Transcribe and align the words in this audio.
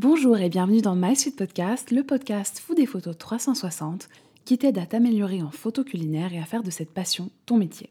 Bonjour 0.00 0.38
et 0.38 0.48
bienvenue 0.48 0.80
dans 0.80 0.94
My 0.94 1.14
Podcast, 1.36 1.90
le 1.90 2.04
podcast 2.04 2.60
Fou 2.60 2.76
des 2.76 2.86
photos 2.86 3.18
360 3.18 4.08
qui 4.44 4.56
t'aide 4.56 4.78
à 4.78 4.86
t'améliorer 4.86 5.42
en 5.42 5.50
photo 5.50 5.82
culinaire 5.82 6.32
et 6.32 6.38
à 6.38 6.44
faire 6.44 6.62
de 6.62 6.70
cette 6.70 6.92
passion 6.92 7.32
ton 7.46 7.56
métier. 7.56 7.90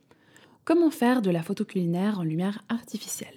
Comment 0.63 0.89
faire 0.89 1.21
de 1.21 1.29
la 1.29 1.43
photo 1.43 1.65
culinaire 1.65 2.17
en 2.21 2.23
lumière 2.23 2.63
artificielle? 2.69 3.35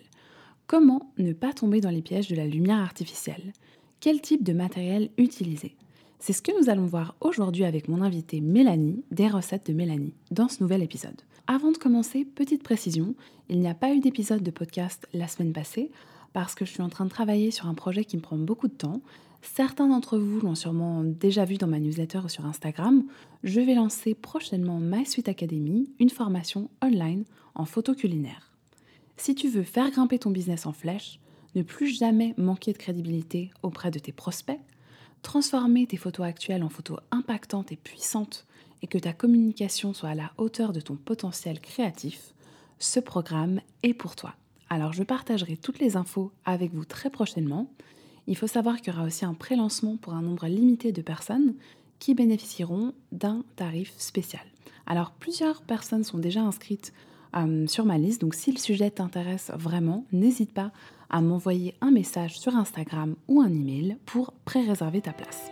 Comment 0.68 1.12
ne 1.18 1.32
pas 1.32 1.52
tomber 1.52 1.80
dans 1.80 1.90
les 1.90 2.00
pièges 2.00 2.28
de 2.28 2.36
la 2.36 2.46
lumière 2.46 2.78
artificielle? 2.78 3.54
Quel 3.98 4.20
type 4.20 4.44
de 4.44 4.52
matériel 4.52 5.10
utiliser? 5.18 5.74
C'est 6.20 6.32
ce 6.32 6.40
que 6.40 6.56
nous 6.56 6.70
allons 6.70 6.86
voir 6.86 7.16
aujourd'hui 7.20 7.64
avec 7.64 7.88
mon 7.88 8.02
invitée 8.02 8.40
Mélanie, 8.40 9.02
des 9.10 9.26
recettes 9.26 9.66
de 9.66 9.72
Mélanie, 9.72 10.14
dans 10.30 10.46
ce 10.46 10.62
nouvel 10.62 10.84
épisode. 10.84 11.22
Avant 11.48 11.72
de 11.72 11.76
commencer, 11.76 12.24
petite 12.24 12.62
précision, 12.62 13.16
il 13.48 13.58
n'y 13.58 13.68
a 13.68 13.74
pas 13.74 13.92
eu 13.92 13.98
d'épisode 13.98 14.44
de 14.44 14.52
podcast 14.52 15.08
la 15.12 15.26
semaine 15.26 15.52
passée 15.52 15.90
parce 16.32 16.54
que 16.54 16.64
je 16.64 16.70
suis 16.70 16.82
en 16.82 16.88
train 16.88 17.04
de 17.04 17.10
travailler 17.10 17.50
sur 17.50 17.66
un 17.66 17.74
projet 17.74 18.04
qui 18.04 18.16
me 18.16 18.22
prend 18.22 18.36
beaucoup 18.36 18.68
de 18.68 18.74
temps. 18.74 19.00
Certains 19.42 19.88
d'entre 19.88 20.18
vous 20.18 20.40
l'ont 20.40 20.54
sûrement 20.54 21.02
déjà 21.02 21.44
vu 21.44 21.56
dans 21.56 21.66
ma 21.66 21.80
newsletter 21.80 22.20
ou 22.24 22.28
sur 22.28 22.46
Instagram. 22.46 23.04
Je 23.42 23.60
vais 23.60 23.74
lancer 23.74 24.14
prochainement 24.14 24.78
My 24.80 25.06
Suite 25.06 25.28
Academy, 25.28 25.90
une 25.98 26.10
formation 26.10 26.70
online 26.82 27.24
en 27.54 27.64
photo 27.64 27.94
culinaire. 27.94 28.52
Si 29.16 29.34
tu 29.34 29.48
veux 29.48 29.62
faire 29.62 29.90
grimper 29.90 30.18
ton 30.18 30.30
business 30.30 30.66
en 30.66 30.72
flèche, 30.72 31.20
ne 31.54 31.62
plus 31.62 31.88
jamais 31.88 32.34
manquer 32.36 32.72
de 32.72 32.78
crédibilité 32.78 33.50
auprès 33.62 33.90
de 33.90 33.98
tes 33.98 34.12
prospects, 34.12 34.60
transformer 35.22 35.86
tes 35.86 35.96
photos 35.96 36.26
actuelles 36.26 36.62
en 36.62 36.68
photos 36.68 37.00
impactantes 37.10 37.72
et 37.72 37.76
puissantes 37.76 38.46
et 38.82 38.86
que 38.86 38.98
ta 38.98 39.12
communication 39.12 39.92
soit 39.92 40.10
à 40.10 40.14
la 40.14 40.32
hauteur 40.38 40.72
de 40.72 40.80
ton 40.80 40.96
potentiel 40.96 41.60
créatif, 41.60 42.34
ce 42.78 43.00
programme 43.00 43.60
est 43.82 43.94
pour 43.94 44.16
toi. 44.16 44.34
Alors 44.70 44.92
je 44.92 45.02
partagerai 45.02 45.56
toutes 45.56 45.80
les 45.80 45.96
infos 45.96 46.30
avec 46.44 46.72
vous 46.72 46.84
très 46.84 47.10
prochainement. 47.10 47.66
Il 48.28 48.36
faut 48.36 48.46
savoir 48.46 48.80
qu'il 48.80 48.92
y 48.92 48.96
aura 48.96 49.04
aussi 49.04 49.24
un 49.24 49.34
pré-lancement 49.34 49.96
pour 49.96 50.14
un 50.14 50.22
nombre 50.22 50.46
limité 50.46 50.92
de 50.92 51.02
personnes 51.02 51.54
qui 51.98 52.14
bénéficieront 52.14 52.94
d'un 53.10 53.42
tarif 53.56 53.92
spécial. 53.98 54.42
Alors 54.86 55.10
plusieurs 55.10 55.62
personnes 55.62 56.04
sont 56.04 56.18
déjà 56.18 56.40
inscrites 56.40 56.92
euh, 57.36 57.66
sur 57.66 57.84
ma 57.84 57.98
liste, 57.98 58.20
donc 58.20 58.34
si 58.34 58.52
le 58.52 58.58
sujet 58.58 58.90
t'intéresse 58.90 59.50
vraiment, 59.56 60.04
n'hésite 60.12 60.52
pas 60.52 60.70
à 61.10 61.20
m'envoyer 61.20 61.74
un 61.80 61.90
message 61.90 62.38
sur 62.38 62.54
Instagram 62.56 63.16
ou 63.26 63.40
un 63.40 63.48
email 63.48 63.96
pour 64.06 64.32
pré-réserver 64.44 65.00
ta 65.00 65.12
place. 65.12 65.50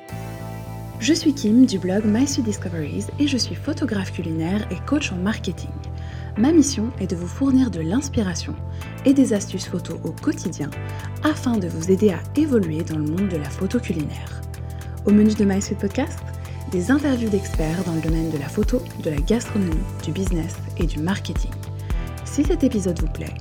Je 1.00 1.12
suis 1.12 1.34
Kim 1.34 1.66
du 1.66 1.78
blog 1.78 2.04
My 2.04 2.24
Discoveries 2.24 3.06
et 3.18 3.26
je 3.26 3.36
suis 3.36 3.54
photographe 3.54 4.12
culinaire 4.12 4.70
et 4.72 4.76
coach 4.86 5.12
en 5.12 5.16
marketing. 5.16 5.70
Ma 6.38 6.52
mission 6.52 6.92
est 7.00 7.08
de 7.08 7.16
vous 7.16 7.26
fournir 7.26 7.68
de 7.68 7.80
l'inspiration 7.80 8.54
et 9.04 9.12
des 9.12 9.32
astuces 9.32 9.66
photos 9.66 9.98
au 10.04 10.12
quotidien 10.12 10.70
afin 11.24 11.56
de 11.56 11.66
vous 11.66 11.90
aider 11.90 12.10
à 12.10 12.20
évoluer 12.36 12.84
dans 12.84 12.98
le 12.98 13.10
monde 13.10 13.28
de 13.28 13.36
la 13.36 13.50
photo 13.50 13.80
culinaire. 13.80 14.40
Au 15.04 15.10
menu 15.10 15.34
de 15.34 15.44
My 15.44 15.58
Podcast, 15.80 16.20
des 16.70 16.92
interviews 16.92 17.28
d'experts 17.28 17.82
dans 17.84 17.94
le 17.94 18.00
domaine 18.00 18.30
de 18.30 18.38
la 18.38 18.48
photo, 18.48 18.80
de 19.02 19.10
la 19.10 19.16
gastronomie, 19.16 19.74
du 20.04 20.12
business 20.12 20.54
et 20.76 20.86
du 20.86 21.00
marketing. 21.00 21.50
Si 22.24 22.44
cet 22.44 22.62
épisode 22.62 23.00
vous 23.00 23.10
plaît 23.10 23.34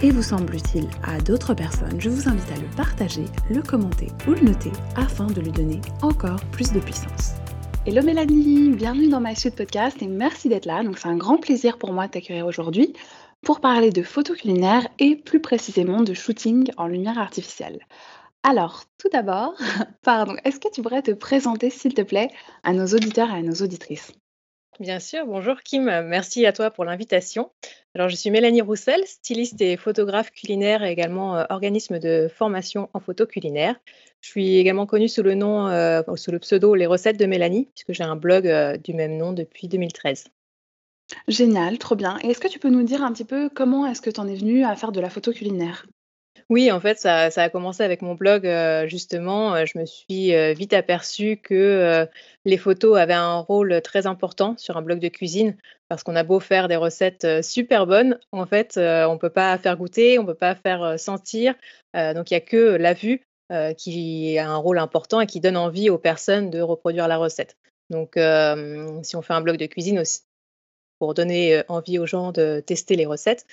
et 0.00 0.10
vous 0.10 0.22
semble 0.22 0.54
utile 0.54 0.88
à 1.02 1.20
d'autres 1.20 1.52
personnes, 1.52 2.00
je 2.00 2.08
vous 2.08 2.26
invite 2.26 2.52
à 2.52 2.60
le 2.60 2.74
partager, 2.74 3.26
le 3.50 3.60
commenter 3.60 4.08
ou 4.26 4.30
le 4.30 4.40
noter 4.40 4.72
afin 4.96 5.26
de 5.26 5.42
lui 5.42 5.52
donner 5.52 5.82
encore 6.00 6.40
plus 6.52 6.72
de 6.72 6.80
puissance. 6.80 7.34
Hello 7.86 8.02
Mélanie, 8.02 8.72
bienvenue 8.72 9.08
dans 9.08 9.22
My 9.22 9.34
Suite 9.34 9.56
Podcast 9.56 10.02
et 10.02 10.06
merci 10.06 10.50
d'être 10.50 10.66
là. 10.66 10.82
Donc 10.82 10.98
c'est 10.98 11.08
un 11.08 11.16
grand 11.16 11.38
plaisir 11.38 11.78
pour 11.78 11.94
moi 11.94 12.06
de 12.06 12.12
t'accueillir 12.12 12.46
aujourd'hui 12.46 12.92
pour 13.42 13.60
parler 13.60 13.90
de 13.90 14.02
photo 14.02 14.34
culinaire 14.34 14.86
et 14.98 15.16
plus 15.16 15.40
précisément 15.40 16.02
de 16.02 16.12
shooting 16.12 16.70
en 16.76 16.86
lumière 16.86 17.18
artificielle. 17.18 17.80
Alors, 18.42 18.84
tout 18.98 19.08
d'abord, 19.10 19.54
pardon, 20.02 20.36
est-ce 20.44 20.60
que 20.60 20.70
tu 20.70 20.82
pourrais 20.82 21.00
te 21.00 21.12
présenter 21.12 21.70
s'il 21.70 21.94
te 21.94 22.02
plaît 22.02 22.28
à 22.64 22.74
nos 22.74 22.86
auditeurs 22.86 23.30
et 23.30 23.38
à 23.38 23.42
nos 23.42 23.54
auditrices? 23.54 24.12
Bien 24.80 24.98
sûr, 24.98 25.26
bonjour 25.26 25.60
Kim, 25.62 25.84
merci 26.06 26.46
à 26.46 26.54
toi 26.54 26.70
pour 26.70 26.86
l'invitation. 26.86 27.50
Alors 27.94 28.08
je 28.08 28.16
suis 28.16 28.30
Mélanie 28.30 28.62
Roussel, 28.62 29.02
styliste 29.04 29.60
et 29.60 29.76
photographe 29.76 30.30
culinaire 30.30 30.82
et 30.82 30.90
également 30.90 31.36
euh, 31.36 31.44
organisme 31.50 31.98
de 31.98 32.30
formation 32.34 32.88
en 32.94 33.00
photo 33.00 33.26
culinaire. 33.26 33.76
Je 34.22 34.30
suis 34.30 34.56
également 34.56 34.86
connue 34.86 35.10
sous 35.10 35.22
le 35.22 35.34
nom, 35.34 35.68
euh, 35.68 36.00
sous 36.16 36.30
le 36.30 36.38
pseudo 36.38 36.74
Les 36.74 36.86
recettes 36.86 37.18
de 37.18 37.26
Mélanie, 37.26 37.68
puisque 37.74 37.92
j'ai 37.92 38.04
un 38.04 38.16
blog 38.16 38.48
euh, 38.48 38.78
du 38.78 38.94
même 38.94 39.18
nom 39.18 39.34
depuis 39.34 39.68
2013. 39.68 40.28
Génial, 41.28 41.76
trop 41.76 41.94
bien. 41.94 42.18
Et 42.22 42.28
est-ce 42.28 42.40
que 42.40 42.48
tu 42.48 42.58
peux 42.58 42.70
nous 42.70 42.82
dire 42.82 43.02
un 43.02 43.12
petit 43.12 43.26
peu 43.26 43.50
comment 43.54 43.84
est-ce 43.84 44.00
que 44.00 44.08
tu 44.08 44.18
en 44.18 44.28
es 44.28 44.34
venue 44.34 44.64
à 44.64 44.74
faire 44.76 44.92
de 44.92 45.00
la 45.00 45.10
photo 45.10 45.30
culinaire? 45.30 45.84
Oui, 46.50 46.72
en 46.72 46.80
fait, 46.80 46.98
ça, 46.98 47.28
a 47.28 47.48
commencé 47.48 47.84
avec 47.84 48.02
mon 48.02 48.16
blog, 48.16 48.44
euh, 48.44 48.88
justement. 48.88 49.54
Euh, 49.54 49.66
je 49.66 49.78
me 49.78 49.86
suis 49.86 50.34
euh, 50.34 50.52
vite 50.52 50.72
aperçue 50.72 51.36
que 51.36 52.08
les 52.44 52.58
photos 52.58 52.98
avaient 52.98 53.12
un 53.12 53.38
rôle 53.38 53.80
très 53.82 54.08
important 54.08 54.56
sur 54.58 54.76
un 54.76 54.82
blog 54.82 54.98
de 54.98 55.08
cuisine, 55.08 55.56
parce 55.88 56.02
qu'on 56.02 56.16
a 56.16 56.24
beau 56.24 56.40
faire 56.40 56.66
des 56.66 56.74
recettes 56.74 57.42
super 57.42 57.86
bonnes, 57.86 58.18
en 58.32 58.46
fait, 58.46 58.72
on 58.76 59.14
ne 59.14 59.18
peut 59.18 59.30
pas 59.30 59.56
faire 59.58 59.76
goûter, 59.76 60.18
on 60.18 60.22
ne 60.22 60.26
peut 60.26 60.34
pas 60.34 60.56
faire 60.56 60.98
sentir. 60.98 61.54
donc, 61.94 62.30
il 62.30 62.34
n'y 62.34 62.38
a 62.38 62.40
que 62.40 62.76
la 62.76 62.94
vue 62.94 63.22
qui 63.76 64.38
a 64.38 64.48
un 64.48 64.56
rôle 64.56 64.78
important 64.78 65.20
et 65.20 65.26
qui 65.26 65.40
donne 65.40 65.56
envie 65.56 65.88
aux 65.88 65.98
personnes 65.98 66.50
de 66.50 66.60
reproduire 66.60 67.06
la 67.06 67.18
recette. 67.18 67.56
Donc, 67.90 68.18
si 69.04 69.16
on 69.16 69.22
fait 69.22 69.34
un 69.34 69.40
blog 69.40 69.56
de 69.56 69.66
cuisine 69.66 70.00
aussi, 70.00 70.22
pour 70.98 71.14
donner 71.14 71.62
envie 71.68 71.98
aux 71.98 72.06
gens 72.06 72.32
de 72.32 72.60
tester 72.60 72.96
les 72.96 73.06
recettes, 73.06 73.46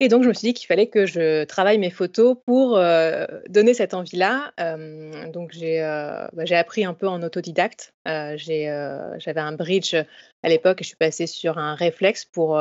et 0.00 0.08
donc, 0.08 0.24
je 0.24 0.28
me 0.28 0.32
suis 0.32 0.48
dit 0.48 0.54
qu'il 0.54 0.66
fallait 0.66 0.88
que 0.88 1.06
je 1.06 1.44
travaille 1.44 1.78
mes 1.78 1.90
photos 1.90 2.36
pour 2.46 2.76
euh, 2.76 3.26
donner 3.48 3.74
cette 3.74 3.94
envie-là. 3.94 4.52
Euh, 4.58 5.30
donc, 5.30 5.52
euh, 5.62 6.26
bah, 6.32 6.44
j'ai 6.44 6.56
appris 6.56 6.84
un 6.84 6.94
peu 6.94 7.06
en 7.06 7.22
autodidacte. 7.22 7.94
j'avais 8.04 8.66
un 8.68 9.52
bridge 9.52 9.94
à 9.94 10.48
l'époque 10.48 10.80
et 10.80 10.84
je 10.84 10.88
suis 10.88 10.96
passée 10.96 11.28
sur 11.28 11.58
un 11.58 11.76
réflexe 11.76 12.24
pour 12.24 12.60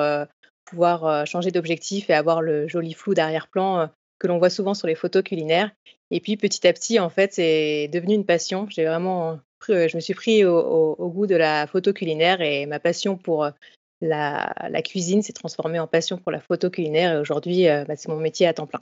pouvoir 0.66 1.26
changer 1.26 1.52
d'objectif 1.52 2.10
et 2.10 2.14
avoir 2.14 2.42
le 2.42 2.68
joli 2.68 2.94
flou 2.94 3.16
d'arrière-plan 3.16 3.90
que 4.20 4.28
l'on 4.28 4.38
voit 4.38 4.52
souvent 4.52 4.76
sur 4.76 4.88
les 4.88 4.96
photos 4.96 5.24
culinaires. 5.24 5.72
Et 6.12 6.20
puis, 6.20 6.38
petit 6.38 6.68
à 6.68 6.74
petit, 6.74 7.00
en 7.00 7.10
fait, 7.10 7.34
c'est 7.34 7.90
devenu 7.92 8.14
une 8.14 8.26
passion. 8.26 8.68
J'ai 8.70 8.86
vraiment 8.86 9.40
je 9.68 9.96
me 9.96 10.02
suis 10.02 10.14
pris 10.14 10.46
au, 10.46 10.96
goût 11.00 11.26
de 11.26 11.36
la 11.36 11.68
photo 11.68 11.94
culinaire 11.94 12.42
et 12.42 12.66
ma 12.66 12.80
passion 12.80 13.18
pour 13.18 13.50
la, 14.04 14.82
cuisine 14.82 15.22
s'est 15.22 15.34
transformée 15.34 15.80
en 15.80 15.88
passion 15.88 16.18
pour 16.18 16.32
la 16.32 16.40
photo 16.40 16.70
culinaire 16.70 17.14
et 17.14 17.20
aujourd'hui, 17.20 17.68
euh, 17.68 17.86
bah, 17.86 17.96
c'est 17.96 18.10
mon 18.10 18.18
métier 18.18 18.48
à 18.48 18.54
temps 18.54 18.68
plein. 18.68 18.82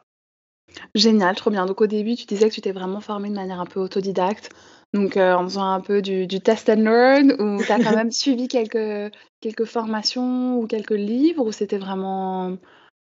Génial, 0.96 1.36
trop 1.36 1.50
bien. 1.50 1.66
Donc 1.66 1.82
au 1.82 1.88
début, 1.88 2.16
tu 2.16 2.26
disais 2.26 2.50
que 2.50 2.54
tu 2.54 2.62
t'es 2.62 2.72
vraiment 2.72 3.02
formée 3.02 3.30
de 3.30 3.36
manière 3.36 3.60
un 3.60 3.66
peu 3.66 3.80
autodidacte, 3.80 4.50
donc 4.94 5.18
euh, 5.18 5.34
en 5.34 5.44
faisant 5.44 5.70
un 5.70 5.81
peu 5.81 6.02
du, 6.02 6.28
test 6.40 6.70
and 6.70 6.81
learn, 6.81 7.34
ou 7.40 7.64
tu 7.64 7.72
as 7.72 7.80
quand 7.80 7.96
même 7.96 8.12
suivi 8.12 8.48
quelques, 8.48 9.14
quelques 9.42 9.66
formations 9.66 10.58
ou 10.60 10.68
quelques 10.68 10.92
livres, 10.92 11.46
ou 11.46 11.52
c'était 11.52 11.78
vraiment... 11.78 12.58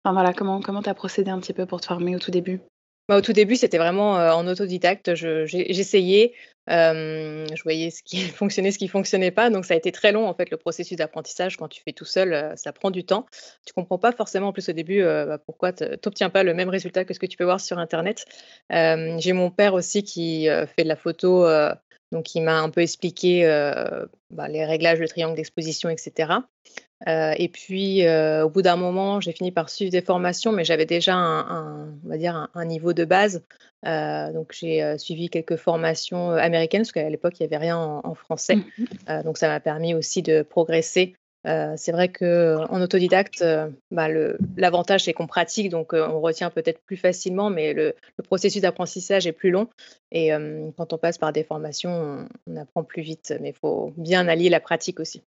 Enfin 0.03 0.13
voilà, 0.13 0.33
comment 0.33 0.61
tu 0.61 0.89
as 0.89 0.93
procédé 0.93 1.31
un 1.31 1.39
petit 1.39 1.53
peu 1.53 1.65
pour 1.65 1.81
te 1.81 1.87
former 1.87 2.15
au 2.15 2.19
tout 2.19 2.31
début? 2.31 2.61
Bah, 3.07 3.17
au 3.17 3.21
tout 3.21 3.33
début, 3.33 3.55
c'était 3.55 3.77
vraiment 3.77 4.19
euh, 4.19 4.31
en 4.31 4.45
autodidacte. 4.47 5.15
J'essayais, 5.15 6.33
je 6.67 7.63
voyais 7.63 7.89
ce 7.89 8.03
qui 8.03 8.17
fonctionnait, 8.21 8.71
ce 8.71 8.77
qui 8.77 8.87
fonctionnait 8.87 9.31
pas. 9.31 9.49
Donc, 9.49 9.65
ça 9.65 9.73
a 9.73 9.77
été 9.77 9.91
très 9.91 10.11
long, 10.11 10.27
en 10.27 10.33
fait, 10.33 10.49
le 10.51 10.57
processus 10.57 10.97
d'apprentissage. 10.97 11.57
Quand 11.57 11.69
tu 11.69 11.81
fais 11.81 11.93
tout 11.93 12.05
seul, 12.05 12.33
euh, 12.33 12.55
ça 12.55 12.73
prend 12.73 12.91
du 12.91 13.05
temps. 13.05 13.25
Tu 13.65 13.73
comprends 13.73 13.97
pas 13.97 14.11
forcément, 14.11 14.47
en 14.47 14.53
plus, 14.53 14.67
au 14.69 14.73
début, 14.73 15.01
euh, 15.01 15.25
bah, 15.25 15.37
pourquoi 15.37 15.71
tu 15.71 15.85
n'obtiens 15.85 16.29
pas 16.29 16.43
le 16.43 16.53
même 16.53 16.69
résultat 16.69 17.05
que 17.05 17.13
ce 17.13 17.19
que 17.19 17.25
tu 17.25 17.37
peux 17.37 17.45
voir 17.45 17.61
sur 17.61 17.79
Internet. 17.79 18.25
J'ai 18.69 19.33
mon 19.33 19.51
père 19.51 19.73
aussi 19.73 20.03
qui 20.03 20.47
fait 20.47 20.83
de 20.83 20.89
la 20.89 20.95
photo, 20.95 21.45
donc 22.11 22.35
il 22.35 22.41
m'a 22.41 22.59
un 22.59 22.69
peu 22.69 22.81
expliqué 22.81 23.45
bah, 24.29 24.47
les 24.47 24.65
réglages, 24.65 24.99
le 24.99 25.07
triangle 25.07 25.35
d'exposition, 25.35 25.89
etc. 25.89 26.39
Euh, 27.07 27.33
et 27.37 27.47
puis, 27.47 28.05
euh, 28.05 28.45
au 28.45 28.49
bout 28.49 28.61
d'un 28.61 28.75
moment, 28.75 29.21
j'ai 29.21 29.31
fini 29.31 29.51
par 29.51 29.69
suivre 29.69 29.91
des 29.91 30.01
formations, 30.01 30.51
mais 30.51 30.63
j'avais 30.63 30.85
déjà 30.85 31.15
un, 31.15 31.93
on 32.03 32.09
va 32.09 32.17
dire 32.17 32.47
un, 32.53 32.65
niveau 32.65 32.93
de 32.93 33.05
base. 33.05 33.43
Euh, 33.85 34.33
donc, 34.33 34.53
j'ai 34.59 34.97
suivi 34.97 35.29
quelques 35.29 35.57
formations 35.57 36.31
américaines, 36.31 36.81
parce 36.81 36.91
qu'à 36.91 37.09
l'époque, 37.09 37.39
il 37.39 37.43
n'y 37.43 37.53
avait 37.53 37.63
rien 37.63 37.77
en, 37.77 38.15
français. 38.15 38.55
Mmh 38.55 39.23
donc, 39.23 39.37
ça 39.37 39.47
m'a 39.47 39.59
permis 39.59 39.93
aussi 39.93 40.21
de 40.21 40.41
progresser. 40.41 41.15
C'est 41.77 41.91
vrai 41.91 42.09
qu'en 42.09 42.81
autodidacte, 42.81 43.43
bah, 43.91 44.07
l'avantage, 44.57 45.05
c'est 45.05 45.13
qu'on 45.13 45.27
pratique, 45.27 45.69
donc 45.69 45.93
on 45.93 46.19
retient 46.19 46.49
peut-être 46.49 46.81
plus 46.81 46.97
facilement, 46.97 47.49
mais 47.49 47.73
le, 47.73 47.95
processus 48.23 48.61
d'apprentissage 48.61 49.27
est 49.27 49.31
plus 49.31 49.51
long. 49.51 49.67
Et 50.11 50.31
quand 50.77 50.93
on 50.93 50.97
passe 50.97 51.17
par 51.17 51.31
des 51.31 51.43
formations, 51.43 52.27
on 52.47 52.55
apprend 52.57 52.83
plus 52.83 53.01
vite, 53.01 53.33
mais 53.41 53.49
il 53.49 53.55
faut 53.55 53.93
bien 53.97 54.27
allier 54.27 54.49
la 54.49 54.59
pratique 54.59 54.99
aussi. 54.99 55.23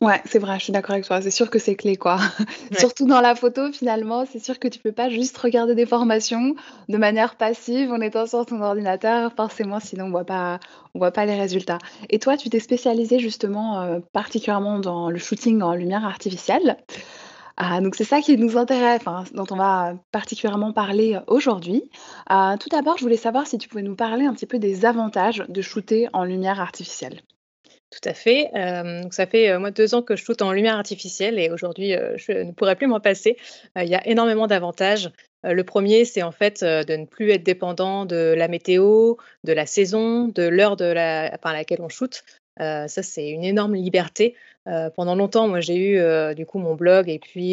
Ouais, 0.00 0.22
c'est 0.26 0.38
vrai, 0.38 0.60
je 0.60 0.64
suis 0.64 0.72
d'accord 0.72 0.92
avec 0.92 1.06
toi. 1.06 1.20
C'est 1.20 1.32
sûr 1.32 1.50
que 1.50 1.58
c'est 1.58 1.74
clé, 1.74 1.96
quoi. 1.96 2.18
Surtout 2.78 3.04
dans 3.04 3.20
la 3.20 3.34
photo, 3.34 3.72
finalement, 3.72 4.24
c'est 4.26 4.38
sûr 4.38 4.60
que 4.60 4.68
tu 4.68 4.78
peux 4.78 4.92
pas 4.92 5.08
juste 5.08 5.36
regarder 5.38 5.74
des 5.74 5.86
formations 5.86 6.54
de 6.88 6.96
manière 6.98 7.34
passive 7.34 7.90
en 7.90 8.00
étant 8.00 8.26
sur 8.26 8.46
ton 8.46 8.62
ordinateur. 8.62 9.32
Forcément, 9.36 9.80
sinon 9.80 10.04
on 10.06 10.10
voit 10.10 10.24
pas, 10.24 10.60
on 10.94 11.00
voit 11.00 11.10
pas 11.10 11.26
les 11.26 11.34
résultats. 11.34 11.78
Et 12.10 12.20
toi, 12.20 12.36
tu 12.36 12.48
t'es 12.48 12.60
spécialisé 12.60 13.18
justement 13.18 13.80
euh, 13.80 13.98
particulièrement 14.12 14.78
dans 14.78 15.10
le 15.10 15.18
shooting 15.18 15.62
en 15.62 15.74
lumière 15.74 16.04
artificielle. 16.04 16.76
Ah, 17.56 17.80
donc 17.80 17.96
c'est 17.96 18.04
ça 18.04 18.20
qui 18.20 18.36
nous 18.36 18.56
intéresse, 18.56 19.00
enfin, 19.00 19.24
dont 19.34 19.46
on 19.50 19.56
va 19.56 19.94
particulièrement 20.12 20.72
parler 20.72 21.18
aujourd'hui. 21.26 21.90
Ah, 22.28 22.54
tout 22.60 22.68
d'abord, 22.68 22.98
je 22.98 23.02
voulais 23.02 23.16
savoir 23.16 23.48
si 23.48 23.58
tu 23.58 23.68
pouvais 23.68 23.82
nous 23.82 23.96
parler 23.96 24.26
un 24.26 24.32
petit 24.32 24.46
peu 24.46 24.60
des 24.60 24.84
avantages 24.84 25.44
de 25.48 25.60
shooter 25.60 26.08
en 26.12 26.22
lumière 26.22 26.60
artificielle. 26.60 27.20
Tout 27.90 28.06
à 28.08 28.12
fait. 28.14 28.50
Donc 29.02 29.14
ça 29.14 29.26
fait, 29.26 29.50
heu, 29.50 29.58
moi 29.58 29.70
2 29.70 29.94
ans 29.94 30.02
que 30.02 30.14
je 30.14 30.22
shoote 30.24 30.42
en 30.42 30.52
lumière 30.52 30.76
artificielle 30.76 31.38
et 31.38 31.50
aujourd'hui, 31.50 31.94
heu, 31.94 32.14
je 32.16 32.32
ne 32.32 32.52
pourrais 32.52 32.76
plus 32.76 32.86
m'en 32.86 33.00
passer. 33.00 33.36
Il 33.76 33.88
y 33.88 33.94
a 33.94 34.06
énormément 34.06 34.46
d'avantages. 34.46 35.10
Le 35.44 35.62
premier, 35.62 36.04
c'est 36.04 36.22
en 36.22 36.32
fait, 36.32 36.62
de 36.64 36.96
ne 36.96 37.06
plus 37.06 37.30
être 37.30 37.44
dépendant 37.44 38.04
de 38.04 38.34
la 38.36 38.48
météo, 38.48 39.14
de 39.44 39.52
la 39.52 39.66
saison, 39.66 40.28
de 40.28 40.42
l'heure 40.42 40.76
de 40.76 40.84
la 40.84 41.26
à 41.26 41.52
laquelle 41.52 41.80
on 41.80 41.88
shoote. 41.88 42.24
Heu, 42.60 42.88
ça, 42.88 43.02
c'est 43.02 43.28
une 43.30 43.44
énorme 43.44 43.74
liberté. 43.74 44.34
Pendant 44.96 45.14
longtemps, 45.14 45.48
moi, 45.48 45.60
j'ai 45.60 45.76
eu, 45.78 46.34
du 46.34 46.44
coup, 46.44 46.58
mon 46.58 46.74
blog 46.74 47.08
et 47.08 47.18
puis, 47.18 47.52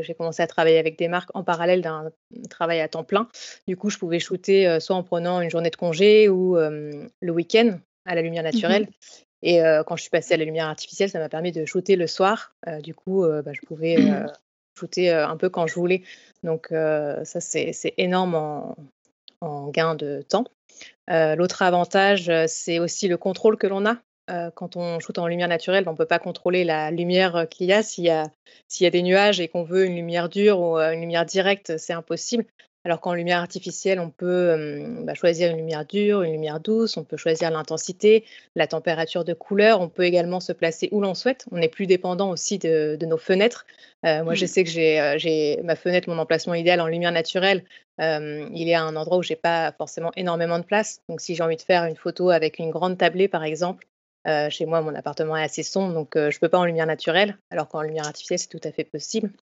j'ai 0.00 0.14
commencé 0.14 0.42
à 0.42 0.48
travailler 0.48 0.78
avec 0.78 0.98
des 0.98 1.06
marques 1.06 1.30
en 1.34 1.44
parallèle 1.44 1.80
d'un 1.80 2.10
travail 2.50 2.80
à 2.80 2.88
temps 2.88 3.04
plein. 3.04 3.28
Du 3.68 3.76
coup, 3.76 3.88
je 3.88 3.98
pouvais 3.98 4.18
shooter, 4.18 4.80
soit 4.80 4.96
en 4.96 5.04
prenant 5.04 5.40
une 5.40 5.50
journée 5.50 5.70
de 5.70 5.76
congé 5.76 6.28
ou, 6.28 6.56
le 6.56 7.30
week-end 7.30 7.78
à 8.04 8.16
la 8.16 8.22
lumière 8.22 8.42
Mmh 8.42 8.46
naturelle. 8.46 8.88
Et 9.46 9.62
heu, 9.62 9.84
quand 9.86 9.94
je 9.94 10.02
suis 10.02 10.10
passée 10.10 10.34
à 10.34 10.36
la 10.36 10.44
lumière 10.44 10.66
artificielle, 10.66 11.08
ça 11.08 11.20
m'a 11.20 11.28
permis 11.28 11.52
de 11.52 11.64
shooter 11.64 11.94
le 11.94 12.08
soir. 12.08 12.52
Heu, 12.66 12.82
du 12.82 12.94
coup, 12.94 13.24
heu, 13.24 13.42
bah, 13.42 13.52
je 13.54 13.60
pouvais, 13.60 13.96
shooter, 14.78 15.10
un 15.10 15.36
peu 15.36 15.48
quand 15.48 15.68
je 15.68 15.74
voulais. 15.74 16.02
Donc 16.42 16.68
ça, 16.70 17.40
c'est 17.40 17.94
énorme 17.96 18.34
en 18.34 18.76
en 19.42 19.68
gain 19.68 19.94
de 19.94 20.22
temps. 20.22 20.44
L'autre 21.08 21.62
avantage, 21.62 22.30
c'est 22.48 22.78
aussi 22.80 23.06
le 23.06 23.16
contrôle 23.16 23.56
que 23.56 23.66
l'on 23.66 23.86
a. 23.86 23.98
Quand 24.56 24.74
on 24.76 24.98
shoot 24.98 25.16
en 25.18 25.28
lumière 25.28 25.46
naturelle, 25.46 25.84
on 25.86 25.92
ne 25.92 25.96
peut 25.96 26.06
pas 26.06 26.18
contrôler 26.18 26.64
la 26.64 26.90
lumière, 26.90 27.46
qu'il 27.48 27.66
y 27.68 27.72
a. 27.72 27.82
S'il 27.82 28.04
y 28.04 28.10
a 28.10 28.24
s'il 28.68 28.84
y 28.84 28.88
a 28.88 28.90
des 28.90 29.02
nuages 29.02 29.38
et 29.38 29.46
qu'on 29.46 29.62
veut 29.62 29.84
une 29.86 29.94
lumière 29.94 30.28
dure 30.28 30.58
ou, 30.60 30.76
une 30.78 31.00
lumière 31.00 31.24
directe, 31.24 31.76
c'est 31.76 31.92
impossible. 31.92 32.44
Alors 32.86 33.00
qu'en 33.00 33.14
lumière 33.14 33.40
artificielle, 33.40 33.98
on 33.98 34.10
peut, 34.10 34.50
hem, 34.52 35.04
bah, 35.04 35.14
choisir 35.14 35.50
une 35.50 35.56
lumière 35.56 35.84
dure, 35.84 36.22
une 36.22 36.30
lumière 36.32 36.60
douce, 36.60 36.96
on 36.96 37.02
peut 37.02 37.16
choisir 37.16 37.50
l'intensité, 37.50 38.24
la 38.54 38.68
température 38.68 39.24
de 39.24 39.34
couleur. 39.34 39.80
On 39.80 39.88
peut 39.88 40.04
également 40.04 40.38
se 40.38 40.52
placer 40.52 40.88
où 40.92 41.00
l'on 41.00 41.14
souhaite. 41.14 41.46
On 41.50 41.58
n'est 41.58 41.68
plus 41.68 41.86
dépendant 41.88 42.30
aussi 42.30 42.58
de 42.58 42.96
de 42.98 43.06
nos 43.06 43.18
fenêtres. 43.18 43.66
Heu, 44.06 44.22
moi, 44.22 44.34
je 44.34 44.44
Mmh. 44.44 44.48
sais 44.48 44.64
que 44.64 44.70
j'ai, 44.70 45.00
heu, 45.00 45.18
j'ai 45.18 45.60
ma 45.64 45.74
fenêtre, 45.74 46.08
mon 46.08 46.18
emplacement 46.18 46.54
idéal 46.54 46.80
en 46.80 46.86
lumière 46.86 47.10
naturelle. 47.12 47.64
Il 47.98 48.68
est 48.68 48.74
à 48.74 48.82
un 48.84 48.94
endroit 48.94 49.18
où 49.18 49.22
j'ai 49.22 49.36
pas 49.36 49.72
forcément 49.72 50.12
énormément 50.16 50.58
de 50.60 50.64
place. 50.64 51.00
Donc 51.08 51.20
si 51.20 51.34
j'ai 51.34 51.42
envie 51.42 51.56
de 51.56 51.62
faire 51.62 51.84
une 51.86 51.96
photo 51.96 52.30
avec 52.30 52.58
une 52.60 52.70
grande 52.70 52.98
tablée, 52.98 53.26
par 53.28 53.42
exemple, 53.44 53.86
heu, 54.28 54.48
chez 54.50 54.64
moi, 54.66 54.80
mon 54.80 54.94
appartement 54.94 55.36
est 55.36 55.42
assez 55.44 55.64
sombre, 55.64 55.92
donc 55.94 56.10
je 56.14 56.38
peux 56.38 56.48
pas 56.48 56.58
en 56.58 56.64
lumière 56.66 56.86
naturelle, 56.86 57.36
alors 57.50 57.68
qu'en 57.68 57.82
lumière 57.82 58.06
artificielle, 58.06 58.38
c'est 58.38 58.48
tout 58.48 58.60
à 58.68 58.70
fait 58.72 58.84
possible. 58.84 59.32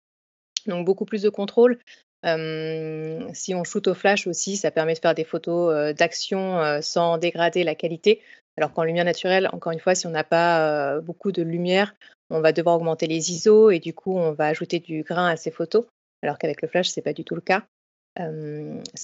Donc 0.66 0.86
beaucoup 0.86 1.04
plus 1.04 1.22
de 1.22 1.28
contrôle. 1.28 1.78
Hem, 2.24 3.28
si 3.34 3.54
on 3.54 3.64
shoot 3.64 3.86
au 3.86 3.94
flash 3.94 4.26
aussi, 4.26 4.56
ça 4.56 4.70
permet 4.70 4.94
de 4.94 4.98
faire 4.98 5.14
des 5.14 5.24
photos, 5.24 5.74
heu, 5.74 5.94
d'action, 5.94 6.58
heu, 6.60 6.80
sans 6.80 7.18
dégrader 7.18 7.64
la 7.64 7.74
qualité. 7.74 8.20
Alors 8.56 8.72
qu'en 8.72 8.84
lumière 8.84 9.04
naturelle, 9.04 9.48
encore 9.52 9.72
une 9.72 9.80
fois, 9.80 9.94
si 9.94 10.06
on 10.06 10.10
n'a 10.10 10.24
pas, 10.24 11.00
beaucoup 11.00 11.32
de 11.32 11.42
lumière, 11.42 11.94
on 12.30 12.40
va 12.40 12.52
devoir 12.52 12.76
augmenter 12.76 13.06
les 13.06 13.32
ISO 13.32 13.70
et 13.70 13.78
du 13.78 13.92
coup, 13.92 14.16
on 14.16 14.32
va 14.32 14.46
ajouter 14.46 14.78
du 14.78 15.02
grain 15.02 15.28
à 15.28 15.36
ces 15.36 15.50
photos. 15.50 15.84
Alors 16.22 16.38
qu'avec 16.38 16.62
le 16.62 16.68
flash, 16.68 16.88
c'est 16.88 17.02
pas 17.02 17.12
du 17.12 17.24
tout 17.24 17.34
le 17.34 17.40
cas. 17.40 17.64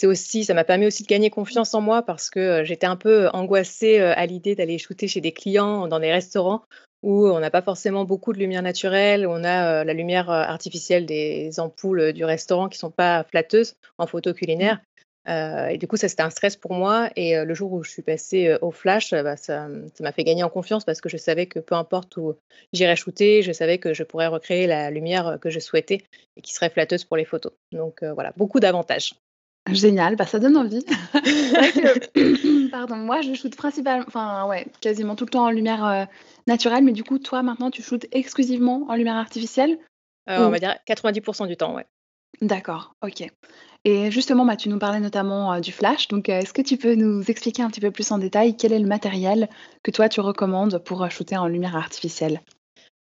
Aussi 0.05 0.44
ça 0.44 0.55
m'a 0.55 0.62
permis 0.62 0.87
aussi 0.87 1.02
de 1.02 1.08
gagner 1.08 1.31
confiance 1.31 1.75
en 1.75 1.81
moi 1.81 2.02
parce 2.02 2.31
que, 2.31 2.62
j'étais 2.62 2.87
un 2.87 2.94
peu 2.94 3.28
angoissée, 3.32 3.99
à 3.99 4.25
l'idée 4.25 4.55
d'aller 4.55 4.78
shooter 4.78 5.08
chez 5.08 5.20
des 5.20 5.32
clients 5.32 5.88
dans 5.88 5.99
des 5.99 6.12
restaurants 6.12 6.62
où 7.02 7.26
on 7.29 7.41
n'a 7.41 7.50
pas 7.50 7.62
forcément 7.62 8.05
beaucoup 8.05 8.32
de 8.32 8.38
lumière 8.38 8.62
naturelle, 8.62 9.26
où 9.26 9.31
on 9.31 9.44
a, 9.44 9.82
heu, 9.82 9.85
la 9.87 9.93
lumière, 9.94 10.31
heu, 10.31 10.35
artificielle 10.35 11.06
des 11.06 11.58
ampoules, 11.61 12.00
heu, 12.00 12.12
du 12.12 12.25
restaurant 12.25 12.69
qui 12.69 12.79
sont 12.79 12.91
pas 12.91 13.25
flatteuses 13.25 13.75
en 13.99 14.06
photo 14.06 14.31
Mmh. 14.31 14.35
culinaire. 14.35 14.81
Heu 15.29 15.70
et 15.70 15.79
du 15.79 15.87
coup, 15.87 15.97
ça, 15.97 16.08
c'était 16.08 16.23
un 16.23 16.31
stress 16.31 16.56
pour 16.56 16.73
moi 16.73 17.11
et 17.17 17.44
le 17.44 17.55
jour 17.55 17.73
où 17.73 17.82
je 17.85 17.91
suis 17.91 18.02
passée, 18.02 18.56
au 18.62 18.70
flash, 18.70 19.11
bah, 19.12 19.37
ça, 19.37 19.69
mmh, 19.69 19.91
m'a 20.00 20.12
fait 20.12 20.25
gagner 20.25 20.43
en 20.43 20.49
confiance 20.49 20.85
parce 20.85 21.00
que 21.00 21.08
je 21.11 21.17
savais 21.19 21.47
que 21.47 21.58
peu 21.58 21.75
importe 21.75 22.17
où 22.17 22.35
j'irais 22.73 22.97
shooter, 22.97 23.43
je 23.43 23.53
savais 23.53 23.79
que 23.79 23.93
je 23.94 24.03
pourrais 24.03 24.26
recréer 24.29 24.67
la 24.67 24.91
lumière, 24.91 25.38
que 25.41 25.50
je 25.50 25.61
souhaitais 25.61 26.03
et 26.37 26.41
qui 26.43 26.55
serait 26.55 26.70
flatteuse 26.70 27.05
pour 27.05 27.17
les 27.19 27.26
photos. 27.26 27.53
Donc 27.73 28.03
voilà, 28.03 28.32
beaucoup 28.37 28.61
d'avantages. 28.61 29.14
Génial, 29.70 30.17
bah, 30.17 30.26
ça 30.26 30.38
donne 30.38 30.56
envie. 30.56 30.85
Pardon, 32.70 32.96
moi 32.96 33.20
je 33.20 33.34
shoote 33.34 33.56
principalement 33.56 34.05
enfin 34.06 34.46
ouais, 34.46 34.67
quasiment 34.81 35.17
tout 35.17 35.25
le 35.25 35.31
temps 35.31 35.44
en 35.46 35.50
lumière, 35.50 35.84
heu, 35.84 36.06
naturelle, 36.46 36.84
mais 36.84 36.93
du 36.93 37.05
coup, 37.05 37.19
toi 37.19 37.43
maintenant 37.43 37.70
tu 37.70 37.82
shootes 37.82 38.06
exclusivement 38.12 38.87
en 38.88 38.94
lumière 38.94 39.17
artificielle? 39.17 39.78
Heu, 40.28 40.38
on 40.38 40.50
va 40.50 40.58
dire 40.58 40.76
90% 40.87 41.46
du 41.46 41.56
temps, 41.56 41.75
ouais. 41.75 41.87
d'accord, 42.40 42.94
OK. 43.02 43.25
Et 43.84 44.11
justement, 44.11 44.44
bah, 44.44 44.56
tu 44.56 44.69
nous 44.69 44.78
parlais 44.78 45.00
notamment, 45.00 45.55
heu, 45.55 45.61
du 45.61 45.72
flash, 45.72 46.08
donc 46.08 46.28
est-ce 46.28 46.52
que 46.52 46.62
tu 46.62 46.76
peux 46.76 46.94
nous 46.94 47.22
expliquer 47.31 47.62
un 47.62 47.70
petit 47.70 47.81
peu 47.81 47.90
plus 47.90 48.11
en 48.12 48.19
détail 48.19 48.56
quel 48.56 48.72
est 48.72 48.78
le 48.78 48.87
matériel 48.87 49.49
que 49.82 49.90
toi 49.90 50.08
tu 50.08 50.20
recommandes 50.20 50.78
pour, 50.84 51.11
shooter 51.11 51.38
en 51.38 51.46
lumière 51.46 51.76
artificielle? 51.76 52.40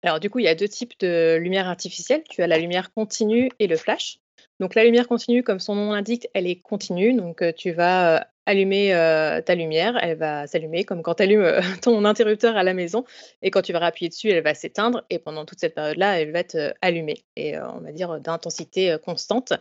Alors 0.02 0.20
du 0.20 0.30
coup, 0.30 0.38
il 0.38 0.44
y 0.44 0.48
a 0.48 0.54
2 0.54 0.68
types 0.68 0.92
de 1.00 1.36
lumière 1.40 1.66
artificielle. 1.66 2.22
Tu 2.28 2.42
as 2.42 2.46
la 2.46 2.58
lumière 2.58 2.92
continue 2.92 3.50
et 3.58 3.66
le 3.66 3.76
flash. 3.76 4.18
Donc 4.60 4.74
la 4.74 4.84
lumière 4.84 5.08
continue, 5.08 5.42
comme 5.42 5.58
son 5.58 5.74
nom 5.74 5.92
l'indique, 5.92 6.28
elle 6.34 6.46
est 6.46 6.60
continue. 6.60 7.14
Donc 7.14 7.42
tu 7.56 7.72
vas, 7.72 8.28
allumer, 8.46 8.94
heu, 8.94 9.43
ta 9.43 9.54
lumière, 9.54 9.98
elle 10.00 10.16
va 10.16 10.46
s'allumer 10.46 10.84
comme 10.84 11.02
quand 11.02 11.14
tu 11.14 11.25
allumes, 11.25 11.43
heu, 11.43 11.60
ton 11.82 12.04
interrupteur 12.04 12.56
à 12.56 12.62
la 12.62 12.75
maison 12.75 13.04
et 13.43 13.50
quand 13.50 13.62
tu 13.62 13.72
vas 13.72 13.84
appuyer 13.84 14.08
dessus, 14.08 14.31
elle 14.31 14.43
va 14.43 14.54
s'éteindre 14.54 15.04
et 15.10 15.19
pendant 15.19 15.44
toute 15.44 15.60
cette 15.60 15.75
période-là, 15.75 16.20
elle 16.20 16.32
va 16.32 16.38
être, 16.38 16.54
heu, 16.54 16.72
allumée 16.81 17.25
et 17.37 17.58
on 17.58 17.81
va 17.81 17.93
dire, 17.93 18.20
d'intensité, 18.20 18.93
heu, 18.93 18.98
constante. 18.98 19.52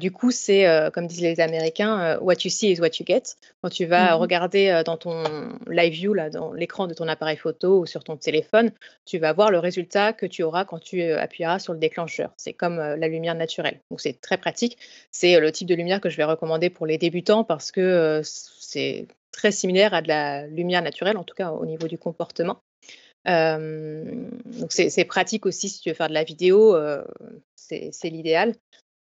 Du 0.00 0.12
coup, 0.12 0.30
c'est, 0.30 0.66
comme 0.92 1.08
disent 1.08 1.20
les 1.20 1.40
Américains, 1.40 2.16
«What 2.20 2.34
you 2.44 2.50
see 2.50 2.70
is 2.70 2.80
what 2.80 2.90
you 3.00 3.04
get». 3.04 3.22
Quand 3.60 3.70
tu 3.70 3.86
vas 3.86 4.14
Mmh 4.16 4.20
regarder, 4.20 4.82
dans 4.84 4.96
ton 4.96 5.24
live 5.68 5.92
view, 5.92 6.14
là, 6.14 6.30
dans 6.30 6.52
l'écran 6.52 6.86
de 6.86 6.94
ton 6.94 7.08
appareil 7.08 7.36
photo 7.36 7.80
ou 7.80 7.86
sur 7.86 8.04
ton 8.04 8.16
téléphone, 8.16 8.70
tu 9.04 9.18
vas 9.18 9.32
voir 9.32 9.50
le 9.50 9.58
résultat 9.58 10.12
que 10.12 10.26
tu 10.26 10.44
auras 10.44 10.64
quand 10.64 10.78
tu, 10.78 11.02
appuieras 11.02 11.58
sur 11.58 11.72
le 11.72 11.80
déclencheur. 11.80 12.30
C'est 12.36 12.52
comme, 12.52 12.76
la 12.76 13.08
lumière 13.08 13.34
naturelle. 13.34 13.80
Donc 13.90 14.00
c'est 14.00 14.20
très 14.20 14.36
pratique. 14.38 14.78
C'est, 15.10 15.40
le 15.40 15.50
type 15.50 15.68
de 15.68 15.74
lumière 15.74 16.00
que 16.00 16.08
je 16.08 16.16
vais 16.16 16.24
recommander 16.24 16.70
pour 16.70 16.86
les 16.86 16.98
débutants 16.98 17.44
parce 17.44 17.72
que, 17.72 17.80
heu, 17.94 18.20
c'est 18.24 19.06
très 19.32 19.52
similaire 19.52 19.94
à 19.94 20.02
de 20.02 20.08
la 20.08 20.46
lumière 20.46 20.82
naturelle, 20.82 21.16
en 21.16 21.24
tout 21.24 21.34
cas 21.34 21.50
au 21.52 21.66
niveau 21.66 21.88
du 21.88 21.98
comportement. 21.98 22.58
Hem, 23.26 24.30
donc 24.46 24.72
c'est 24.72 25.04
pratique 25.06 25.46
aussi 25.46 25.68
si 25.70 25.80
tu 25.80 25.88
veux 25.90 25.94
faire 25.94 26.08
de 26.08 26.14
la 26.14 26.24
vidéo, 26.24 26.74
heu, 26.76 27.04
c'est 27.56 27.90
l'idéal. 28.10 28.54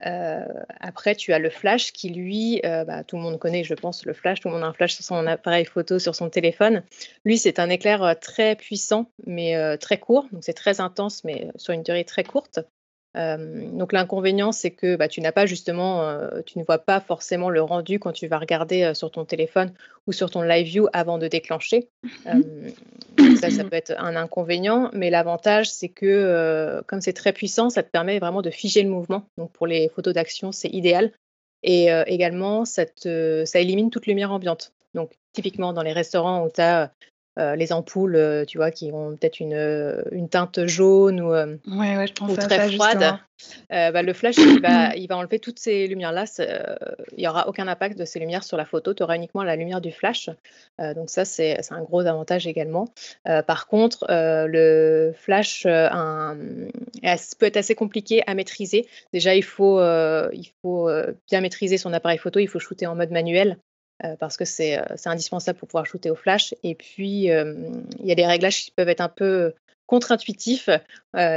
Après 0.00 1.14
tu 1.16 1.32
as 1.32 1.38
le 1.38 1.50
flash 1.50 1.92
qui 1.92 2.10
lui, 2.10 2.60
bah, 2.62 3.04
tout 3.04 3.16
le 3.16 3.22
monde 3.22 3.38
connaît 3.38 3.64
je 3.64 3.74
pense 3.74 4.04
le 4.06 4.12
flash, 4.14 4.40
tout 4.40 4.48
le 4.48 4.54
monde 4.54 4.64
a 4.64 4.66
un 4.68 4.72
flash 4.72 4.94
sur 4.94 5.04
son 5.04 5.26
appareil 5.26 5.64
photo, 5.64 5.98
sur 5.98 6.14
son 6.14 6.30
téléphone. 6.30 6.82
Lui, 7.24 7.38
c'est 7.38 7.58
un 7.58 7.70
éclair, 7.70 8.16
très 8.20 8.56
puissant 8.56 9.10
mais, 9.26 9.78
très 9.78 9.98
court, 9.98 10.26
donc 10.32 10.44
c'est 10.44 10.54
très 10.54 10.80
intense 10.80 11.24
mais, 11.24 11.48
sur 11.56 11.72
une 11.74 11.82
durée 11.82 12.04
très 12.04 12.24
courte. 12.24 12.60
Hem, 13.14 13.76
donc 13.76 13.92
l'inconvénient, 13.92 14.50
c'est 14.50 14.70
que, 14.72 14.96
bah, 14.96 15.08
tu 15.08 15.20
n'as 15.20 15.32
pas 15.32 15.46
justement, 15.46 16.02
heu, 16.10 16.42
tu 16.46 16.58
ne 16.58 16.64
vois 16.64 16.78
pas 16.78 17.00
forcément 17.00 17.48
le 17.48 17.62
rendu 17.62 17.98
quand 17.98 18.12
tu 18.12 18.26
vas 18.26 18.38
regarder, 18.38 18.82
heu, 18.84 18.94
sur 18.94 19.10
ton 19.10 19.24
téléphone 19.24 19.72
ou 20.06 20.12
sur 20.12 20.30
ton 20.30 20.42
live 20.42 20.66
view 20.66 20.88
avant 20.92 21.18
de 21.18 21.28
déclencher. 21.28 21.88
Donc 23.16 23.36
ça, 23.38 23.50
ça 23.50 23.62
peut 23.64 23.76
être 23.76 23.94
un 23.98 24.16
inconvénient, 24.16 24.90
mais 24.92 25.10
l'avantage, 25.10 25.70
c'est 25.70 25.88
que, 25.88 26.82
comme 26.86 27.00
c'est 27.00 27.12
très 27.12 27.32
puissant, 27.32 27.70
ça 27.70 27.82
te 27.82 27.90
permet 27.90 28.18
vraiment 28.18 28.42
de 28.42 28.50
figer 28.50 28.82
le 28.82 28.88
mouvement. 28.88 29.26
Donc 29.38 29.52
pour 29.52 29.66
les 29.66 29.88
photos 29.88 30.14
d'action, 30.14 30.50
c'est 30.50 30.68
idéal 30.68 31.12
et 31.62 31.88
également 32.06 32.64
ça 32.64 32.84
te 32.84 33.44
ça 33.46 33.60
élimine 33.60 33.90
toute 33.90 34.06
lumière 34.06 34.32
ambiante. 34.32 34.72
Donc 34.94 35.12
typiquement 35.32 35.72
dans 35.72 35.82
les 35.82 35.92
restaurants 35.92 36.44
où 36.44 36.50
tu 36.50 36.60
as, 36.60 36.90
heu, 37.38 37.54
les 37.54 37.72
ampoules, 37.72 38.16
heu, 38.16 38.44
tu 38.46 38.58
vois, 38.58 38.70
qui 38.70 38.92
ont 38.92 39.16
peut-être 39.16 39.40
une, 39.40 39.54
heu, 39.54 40.04
une 40.12 40.28
teinte 40.28 40.66
jaune 40.66 41.20
ou, 41.20 41.34
hem 41.34 41.58
Ouais, 41.66 41.96
ouais, 41.96 42.06
je 42.06 42.12
ou 42.12 42.16
pensais 42.16 42.42
à 42.42 42.46
très 42.46 42.68
ça 42.68 42.70
froide, 42.70 43.18
bah, 43.70 44.02
le 44.02 44.12
flash, 44.12 44.36
il 44.36 44.60
va 44.60 44.94
il 44.96 45.06
va 45.08 45.16
enlever 45.16 45.38
toutes 45.38 45.58
ces 45.58 45.86
lumières-là, 45.86 46.24
il 47.16 47.24
y 47.24 47.28
aura 47.28 47.48
aucun 47.48 47.66
impact 47.68 47.98
de 47.98 48.04
ces 48.04 48.18
lumières 48.18 48.44
sur 48.44 48.56
la 48.56 48.64
photo. 48.64 48.94
Tu 48.94 49.02
auras 49.02 49.16
uniquement 49.16 49.42
la 49.42 49.56
lumière 49.56 49.80
du 49.80 49.92
flash, 49.92 50.30
donc 50.78 51.10
ça, 51.10 51.24
c'est 51.24 51.58
un 51.70 51.82
gros 51.82 52.06
avantage 52.06 52.46
également. 52.46 52.86
Par 53.24 53.66
contre, 53.66 54.06
le 54.08 55.12
flash, 55.16 55.66
un, 55.66 56.36
peut 57.38 57.46
être 57.46 57.56
assez 57.56 57.74
compliqué 57.74 58.22
à 58.26 58.34
maîtriser. 58.34 58.86
Déjà, 59.12 59.34
il 59.34 59.44
faut, 59.44 59.80
il 59.80 60.50
faut, 60.62 60.88
bien 61.30 61.40
maîtriser 61.40 61.78
son 61.78 61.92
appareil 61.92 62.18
photo. 62.18 62.38
Il 62.38 62.48
faut 62.48 62.58
shooter 62.58 62.86
en 62.86 62.94
mode 62.94 63.10
manuel, 63.10 63.58
heu, 64.02 64.16
parce 64.18 64.36
que 64.36 64.44
c'est, 64.44 64.78
heu, 64.78 64.84
c'est 64.96 65.08
indispensable 65.08 65.58
pour 65.58 65.68
pouvoir 65.68 65.86
shooter 65.86 66.10
au 66.10 66.14
flash 66.14 66.54
et 66.62 66.74
puis, 66.74 67.26
hem, 67.26 67.86
il 68.00 68.06
y 68.06 68.12
a 68.12 68.14
des 68.14 68.26
réglages 68.26 68.64
qui 68.64 68.70
peuvent 68.70 68.88
être 68.88 69.00
un 69.00 69.08
peu 69.08 69.52
contre-intuitifs. 69.86 70.70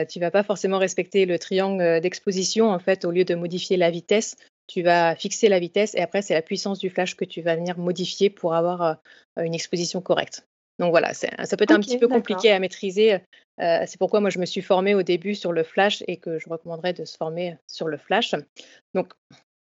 Tu 0.10 0.20
vas 0.20 0.32
pas 0.32 0.44
forcément 0.44 0.78
respecter 0.78 1.26
le 1.26 1.38
triangle, 1.38 2.00
d'exposition. 2.00 2.72
En 2.72 2.80
fait, 2.80 3.04
au 3.04 3.12
lieu 3.12 3.26
de 3.26 3.36
modifier 3.36 3.76
la 3.76 3.92
vitesse, 3.92 4.38
tu 4.68 4.82
vas 4.84 5.16
fixer 5.16 5.50
la 5.50 5.60
vitesse 5.60 5.94
et 5.96 6.00
après 6.00 6.22
c'est 6.22 6.34
la 6.34 6.42
puissance 6.42 6.80
du 6.80 6.90
flash 6.90 7.16
que 7.16 7.26
tu 7.26 7.42
vas 7.42 7.56
venir 7.56 7.78
modifier 7.78 8.30
pour 8.30 8.56
avoir, 8.56 8.98
une 9.38 9.54
exposition 9.54 10.02
correcte. 10.02 10.48
Donc 10.80 10.92
voilà, 10.92 11.14
ça 11.14 11.28
peut 11.58 11.64
être 11.64 11.72
un 11.72 11.80
petit 11.80 11.98
peu 11.98 12.08
compliqué 12.08 12.52
à 12.52 12.60
maîtriser. 12.60 13.20
c'est 13.60 13.98
pourquoi 13.98 14.22
moi 14.22 14.30
je 14.30 14.40
me 14.40 14.46
suis 14.46 14.62
formée 14.62 14.96
au 14.96 15.04
début 15.04 15.36
sur 15.36 15.52
le 15.52 15.64
flash 15.64 16.04
et 16.08 16.18
que 16.18 16.40
je 16.40 16.48
recommanderais 16.50 16.94
de 16.94 17.04
se 17.04 17.18
former 17.18 17.58
sur 17.68 17.88
le 17.88 17.98
flash. 17.98 18.34
Donc 18.94 19.14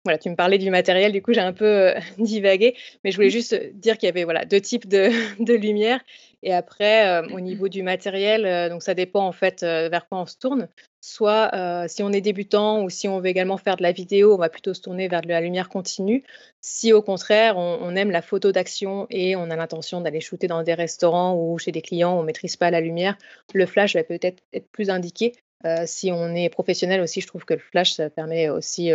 voilà, 0.03 0.17
tu 0.17 0.29
me 0.29 0.35
parlais 0.35 0.57
du 0.57 0.69
matériel, 0.69 1.11
du 1.11 1.21
coup 1.21 1.33
j'ai 1.33 1.41
un 1.41 1.53
peu 1.53 1.93
divagué, 2.17 2.75
mais 3.03 3.11
je 3.11 3.15
voulais 3.15 3.27
mmh. 3.27 3.31
juste 3.31 3.55
dire 3.73 3.97
qu'il 3.97 4.07
y 4.07 4.09
avait 4.09 4.23
voilà 4.25 4.45
deux 4.45 4.61
types 4.61 4.87
de, 4.87 5.09
de 5.43 5.53
lumière. 5.53 6.01
Et 6.45 6.53
après, 6.53 7.25
au 7.31 7.39
niveau 7.39 7.69
du 7.69 7.83
matériel, 7.83 8.69
donc 8.69 8.83
ça 8.83 8.93
dépend 8.93 9.25
en 9.25 9.31
fait 9.31 9.61
vers 9.61 10.09
quoi 10.09 10.19
on 10.19 10.25
se 10.25 10.37
tourne. 10.37 10.67
Soit 10.99 11.51
si 11.87 12.03
on 12.03 12.11
est 12.11 12.19
débutant 12.19 12.83
ou 12.83 12.89
si 12.89 13.07
on 13.07 13.21
veut 13.21 13.27
également 13.27 13.57
faire 13.57 13.77
de 13.77 13.83
la 13.83 13.93
vidéo, 13.93 14.33
on 14.33 14.37
va 14.37 14.49
plutôt 14.49 14.73
se 14.73 14.81
tourner 14.81 15.07
vers 15.07 15.21
de 15.21 15.29
la 15.29 15.39
lumière 15.39 15.69
continue. 15.69 16.25
Si 16.59 16.91
au 16.91 17.01
contraire 17.01 17.57
on, 17.57 17.95
aime 17.95 18.11
la 18.11 18.21
photo 18.21 18.51
d'action 18.51 19.07
et 19.09 19.37
on 19.37 19.49
a 19.49 19.55
l'intention 19.55 20.01
d'aller 20.01 20.19
shooter 20.19 20.47
dans 20.47 20.63
des 20.63 20.73
restaurants 20.73 21.33
ou 21.33 21.57
chez 21.59 21.71
des 21.71 21.81
clients, 21.81 22.19
on 22.19 22.23
maîtrise 22.23 22.57
pas 22.57 22.71
la 22.71 22.81
lumière, 22.81 23.17
le 23.53 23.65
flash 23.65 23.95
va 23.95 24.03
peut-être 24.03 24.43
être 24.51 24.69
plus 24.69 24.89
indiqué. 24.89 25.31
si 25.85 26.11
on 26.11 26.35
est 26.35 26.49
professionnel 26.49 26.99
aussi, 26.99 27.21
je 27.21 27.27
trouve 27.27 27.45
que 27.45 27.53
le 27.53 27.61
flash 27.61 27.93
ça 27.93 28.09
permet 28.09 28.49
aussi 28.49 28.91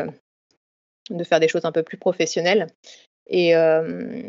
de 1.10 1.24
faire 1.24 1.40
des 1.40 1.48
choses 1.48 1.64
un 1.64 1.72
peu 1.72 1.82
plus 1.82 1.96
professionnelles. 1.96 2.68
Et 3.30 3.52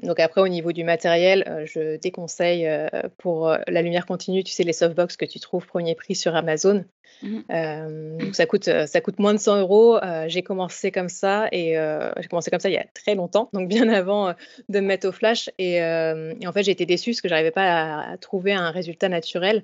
donc 0.04 0.20
après, 0.20 0.42
au 0.42 0.50
niveau 0.50 0.74
du 0.74 0.84
matériel, 0.84 1.64
je 1.66 1.96
déconseille 1.98 2.70
pour 3.18 3.56
la 3.68 3.82
lumière 3.82 4.06
continue, 4.06 4.44
tu 4.44 4.52
sais, 4.52 4.64
les 4.64 4.74
softbox 4.74 5.16
que 5.16 5.24
tu 5.24 5.40
trouves 5.40 5.66
premier 5.66 5.96
prix 5.96 6.16
sur 6.16 6.36
Amazon. 6.36 6.84
Mmh. 7.22 8.34
ça, 8.34 8.46
coûte, 8.46 8.70
ça 8.86 9.02
coûte 9.02 9.20
moins 9.20 9.34
de 9.34 9.40
100 9.40 9.62
euros. 9.62 10.00
j'ai 10.28 10.42
commencé 10.42 10.92
comme 10.92 11.08
ça 11.08 11.48
et 11.54 11.76
j'ai 12.18 12.28
commencé 12.28 12.52
comme 12.52 12.60
ça 12.60 12.70
il 12.70 12.74
y 12.74 12.78
a 12.78 12.86
très 12.94 13.16
longtemps, 13.16 13.50
donc 13.54 13.70
bien 13.70 13.88
avant 13.94 14.34
de 14.68 14.80
me 14.82 14.88
mettre 14.88 15.08
au 15.08 15.14
flash. 15.14 15.50
Et, 15.58 15.82
en 15.82 16.52
fait, 16.52 16.64
j'ai 16.64 16.72
été 16.72 16.86
déçue 16.86 17.12
parce 17.12 17.22
que 17.22 17.30
je 17.30 17.34
n'arrivais 17.34 17.52
pas 17.52 18.02
à, 18.02 18.18
trouver 18.18 18.52
un 18.52 18.72
résultat 18.72 19.08
naturel. 19.08 19.64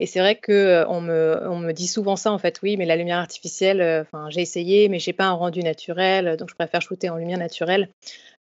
Et 0.00 0.06
c'est 0.06 0.20
vrai 0.20 0.34
qu'on 0.34 1.00
me, 1.02 1.38
on 1.46 1.58
me 1.58 1.72
dit 1.72 1.86
souvent 1.86 2.16
ça, 2.16 2.32
en 2.32 2.38
fait, 2.38 2.60
oui, 2.62 2.78
mais 2.78 2.86
la 2.86 2.96
lumière 2.96 3.18
artificielle, 3.18 3.82
enfin, 4.00 4.30
j'ai 4.30 4.40
essayé, 4.40 4.88
mais 4.88 4.98
j'ai 4.98 5.12
pas 5.12 5.26
un 5.26 5.32
rendu 5.32 5.62
naturel, 5.62 6.38
donc 6.38 6.48
je 6.48 6.54
préfère 6.54 6.80
shooter 6.80 7.10
en 7.10 7.16
lumière 7.16 7.38
naturelle. 7.38 7.90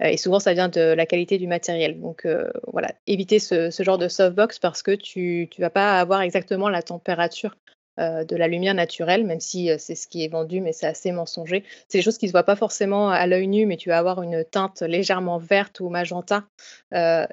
et 0.00 0.16
souvent, 0.16 0.38
ça 0.38 0.54
vient 0.54 0.68
de 0.68 0.80
la 0.80 1.04
qualité 1.04 1.36
du 1.36 1.48
matériel. 1.48 2.00
Donc 2.00 2.26
voilà, 2.72 2.92
éviter 3.08 3.40
ce, 3.40 3.70
genre 3.80 3.98
de 3.98 4.06
softbox 4.06 4.60
parce 4.60 4.84
que 4.84 4.92
tu 4.92 5.50
ne 5.58 5.64
vas 5.64 5.70
pas 5.70 5.98
avoir 5.98 6.22
exactement 6.22 6.68
la 6.68 6.80
température 6.82 7.56
de 7.98 8.36
la 8.36 8.46
lumière 8.46 8.74
naturelle, 8.74 9.24
même 9.26 9.40
si 9.40 9.68
c'est 9.78 9.96
ce 9.96 10.06
qui 10.06 10.24
est 10.24 10.28
vendu, 10.28 10.60
mais 10.60 10.72
c'est 10.72 10.86
assez 10.86 11.10
mensonger. 11.10 11.64
C'est 11.88 11.98
des 11.98 12.02
choses 12.02 12.18
qui 12.18 12.26
ne 12.26 12.28
se 12.28 12.32
voient 12.32 12.44
pas 12.44 12.54
forcément 12.54 13.10
à 13.10 13.26
l'œil 13.26 13.48
nu, 13.48 13.66
mais 13.66 13.76
tu 13.76 13.88
vas 13.88 13.98
avoir 13.98 14.22
une 14.22 14.44
teinte 14.44 14.82
légèrement 14.82 15.38
verte 15.38 15.80
ou 15.80 15.88
magenta, 15.88 16.44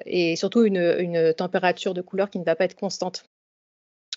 et 0.04 0.34
surtout 0.34 0.64
une, 0.64 1.32
température 1.34 1.94
de 1.94 2.02
couleur 2.02 2.28
qui 2.28 2.40
ne 2.40 2.44
va 2.44 2.56
pas 2.56 2.64
être 2.64 2.74
constante. 2.74 3.24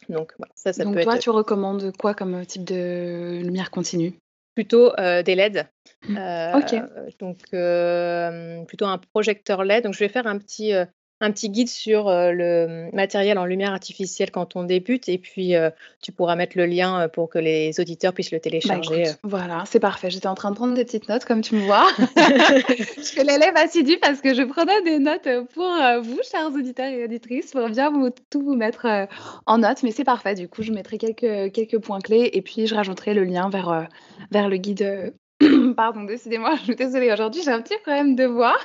Donc, 0.10 0.34
ça, 0.56 0.74
ça 0.74 0.84
Donc 0.84 1.00
toi, 1.02 1.18
tu 1.18 1.30
recommandes 1.30 1.96
quoi 1.98 2.14
comme 2.14 2.46
type 2.46 2.64
de 2.64 3.40
lumière 3.42 3.72
continue? 3.72 4.14
Plutôt 4.56 4.92
euh, 5.00 5.24
des 5.24 5.36
LED. 5.36 5.68
Mmh. 6.08 6.18
ok. 6.56 6.74
Euh, 6.74 7.10
donc, 7.20 7.38
euh, 7.54 8.64
plutôt 8.66 8.86
un 8.86 8.98
projecteur 8.98 9.64
LED. 9.64 9.84
Donc, 9.84 9.94
je 9.94 10.00
vais 10.00 10.10
faire 10.10 10.28
un 10.28 10.38
petit 10.38 10.74
un 11.22 11.32
petit 11.32 11.50
guide 11.50 11.70
sur 11.70 12.10
le 12.10 12.90
matériel 12.94 13.38
en 13.38 13.46
lumière 13.46 13.72
artificielle 13.72 14.32
quand 14.32 14.56
on 14.56 14.64
débute 14.64 15.10
et 15.10 15.18
puis 15.18 15.54
tu 16.02 16.12
pourras 16.12 16.36
mettre 16.36 16.58
le 16.58 16.66
lien 16.66 17.10
pour 17.10 17.30
que 17.30 17.40
les 17.40 17.80
auditeurs 17.80 18.14
puissent 18.14 18.32
le 18.32 18.38
bah, 18.38 18.44
télécharger. 18.44 19.04
voilà, 19.24 19.64
c'est 19.66 19.80
parfait. 19.80 20.10
J'étais 20.10 20.28
en 20.28 20.36
train 20.36 20.52
de 20.52 20.56
prendre 20.56 20.74
des 20.74 20.86
petites 20.86 21.10
notes 21.10 21.26
comme 21.26 21.42
tu 21.42 21.56
me 21.56 21.62
vois. 21.62 21.88
je 21.98 23.02
suis 23.02 23.24
l'élève 23.24 23.56
assidue 23.56 23.98
parce 24.02 24.22
que 24.22 24.34
je 24.34 24.44
prenais 24.44 24.82
des 24.84 25.00
notes 25.00 25.28
pour 25.54 25.72
vous, 26.02 26.20
chers 26.30 26.54
auditeurs 26.54 26.88
et 26.88 27.04
auditrices, 27.04 27.52
pour 27.52 27.70
bien 27.70 27.92
vous, 27.92 28.10
tout 28.30 28.42
vous 28.42 28.56
mettre 28.56 29.08
en 29.46 29.58
notes. 29.58 29.84
Mais 29.84 29.92
c'est 29.92 30.04
parfait. 30.04 30.36
Du 30.36 30.48
coup, 30.48 30.64
je 30.64 30.72
mettrai 30.72 30.98
quelques, 30.98 31.52
quelques 31.52 31.80
points 31.80 32.00
clés 32.00 32.30
et 32.34 32.42
puis 32.42 32.68
je 32.68 32.76
rajouterai 32.76 33.14
le 33.14 33.24
lien 33.24 33.50
vers, 33.50 33.88
vers 34.32 34.50
le 34.50 34.58
guide 34.58 35.14
Pardon, 35.76 36.04
décidément, 36.04 36.56
je 36.56 36.64
suis 36.64 36.76
désolée. 36.76 37.12
Aujourd'hui, 37.12 37.42
j'ai 37.44 37.52
un 37.52 37.62
petit 37.62 37.78
problème 37.82 38.16
de 38.16 38.26
voix. 38.26 38.58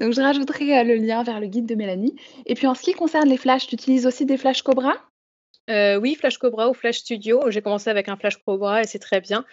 Donc, 0.00 0.12
je 0.12 0.20
rajouterai 0.20 0.78
euh, 0.78 0.84
le 0.84 0.94
lien 0.94 1.22
vers 1.22 1.40
le 1.40 1.46
guide 1.46 1.66
de 1.66 1.74
Mélanie. 1.74 2.14
Et 2.46 2.54
puis, 2.54 2.66
en 2.66 2.74
ce 2.74 2.82
qui 2.82 2.92
concerne 2.92 3.28
les 3.28 3.36
flashs, 3.36 3.66
tu 3.66 3.74
utilises 3.74 4.06
aussi 4.06 4.24
des 4.24 4.36
flashs 4.36 4.62
Cobra? 4.62 4.94
Euh, 5.70 5.96
oui, 5.96 6.14
Flash 6.14 6.38
Cobra 6.38 6.68
ou 6.68 6.74
Flash 6.74 6.98
Studio. 6.98 7.50
J'ai 7.50 7.62
commencé 7.62 7.88
avec 7.88 8.08
un 8.08 8.16
Flash 8.16 8.36
Cobra 8.44 8.82
et 8.82 8.86
c'est 8.86 8.98
très 8.98 9.20
bien. 9.20 9.44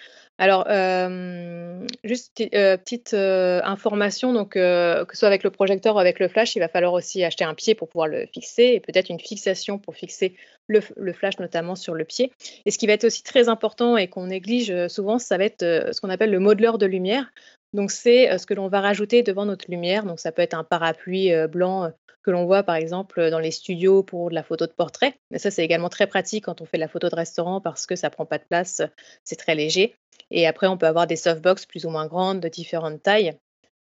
Alors, 0.42 0.66
euh, 0.70 1.86
juste 2.04 2.32
petite 2.36 3.14
information, 3.14 4.34
donc 4.34 4.54
que 4.54 5.06
ce 5.12 5.18
soit 5.20 5.28
avec 5.28 5.44
le 5.44 5.52
projecteur 5.52 5.96
ou 5.96 6.00
avec 6.00 6.20
le 6.20 6.28
flash, 6.28 6.56
il 6.56 6.60
va 6.60 6.68
falloir 6.68 6.94
aussi 6.94 7.24
acheter 7.24 7.44
un 7.44 7.54
pied 7.54 7.76
pour 7.76 7.88
pouvoir 7.88 8.08
le 8.08 8.26
fixer 8.26 8.64
et 8.64 8.80
peut-être 8.80 9.10
une 9.10 9.20
fixation 9.20 9.78
pour 9.78 9.96
fixer 9.96 10.36
le, 10.66 10.82
flash 11.14 11.38
notamment 11.38 11.76
sur 11.76 11.94
le 11.94 12.06
pied. 12.06 12.32
Et 12.66 12.72
ce 12.72 12.80
qui 12.80 12.88
va 12.88 12.94
être 12.94 13.04
aussi 13.04 13.22
très 13.22 13.50
important 13.50 13.98
et 13.98 14.08
qu'on 14.08 14.26
néglige 14.26 14.88
souvent, 14.88 15.20
ça 15.20 15.38
va 15.38 15.44
être 15.44 15.62
ce 15.62 16.02
qu'on 16.02 16.10
appelle 16.10 16.32
le 16.32 16.40
modeleur 16.40 16.80
de 16.80 16.88
lumière. 16.88 17.32
Donc, 17.74 17.92
c'est 17.92 18.38
ce 18.38 18.46
que 18.46 18.54
l'on 18.54 18.68
va 18.68 18.82
rajouter 18.82 19.24
devant 19.24 19.46
notre 19.46 19.70
lumière. 19.70 20.06
Donc, 20.06 20.20
ça 20.20 20.32
peut 20.32 20.42
être 20.42 20.54
un 20.54 20.64
parapluie 20.64 21.32
blanc 21.48 21.92
que 22.24 22.32
l'on 22.32 22.46
voit 22.46 22.64
par 22.64 22.76
exemple 22.76 23.30
dans 23.30 23.40
les 23.40 23.52
studios 23.52 24.04
pour 24.04 24.30
de 24.30 24.36
la 24.36 24.44
photo 24.44 24.68
de 24.68 24.72
portrait. 24.72 25.16
Mais 25.32 25.40
ça, 25.40 25.52
c'est 25.52 25.64
également 25.64 25.90
très 25.90 26.08
pratique 26.08 26.46
quand 26.46 26.62
on 26.62 26.66
fait 26.66 26.78
de 26.78 26.82
la 26.82 26.88
photo 26.88 27.10
de 27.10 27.16
restaurant 27.16 27.62
parce 27.62 27.86
que 27.86 27.96
ça 27.96 28.10
prend 28.10 28.26
pas 28.26 28.38
de 28.38 28.44
place, 28.44 28.82
c'est 29.24 29.38
très 29.38 29.56
léger. 29.56 29.96
Et 30.30 30.48
après, 30.48 30.68
on 30.68 30.78
peut 30.78 30.86
avoir 30.86 31.08
des 31.08 31.16
softbox 31.16 31.66
plus 31.66 31.86
ou 31.86 31.90
moins 31.90 32.08
grandes 32.08 32.40
de 32.40 32.48
différentes 32.48 33.02
tailles. 33.02 33.38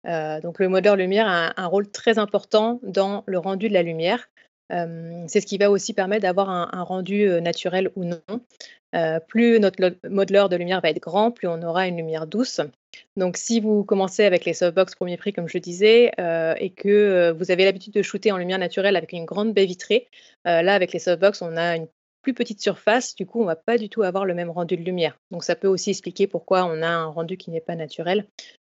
Euh, 0.07 0.41
donc 0.41 0.59
le 0.59 0.67
modeur 0.67 0.95
lumière 0.95 1.27
a 1.27 1.53
un, 1.61 1.67
rôle 1.67 1.89
très 1.89 2.17
important 2.17 2.79
dans 2.81 3.23
le 3.27 3.37
rendu 3.37 3.69
de 3.69 3.73
la 3.73 3.83
lumière. 3.83 4.29
Euh, 4.71 5.23
c'est 5.27 5.41
ce 5.41 5.45
qui 5.45 5.57
va 5.57 5.69
aussi 5.69 5.93
permettre 5.93 6.23
d'avoir 6.23 6.49
un, 6.49 6.83
rendu 6.83 7.27
euh, 7.27 7.41
naturel 7.41 7.91
ou 7.95 8.05
non. 8.05 8.21
plus 9.27 9.59
notre 9.59 9.95
modeleur 10.09 10.49
de 10.49 10.55
lumière 10.55 10.81
va 10.81 10.89
être 10.89 11.01
grand, 11.01 11.31
plus 11.31 11.47
on 11.47 11.61
aura 11.61 11.87
une 11.87 11.97
lumière 11.97 12.27
douce. 12.27 12.61
Donc 13.15 13.37
si 13.37 13.59
vous 13.59 13.83
commencez 13.83 14.25
avec 14.25 14.45
les 14.45 14.53
softbox 14.53 14.95
premier 14.95 15.17
prix, 15.17 15.33
comme 15.33 15.47
je 15.47 15.57
disais, 15.57 16.11
et 16.57 16.69
que 16.71 17.31
vous 17.31 17.51
avez 17.51 17.63
l'habitude 17.63 17.93
de 17.93 18.01
shooter 18.01 18.31
en 18.33 18.37
lumière 18.37 18.59
naturelle 18.59 18.97
avec 18.97 19.13
une 19.13 19.25
grande 19.25 19.53
baie 19.53 19.65
vitrée, 19.65 20.09
là 20.43 20.73
avec 20.73 20.91
les 20.91 20.99
softbox, 20.99 21.41
on 21.41 21.55
a 21.55 21.77
une 21.77 21.87
plus 22.21 22.33
petite 22.33 22.61
surface, 22.61 23.15
du 23.15 23.25
coup, 23.25 23.41
on 23.41 23.45
va 23.45 23.55
pas 23.55 23.77
du 23.77 23.89
tout 23.89 24.03
avoir 24.03 24.25
le 24.25 24.33
même 24.33 24.49
rendu 24.49 24.77
de 24.77 24.83
lumière. 24.83 25.17
Donc, 25.31 25.43
ça 25.43 25.55
peut 25.55 25.67
aussi 25.67 25.89
expliquer 25.89 26.27
pourquoi 26.27 26.65
on 26.65 26.81
a 26.81 26.87
un 26.87 27.07
rendu 27.07 27.37
qui 27.37 27.51
n'est 27.51 27.61
pas 27.61 27.75
naturel. 27.75 28.27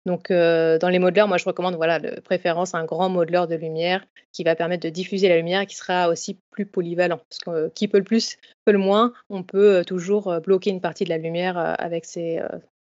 Donc, 0.06 0.30
euh, 0.30 0.78
dans 0.78 0.90
les 0.90 1.00
modeleurs, 1.00 1.28
moi, 1.28 1.38
je 1.38 1.46
recommande, 1.46 1.76
voilà, 1.76 2.00
de 2.00 2.20
préférence 2.20 2.76
un 2.76 2.86
grand 2.86 3.10
modeleur 3.10 3.48
de 3.48 3.56
lumière 3.56 4.06
qui 4.32 4.44
va 4.44 4.56
permettre 4.56 4.84
de 4.84 4.90
diffuser 4.90 5.30
la 5.30 5.38
lumière 5.38 5.62
et 5.62 5.66
qui 5.66 5.76
sera 5.76 6.10
aussi 6.10 6.40
plus 6.52 6.66
polyvalent. 6.66 7.20
Parce 7.30 7.40
que 7.40 7.50
euh, 7.50 7.70
qui 7.74 7.88
peut 7.88 7.98
le 7.98 8.04
plus, 8.04 8.38
peut 8.66 8.72
le 8.72 8.78
moins, 8.78 9.14
on 9.30 9.42
peut 9.42 9.78
euh, 9.78 9.84
toujours 9.84 10.40
bloquer 10.42 10.70
une 10.70 10.82
partie 10.82 11.06
de 11.06 11.10
la 11.10 11.18
lumière 11.18 11.58
avec 11.58 12.06
ces 12.06 12.40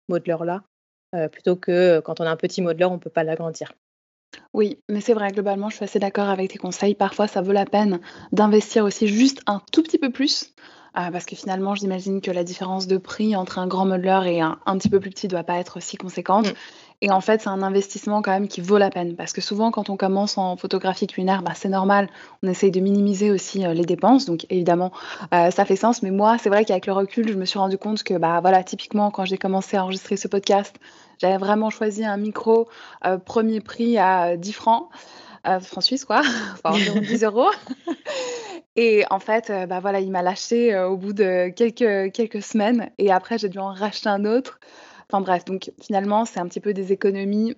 modeleurs-là, 0.08 0.62
plutôt 1.32 1.56
que 1.56 2.00
quand 2.00 2.20
on 2.20 2.24
a 2.24 2.30
un 2.30 2.36
petit 2.36 2.62
modeleur, 2.62 2.90
on 2.90 2.94
ne 2.94 3.00
peut 3.00 3.10
pas 3.10 3.24
l'agrandir. 3.24 3.72
Oui, 4.52 4.78
mais 4.88 5.00
c'est 5.00 5.14
vrai, 5.14 5.30
globalement, 5.30 5.68
je 5.68 5.76
suis 5.76 5.84
assez 5.84 5.98
d'accord 5.98 6.28
avec 6.28 6.50
tes 6.50 6.58
conseils. 6.58 6.94
Parfois, 6.94 7.26
ça 7.26 7.40
vaut 7.40 7.52
la 7.52 7.66
peine 7.66 8.00
d'investir 8.32 8.84
aussi 8.84 9.08
juste 9.08 9.42
un 9.46 9.60
tout 9.72 9.82
petit 9.82 9.98
peu 9.98 10.10
plus, 10.10 10.54
euh, 10.96 11.10
parce 11.10 11.24
que 11.24 11.36
finalement, 11.36 11.74
j'imagine 11.74 12.20
que 12.20 12.30
la 12.30 12.44
différence 12.44 12.86
de 12.86 12.96
prix 12.96 13.36
entre 13.36 13.58
un 13.58 13.66
grand 13.66 13.86
modeleur 13.86 14.24
et 14.24 14.40
un 14.40 14.58
un 14.66 14.78
petit 14.78 14.88
peu 14.88 14.98
plus 15.00 15.10
petit 15.10 15.28
doit 15.28 15.44
pas 15.44 15.58
être 15.58 15.80
si 15.80 15.96
conséquente 15.96 16.48
mmh. 16.48 16.54
Et 17.02 17.10
en 17.10 17.20
fait, 17.20 17.40
c'est 17.40 17.48
un 17.48 17.62
investissement 17.62 18.20
quand 18.20 18.32
même 18.32 18.48
qui 18.48 18.60
vaut 18.60 18.76
la 18.76 18.90
peine 18.90 19.16
parce 19.16 19.32
que 19.32 19.40
souvent 19.40 19.70
quand 19.70 19.88
on 19.88 19.96
commence 19.96 20.36
en 20.36 20.56
photographie 20.56 21.06
culinaire, 21.06 21.42
bah, 21.42 21.52
c'est 21.54 21.70
normal, 21.70 22.08
on 22.42 22.48
essaye 22.48 22.70
de 22.70 22.80
minimiser 22.80 23.30
aussi, 23.30 23.64
euh, 23.64 23.72
les 23.72 23.86
dépenses 23.86 24.26
donc 24.26 24.46
évidemment, 24.50 24.92
euh, 25.32 25.50
ça 25.50 25.64
fait 25.64 25.76
sens 25.76 26.02
mais 26.02 26.10
moi, 26.10 26.36
c'est 26.38 26.50
vrai 26.50 26.64
qu'avec 26.64 26.86
le 26.86 26.92
recul, 26.92 27.28
je 27.28 27.38
me 27.38 27.46
suis 27.46 27.58
rendu 27.58 27.78
compte 27.78 28.02
que, 28.02 28.14
bah, 28.14 28.40
voilà, 28.42 28.62
typiquement 28.62 29.10
quand 29.10 29.24
j'ai 29.24 29.38
commencé 29.38 29.78
à 29.78 29.84
enregistrer 29.84 30.18
ce 30.18 30.28
podcast, 30.28 30.76
j'avais 31.18 31.38
vraiment 31.38 31.70
choisi 31.70 32.04
un 32.04 32.18
micro 32.18 32.68
euh, 33.06 33.16
premier 33.16 33.60
prix 33.60 33.96
à 33.96 34.36
10 34.36 34.52
francs, 34.52 34.88
francs 35.62 35.82
suisses 35.82 36.04
quoi, 36.04 36.20
enfin 36.52 36.74
environ 36.74 37.00
10 37.00 37.24
euros. 37.24 37.50
Et 38.76 39.04
en 39.10 39.18
fait, 39.18 39.52
bah 39.68 39.80
voilà, 39.80 40.00
il 40.00 40.10
m'a 40.10 40.22
lâché 40.22 40.78
au 40.78 40.96
bout 40.96 41.12
de 41.12 41.48
quelques, 41.48 42.12
quelques 42.12 42.40
semaines. 42.40 42.90
Et 42.98 43.10
après, 43.10 43.36
j'ai 43.36 43.48
dû 43.48 43.58
en 43.58 43.72
racheter 43.72 44.08
un 44.08 44.24
autre. 44.24 44.60
Enfin 45.10 45.20
bref, 45.22 45.44
donc 45.44 45.72
finalement, 45.82 46.24
c'est 46.24 46.38
un 46.38 46.46
petit 46.46 46.60
peu 46.60 46.72
des 46.72 46.92
économies 46.92 47.56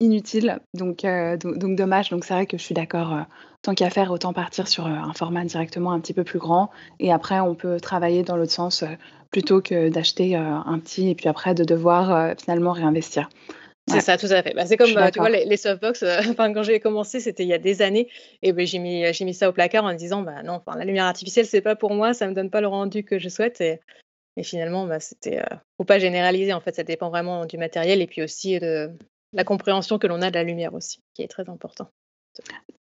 inutiles. 0.00 0.58
Donc, 0.74 1.04
donc, 1.04 1.76
dommage. 1.76 2.10
Donc 2.10 2.24
c'est 2.24 2.34
vrai 2.34 2.46
que 2.46 2.58
je 2.58 2.62
suis 2.62 2.74
d'accord. 2.74 3.16
tant 3.62 3.74
qu'à 3.74 3.88
faire, 3.88 4.10
autant 4.10 4.32
partir 4.32 4.66
sur 4.66 4.86
un 4.86 5.12
format 5.12 5.44
directement 5.44 5.92
un 5.92 6.00
petit 6.00 6.12
peu 6.12 6.24
plus 6.24 6.40
grand. 6.40 6.70
Et 6.98 7.12
après, 7.12 7.38
on 7.38 7.54
peut 7.54 7.78
travailler 7.78 8.24
dans 8.24 8.36
l'autre 8.36 8.52
sens 8.52 8.84
plutôt 9.30 9.60
que 9.60 9.88
d'acheter 9.88 10.36
euh, 10.36 10.40
un 10.40 10.78
petit 10.78 11.10
et 11.10 11.14
puis 11.14 11.28
après 11.28 11.54
de 11.54 11.64
devoir 11.64 12.14
euh, 12.14 12.34
finalement 12.40 12.72
réinvestir. 12.72 13.28
C'est 13.90 14.00
ça, 14.00 14.18
tout 14.18 14.26
à 14.26 14.42
fait. 14.42 14.52
Bah, 14.54 14.66
c'est 14.66 14.76
comme, 14.76 14.94
euh, 14.94 15.10
tu 15.10 15.18
vois, 15.18 15.30
les, 15.30 15.56
softbox, 15.56 16.02
enfin, 16.30 16.52
quand 16.52 16.62
j'ai 16.62 16.78
commencé, 16.78 17.20
c'était 17.20 17.44
il 17.44 17.48
y 17.48 17.54
a 17.54 17.58
des 17.58 17.80
années, 17.80 18.08
et 18.42 18.52
ben, 18.52 18.66
j'ai 18.66 18.78
mis, 18.78 19.02
mis 19.22 19.34
ça 19.34 19.48
au 19.48 19.52
placard 19.52 19.84
en 19.84 19.88
me 19.88 19.94
disant, 19.94 20.20
bah, 20.20 20.42
non, 20.44 20.60
la 20.76 20.84
lumière 20.84 21.06
artificielle, 21.06 21.46
c'est 21.46 21.62
pas 21.62 21.74
pour 21.74 21.94
moi, 21.94 22.12
ça 22.12 22.26
me 22.26 22.34
donne 22.34 22.50
pas 22.50 22.60
le 22.60 22.66
rendu 22.66 23.02
que 23.02 23.18
je 23.18 23.30
souhaite. 23.30 23.62
Et, 23.62 23.80
et 24.38 24.44
finalement, 24.44 24.86
bah, 24.86 25.00
c'était, 25.00 25.42
faut 25.76 25.84
pas 25.84 25.98
généraliser, 25.98 26.52
en 26.52 26.60
fait, 26.60 26.74
ça 26.74 26.84
dépend 26.84 27.10
vraiment 27.10 27.44
du 27.44 27.58
matériel 27.58 28.00
et 28.00 28.06
puis 28.06 28.22
aussi 28.22 28.58
de 28.58 28.90
la 29.32 29.44
compréhension 29.44 29.98
que 29.98 30.06
l'on 30.06 30.22
a 30.22 30.30
de 30.30 30.36
la 30.36 30.44
lumière 30.44 30.74
aussi, 30.74 31.00
qui 31.14 31.22
est 31.22 31.28
très 31.28 31.48
important. 31.50 31.88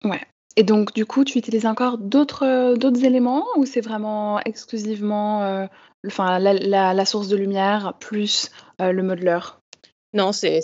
Ouais, 0.02 0.20
Et 0.56 0.62
donc, 0.62 0.94
du 0.94 1.06
coup, 1.06 1.24
tu 1.24 1.38
utilises 1.38 1.66
encore 1.66 1.98
d'autres 1.98 2.74
d'autres 2.76 3.04
éléments 3.04 3.46
ou 3.56 3.66
c'est 3.66 3.82
vraiment 3.82 4.40
exclusivement 4.40 5.68
enfin, 6.06 6.38
la, 6.38 6.94
la, 6.94 7.04
source 7.04 7.28
de 7.28 7.36
lumière 7.36 7.94
plus 8.00 8.50
le 8.80 9.02
modeler 9.02 9.40
non, 10.14 10.32
c'est 10.32 10.60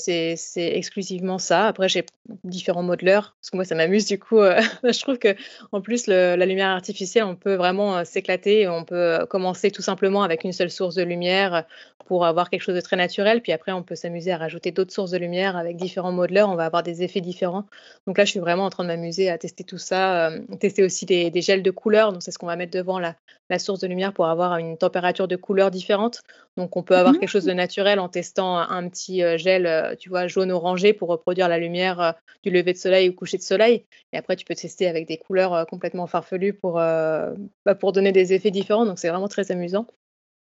exclusivement 0.57 1.39
ça. 1.39 1.69
Après, 1.69 1.89
j'ai 1.89 2.05
différents 2.45 2.83
modeleurs, 2.83 3.35
parce 3.41 3.51
que 3.51 3.57
moi, 3.57 3.65
ça 3.65 3.75
m'amuse 3.75 4.05
du 4.05 4.19
coup. 4.19 4.41
Euh, 4.41 4.61
je 4.85 5.01
trouve 5.01 5.19
que 5.19 5.35
en 5.73 5.81
plus, 5.81 6.07
la 6.07 6.37
lumière 6.37 6.69
artificielle, 6.69 7.25
on 7.25 7.35
peut 7.35 7.55
vraiment 7.55 7.99
euh, 7.99 8.05
s'éclater. 8.05 8.69
On 8.69 8.85
peut 8.85 8.95
euh, 8.95 9.27
commencer 9.27 9.71
tout 9.71 9.81
simplement 9.81 10.23
avec 10.23 10.45
une 10.45 10.53
seule 10.53 10.71
source 10.71 10.95
de 10.95 11.03
lumière 11.03 11.65
pour 12.07 12.27
avoir 12.27 12.51
quelque 12.51 12.63
chose 12.63 12.75
de 12.75 12.81
très 12.81 12.97
naturel. 12.97 13.41
Puis 13.41 13.53
après, 13.53 13.73
on 13.73 13.83
peut 13.83 13.95
s'amuser 13.95 14.33
à 14.33 14.37
rajouter 14.37 14.71
d'autres 14.71 14.93
sources 14.93 15.11
de 15.11 15.19
lumière 15.19 15.57
avec 15.57 15.77
différents 15.77 16.13
modeleurs. 16.13 16.51
On 16.51 16.55
va 16.55 16.67
avoir 16.67 16.83
des 16.83 17.03
effets 17.03 17.21
différents. 17.21 17.65
Donc 18.07 18.19
là, 18.19 18.25
je 18.25 18.31
suis 18.31 18.41
vraiment 18.41 18.65
en 18.65 18.71
train 18.71 18.85
de 18.85 18.89
m'amuser 18.89 19.31
à 19.31 19.39
tester 19.39 19.65
tout 19.65 19.79
ça, 19.79 20.31
tester 20.61 20.85
aussi 20.85 21.07
des, 21.07 21.31
gels 21.41 21.63
de 21.63 21.71
couleurs. 21.71 22.13
Donc 22.13 22.23
c'est 22.23 22.31
ce 22.31 22.39
qu'on 22.39 22.47
va 22.47 22.57
mettre 22.57 22.73
devant 22.73 22.99
la, 22.99 23.15
la 23.51 23.59
source 23.59 23.81
de 23.81 23.87
lumière 23.87 24.15
pour 24.15 24.27
avoir 24.27 24.57
une 24.57 24.79
température 24.79 25.29
de 25.29 25.37
couleur 25.37 25.71
différente. 25.71 26.23
Donc 26.57 26.77
on 26.77 26.83
peut 26.83 26.97
avoir 26.97 27.15
mmh. 27.15 27.19
quelque 27.19 27.29
chose 27.29 27.45
de 27.45 27.53
naturel 27.53 28.01
en 28.01 28.09
testant 28.09 28.57
un 28.57 28.89
petit 28.89 29.23
gel, 29.39 29.67
euh, 29.67 29.95
tu 29.97 30.09
vois, 30.09 30.27
jaune-orangé 30.27 30.93
pour 30.93 31.09
reproduire 31.09 31.49
la 31.49 31.59
lumière 31.59 32.01
euh, 32.01 32.13
du 32.43 32.51
lever 32.51 32.73
de 32.73 32.79
soleil 32.79 33.09
ou 33.09 33.13
coucher 33.13 33.39
de 33.39 33.43
soleil. 33.43 33.85
Et 34.13 34.19
après, 34.19 34.37
tu 34.37 34.45
peux 34.45 34.55
tester 34.55 34.87
avec 34.87 35.07
des 35.07 35.17
couleurs 35.17 35.55
euh, 35.55 35.65
complètement 35.65 36.07
farfelues 36.07 36.53
pour, 36.53 36.75
bah, 36.75 37.75
pour 37.79 37.93
donner 37.93 38.13
des 38.13 38.33
effets 38.33 38.51
différents. 38.51 38.85
Donc, 38.85 38.99
c'est 38.99 39.09
vraiment 39.09 39.29
très 39.29 39.51
amusant. 39.51 39.87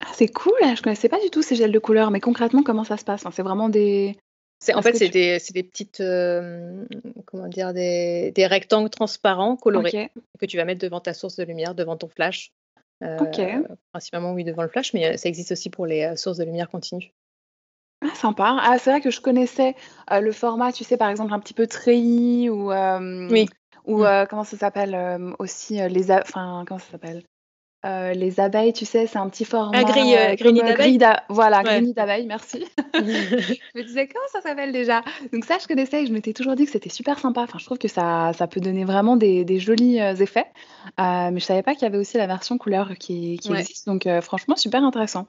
Ah, 0.04 0.12
c'est 0.14 0.28
cool, 0.28 0.54
je 0.62 0.82
connaissais 0.82 1.10
pas 1.10 1.20
du 1.20 1.30
tout 1.30 1.42
ces 1.42 1.56
gels 1.56 1.72
de 1.72 1.80
couleurs, 1.80 2.12
mais 2.12 2.20
concrètement, 2.20 2.64
comment 2.64 2.84
ça 2.84 2.98
se 2.98 3.04
passe? 3.04 3.24
C'est 3.32 3.44
vraiment 3.44 3.70
des. 3.70 4.18
en 4.74 4.82
fait, 4.82 4.96
c'est 4.96 5.10
des, 5.10 5.38
des, 5.54 5.64
petites, 5.64 6.02
comment 7.26 7.48
dire, 7.48 7.74
des, 7.74 8.32
des, 8.32 8.48
rectangles 8.48 8.90
transparents 8.90 9.58
colorés 9.58 10.10
que 10.40 10.46
tu 10.48 10.58
vas 10.58 10.66
mettre 10.66 10.82
devant 10.82 11.02
ta 11.02 11.14
source 11.14 11.36
de 11.36 11.44
lumière, 11.44 11.76
devant 11.76 11.98
ton 11.98 12.08
flash. 12.08 12.52
Principalement, 13.92 14.34
oui, 14.34 14.44
devant 14.44 14.64
le 14.64 14.70
flash, 14.70 14.94
mais 14.94 15.18
ça 15.18 15.30
existe 15.30 15.52
aussi 15.52 15.70
pour 15.70 15.86
les 15.86 16.16
sources 16.18 16.38
de 16.38 16.46
lumière 16.46 16.70
continue. 16.70 17.12
Ah 18.04 18.16
sympa. 18.16 18.58
Ah 18.62 18.78
c'est 18.80 18.90
vrai 18.92 19.02
que 19.02 19.12
je 19.12 19.22
connaissais, 19.22 19.76
le 20.12 20.32
format, 20.32 20.72
tu 20.72 20.84
sais, 20.84 20.98
par 20.98 21.10
exemple, 21.10 21.34
un 21.34 21.40
petit 21.40 21.54
peu 21.54 21.68
treillis 21.68 22.50
ou, 22.50 22.72
Oui. 22.72 23.48
ou 23.86 24.04
mmh. 24.04 24.26
comment 24.30 24.44
ça 24.44 24.58
s'appelle? 24.58 24.98
aussi, 25.40 25.76
les 25.88 26.12
enfin, 26.12 26.64
comment 26.68 26.80
ça 26.80 26.92
s'appelle? 26.92 27.24
les 27.84 28.40
abeilles, 28.40 28.74
tu 28.74 28.86
sais, 28.86 29.08
c'est 29.08 29.18
un 29.18 29.30
petit 29.30 29.46
format, 29.46 29.80
Ah 29.80 29.84
grille, 30.36 30.62
d'abeilles? 30.64 31.00
voilà, 31.30 31.64
Ouais. 31.64 31.82
d'abeilles, 31.94 32.26
merci. 32.28 32.66
Je 32.94 33.80
me 33.80 33.84
disais: 33.84 34.08
«Comment 34.08 34.28
ça 34.32 34.42
s'appelle 34.42 34.72
déjà?» 34.72 35.02
donc 35.32 35.46
ça, 35.46 35.58
je 35.62 35.68
connaissais 35.68 36.04
et 36.04 36.06
je 36.06 36.14
m'étais 36.14 36.34
toujours 36.34 36.56
dit 36.56 36.66
que 36.66 36.72
c'était 36.72 36.90
super 36.90 37.20
sympa. 37.20 37.42
Enfin, 37.42 37.58
je 37.58 37.66
trouve 37.66 37.78
que 37.78 37.88
ça 37.88 38.32
ça 38.38 38.48
peut 38.48 38.60
donner 38.60 38.84
vraiment 38.84 39.16
des 39.16 39.46
des 39.46 39.60
jolis, 39.60 39.98
effets, 39.98 40.46
mais 40.98 41.40
je 41.40 41.46
savais 41.46 41.64
pas 41.64 41.74
qu'il 41.74 41.84
y 41.84 41.86
avait 41.86 41.98
aussi 41.98 42.18
la 42.18 42.28
version 42.28 42.58
couleur 42.58 42.90
qui 43.00 43.38
qui 43.40 43.54
existe, 43.54 43.88
donc 43.88 44.08
franchement 44.22 44.56
super 44.56 44.84
intéressant. 44.84 45.28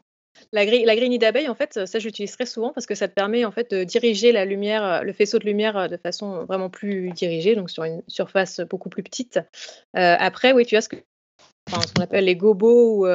La 0.52 0.66
grille, 0.66 0.84
la 0.84 0.96
grille 0.96 1.18
d'abeille, 1.18 1.49
en 1.49 1.54
fait, 1.54 1.87
ça 1.87 1.99
j'utilise 1.99 2.32
très 2.32 2.46
souvent 2.46 2.72
parce 2.72 2.87
que 2.87 2.94
ça 2.94 3.08
te 3.08 3.14
permet 3.14 3.44
en 3.44 3.50
fait 3.50 3.70
de 3.70 3.84
diriger 3.84 4.32
la 4.32 4.44
lumière, 4.44 4.84
euh, 4.84 5.00
le 5.02 5.12
faisceau 5.12 5.38
de 5.38 5.44
lumière 5.44 5.76
euh, 5.76 5.88
de 5.88 5.96
façon 5.96 6.44
vraiment 6.44 6.70
plus 6.70 7.11
dirigée, 7.11 7.54
donc 7.54 7.70
sur 7.70 7.84
une 7.84 8.02
surface 8.08 8.61
beaucoup 8.61 8.88
plus 8.88 9.02
petite. 9.02 9.38
Euh, 9.96 10.16
après, 10.18 10.52
oui, 10.52 10.66
tu 10.66 10.76
as 10.76 10.82
ce 10.82 10.88
qu'on 10.88 12.02
appelle 12.02 12.25
les 12.25 12.37
gobos 12.37 13.04
ou 13.04 13.06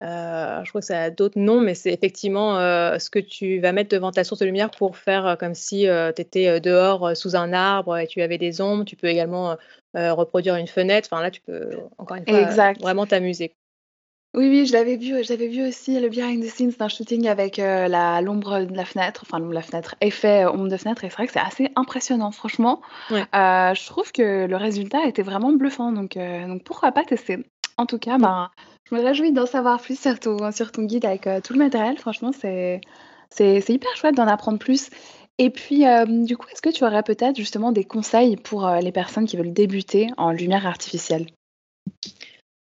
je 0.00 0.68
crois 0.68 0.80
que 0.80 0.86
ça 0.86 1.04
a 1.04 1.10
d'autres 1.10 1.38
noms, 1.38 1.60
mais 1.60 1.74
c'est 1.74 1.92
effectivement 1.92 2.56
ce 2.98 3.10
que 3.10 3.18
tu 3.18 3.58
vas 3.58 3.72
mettre 3.72 3.90
devant 3.90 4.12
ta 4.12 4.24
source 4.24 4.40
de 4.40 4.46
lumière 4.46 4.70
pour 4.70 4.96
faire 4.96 5.36
comme 5.38 5.54
si 5.54 5.86
tu 6.14 6.22
étais 6.22 6.60
dehors 6.60 7.16
sous 7.16 7.34
un 7.34 7.52
arbre 7.52 7.96
et 7.98 8.06
tu 8.06 8.22
avais 8.22 8.38
des 8.38 8.60
ombres. 8.60 8.84
Tu 8.84 8.94
peux 8.96 9.08
également 9.08 9.56
reproduire 9.94 10.56
une 10.56 10.68
fenêtre. 10.68 11.08
Enfin 11.10 11.22
là, 11.22 11.30
tu 11.30 11.40
peux 11.40 11.70
encore 11.98 12.18
une 12.18 12.26
fois 12.26 12.72
vraiment 12.80 13.06
t'amuser. 13.06 13.54
Oui, 14.36 14.50
oui, 14.50 14.66
je 14.66 14.74
l'avais 14.74 14.96
vu, 14.96 15.24
j'avais 15.24 15.48
vu 15.48 15.66
aussi 15.66 15.98
le 15.98 16.10
behind 16.10 16.44
the 16.44 16.48
scenes 16.48 16.72
d'un 16.78 16.88
shooting 16.88 17.26
avec, 17.26 17.58
euh, 17.58 17.88
la 17.88 18.20
l'ombre 18.20 18.66
de 18.66 18.76
la 18.76 18.84
fenêtre, 18.84 19.24
enfin 19.26 19.40
la 19.40 19.62
fenêtre, 19.62 19.94
effet, 20.02 20.44
euh, 20.44 20.52
ombre 20.52 20.68
de 20.68 20.76
fenêtre 20.76 21.04
et 21.04 21.08
c'est 21.08 21.16
vrai 21.16 21.26
que 21.26 21.32
c'est 21.32 21.40
assez 21.40 21.70
impressionnant 21.74 22.30
franchement. 22.32 22.82
Euh, 23.10 23.16
je 23.74 23.86
trouve 23.86 24.12
que 24.12 24.44
le 24.44 24.56
résultat 24.56 25.06
était 25.06 25.22
vraiment 25.22 25.52
bluffant 25.52 25.90
donc 25.90 26.18
donc 26.18 26.64
pourquoi 26.64 26.92
pas 26.92 27.02
tester? 27.04 27.46
En 27.78 27.86
tout 27.86 27.98
cas, 27.98 28.18
ben, 28.18 28.50
je 28.84 28.94
me 28.94 29.00
réjouis 29.00 29.32
d'en 29.32 29.46
savoir 29.46 29.80
plus 29.80 29.98
sur 29.98 30.20
ton 30.20 30.52
sur 30.52 30.70
ton 30.70 30.82
guide 30.82 31.06
avec, 31.06 31.26
tout 31.42 31.54
le 31.54 31.58
matériel. 31.58 31.96
Franchement, 31.96 32.32
c'est 32.32 32.82
hyper 33.40 33.96
chouette 33.96 34.16
d'en 34.16 34.28
apprendre 34.28 34.58
plus 34.58 34.90
et 35.38 35.48
puis, 35.48 35.84
du 36.06 36.36
coup, 36.36 36.46
est-ce 36.52 36.62
que 36.62 36.70
tu 36.70 36.84
aurais 36.84 37.02
peut-être 37.02 37.36
justement 37.36 37.72
des 37.72 37.84
conseils 37.84 38.36
pour, 38.36 38.68
les 38.68 38.92
personnes 38.92 39.26
qui 39.26 39.38
veulent 39.38 39.52
débuter 39.54 40.08
en 40.18 40.30
lumière 40.30 40.66
artificielle? 40.66 41.26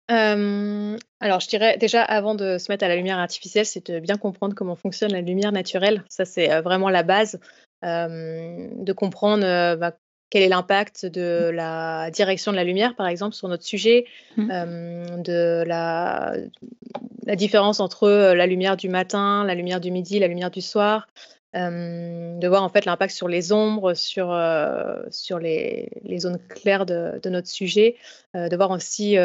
Alors 0.08 1.40
je 1.40 1.48
dirais 1.48 1.76
déjà 1.78 2.02
avant 2.02 2.34
de 2.34 2.58
se 2.58 2.70
mettre 2.70 2.84
à 2.84 2.88
la 2.88 2.96
lumière 2.96 3.18
artificielle, 3.18 3.66
c'est 3.66 3.90
de 3.90 4.00
bien 4.00 4.16
comprendre 4.16 4.54
comment 4.54 4.76
fonctionne 4.76 5.12
la 5.12 5.20
lumière 5.20 5.52
naturelle. 5.52 6.04
Ça, 6.08 6.24
c'est, 6.24 6.60
vraiment 6.60 6.90
la 6.90 7.02
base, 7.02 7.40
de 7.82 8.92
comprendre, 8.92 9.76
bah, 9.76 9.92
quel 10.30 10.42
est 10.42 10.48
l'impact 10.48 11.06
de 11.06 11.50
la 11.52 12.10
direction 12.10 12.50
de 12.52 12.56
la 12.56 12.64
lumière, 12.64 12.96
par 12.96 13.06
exemple, 13.06 13.34
sur 13.34 13.48
notre 13.48 13.64
sujet, 13.64 14.06
mmh. 14.36 15.22
de 15.22 15.64
la 15.66 16.34
la 17.26 17.36
différence 17.36 17.80
entre, 17.80 18.08
la 18.08 18.46
lumière 18.46 18.76
du 18.76 18.88
matin, 18.88 19.44
la 19.44 19.54
lumière 19.54 19.80
du 19.80 19.90
midi, 19.90 20.18
la 20.18 20.28
lumière 20.28 20.50
du 20.50 20.60
soir, 20.60 21.08
de 21.56 22.48
voir 22.48 22.62
en 22.62 22.68
fait 22.68 22.84
l'impact 22.84 23.14
sur 23.14 23.28
les 23.28 23.52
ombres, 23.52 23.94
sur, 23.94 24.38
sur 25.10 25.38
les, 25.38 25.88
les, 26.04 26.18
zones 26.18 26.38
claires 26.48 26.86
de, 26.86 27.18
de 27.22 27.30
notre 27.30 27.48
sujet, 27.48 27.96
de 28.34 28.54
voir 28.56 28.70
aussi 28.70 29.16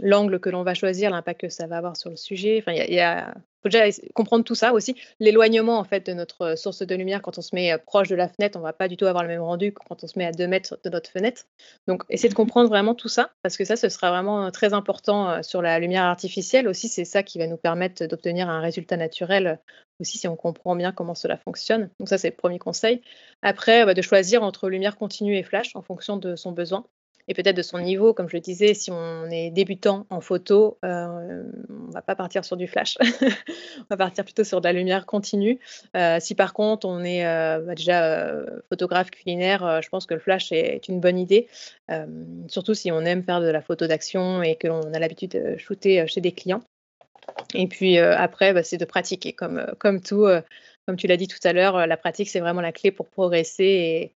l'angle 0.00 0.40
que 0.40 0.50
l'on 0.50 0.62
va 0.62 0.74
choisir, 0.74 1.10
l'impact 1.10 1.42
que 1.42 1.48
ça 1.48 1.66
va 1.66 1.76
avoir 1.76 1.96
sur 1.96 2.10
le 2.10 2.16
sujet. 2.16 2.58
Enfin, 2.58 2.72
il 2.72 2.94
y 2.94 3.00
a 3.00 3.34
faut 3.62 3.68
déjà 3.68 3.84
comprendre 4.14 4.44
tout 4.44 4.54
ça 4.54 4.72
aussi. 4.72 4.94
L'éloignement 5.18 5.78
en 5.78 5.84
fait 5.84 6.06
de 6.06 6.12
notre 6.12 6.56
source 6.56 6.82
de 6.82 6.94
lumière 6.94 7.22
quand 7.22 7.38
on 7.38 7.42
se 7.42 7.54
met 7.54 7.76
proche 7.78 8.08
de 8.08 8.14
la 8.14 8.28
fenêtre, 8.28 8.58
on 8.58 8.62
va 8.62 8.72
pas 8.72 8.88
du 8.88 8.96
tout 8.96 9.06
avoir 9.06 9.22
le 9.22 9.28
même 9.28 9.42
rendu 9.42 9.72
que 9.72 9.80
quand 9.88 10.02
on 10.02 10.06
se 10.06 10.18
met 10.18 10.26
à 10.26 10.32
2 10.32 10.46
mètres 10.46 10.78
de 10.84 10.90
notre 10.90 11.10
fenêtre. 11.10 11.42
Donc 11.86 12.02
essayer 12.08 12.28
de 12.28 12.34
comprendre 12.34 12.68
vraiment 12.68 12.94
tout 12.94 13.08
ça 13.08 13.30
parce 13.42 13.56
que 13.56 13.64
ça 13.64 13.76
ce 13.76 13.88
sera 13.88 14.10
vraiment 14.10 14.50
très 14.50 14.72
important 14.72 15.42
sur 15.42 15.62
la 15.62 15.78
lumière 15.78 16.04
artificielle 16.04 16.68
aussi. 16.68 16.88
C'est 16.88 17.04
ça 17.04 17.22
qui 17.22 17.38
va 17.38 17.46
nous 17.46 17.56
permettre 17.56 18.04
d'obtenir 18.06 18.48
un 18.48 18.60
résultat 18.60 18.96
naturel 18.96 19.60
aussi 20.00 20.18
si 20.18 20.28
on 20.28 20.36
comprend 20.36 20.74
bien 20.76 20.92
comment 20.92 21.14
cela 21.14 21.36
fonctionne. 21.36 21.90
Donc 21.98 22.08
ça 22.08 22.18
c'est 22.18 22.30
le 22.30 22.36
premier 22.36 22.58
conseil. 22.58 23.02
Après 23.42 23.84
bah, 23.84 23.94
de 23.94 24.02
choisir 24.02 24.42
entre 24.42 24.68
lumière 24.68 24.96
continue 24.96 25.36
et 25.36 25.42
flash 25.42 25.76
en 25.76 25.82
fonction 25.82 26.16
de 26.16 26.36
son 26.36 26.52
besoin 26.52 26.86
et 27.30 27.34
peut-être 27.34 27.56
de 27.56 27.62
son 27.62 27.78
niveau. 27.78 28.12
Comme 28.12 28.28
je 28.28 28.36
le 28.36 28.40
disais, 28.40 28.74
si 28.74 28.90
on 28.90 29.30
est 29.30 29.50
débutant 29.50 30.04
en 30.10 30.20
photo, 30.20 30.78
euh, 30.84 31.44
on 31.68 31.92
va 31.92 32.02
pas 32.02 32.16
partir 32.16 32.44
sur 32.44 32.56
du 32.56 32.66
flash, 32.66 32.98
on 33.78 33.86
va 33.88 33.96
partir 33.96 34.24
plutôt 34.24 34.42
sur 34.42 34.60
de 34.60 34.66
la 34.66 34.72
lumière 34.72 35.06
continue. 35.06 35.60
Euh, 35.96 36.18
si 36.20 36.34
par 36.34 36.52
contre 36.52 36.88
on 36.88 37.04
est 37.04 37.24
euh, 37.24 37.60
bah, 37.60 37.76
déjà 37.76 38.04
euh, 38.04 38.60
photographe 38.68 39.12
culinaire, 39.12 39.80
je 39.80 39.88
pense 39.88 40.06
que 40.06 40.14
le 40.14 40.20
flash 40.20 40.50
est 40.50 40.88
une 40.88 41.00
bonne 41.00 41.18
idée, 41.18 41.46
surtout 42.48 42.74
si 42.74 42.90
on 42.90 43.00
aime 43.02 43.22
faire 43.22 43.40
de 43.40 43.48
la 43.48 43.62
photo 43.62 43.86
d'action 43.86 44.42
et 44.42 44.56
que 44.56 44.66
l'on 44.66 44.92
a 44.92 44.98
l'habitude 44.98 45.30
de 45.30 45.56
shooter 45.56 46.06
chez 46.08 46.20
des 46.20 46.32
clients. 46.32 46.62
Et 47.54 47.68
puis 47.68 47.96
après, 47.98 48.52
bah, 48.52 48.64
c'est 48.64 48.76
de 48.76 48.84
pratiquer 48.84 49.32
comme, 49.32 49.64
comme 49.78 50.00
tout. 50.00 50.26
comme 50.86 50.96
tu 50.96 51.06
l'as 51.06 51.16
dit 51.16 51.28
tout 51.28 51.38
à 51.44 51.52
l'heure, 51.52 51.86
la 51.86 51.96
pratique, 51.96 52.28
c'est 52.28 52.40
vraiment 52.40 52.60
la 52.60 52.72
clé 52.72 52.90
pour 52.90 53.06
progresser 53.08 54.12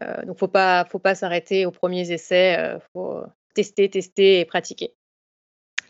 euh, 0.00 0.24
donc, 0.24 0.38
faut 0.38 0.48
pas, 0.48 0.84
faut 0.86 0.98
pas 0.98 1.14
s'arrêter 1.14 1.66
aux 1.66 1.70
premiers 1.70 2.10
essais. 2.12 2.56
Euh, 2.58 2.78
faut 2.92 3.22
tester, 3.54 3.90
tester 3.90 4.40
et 4.40 4.44
pratiquer. 4.44 4.94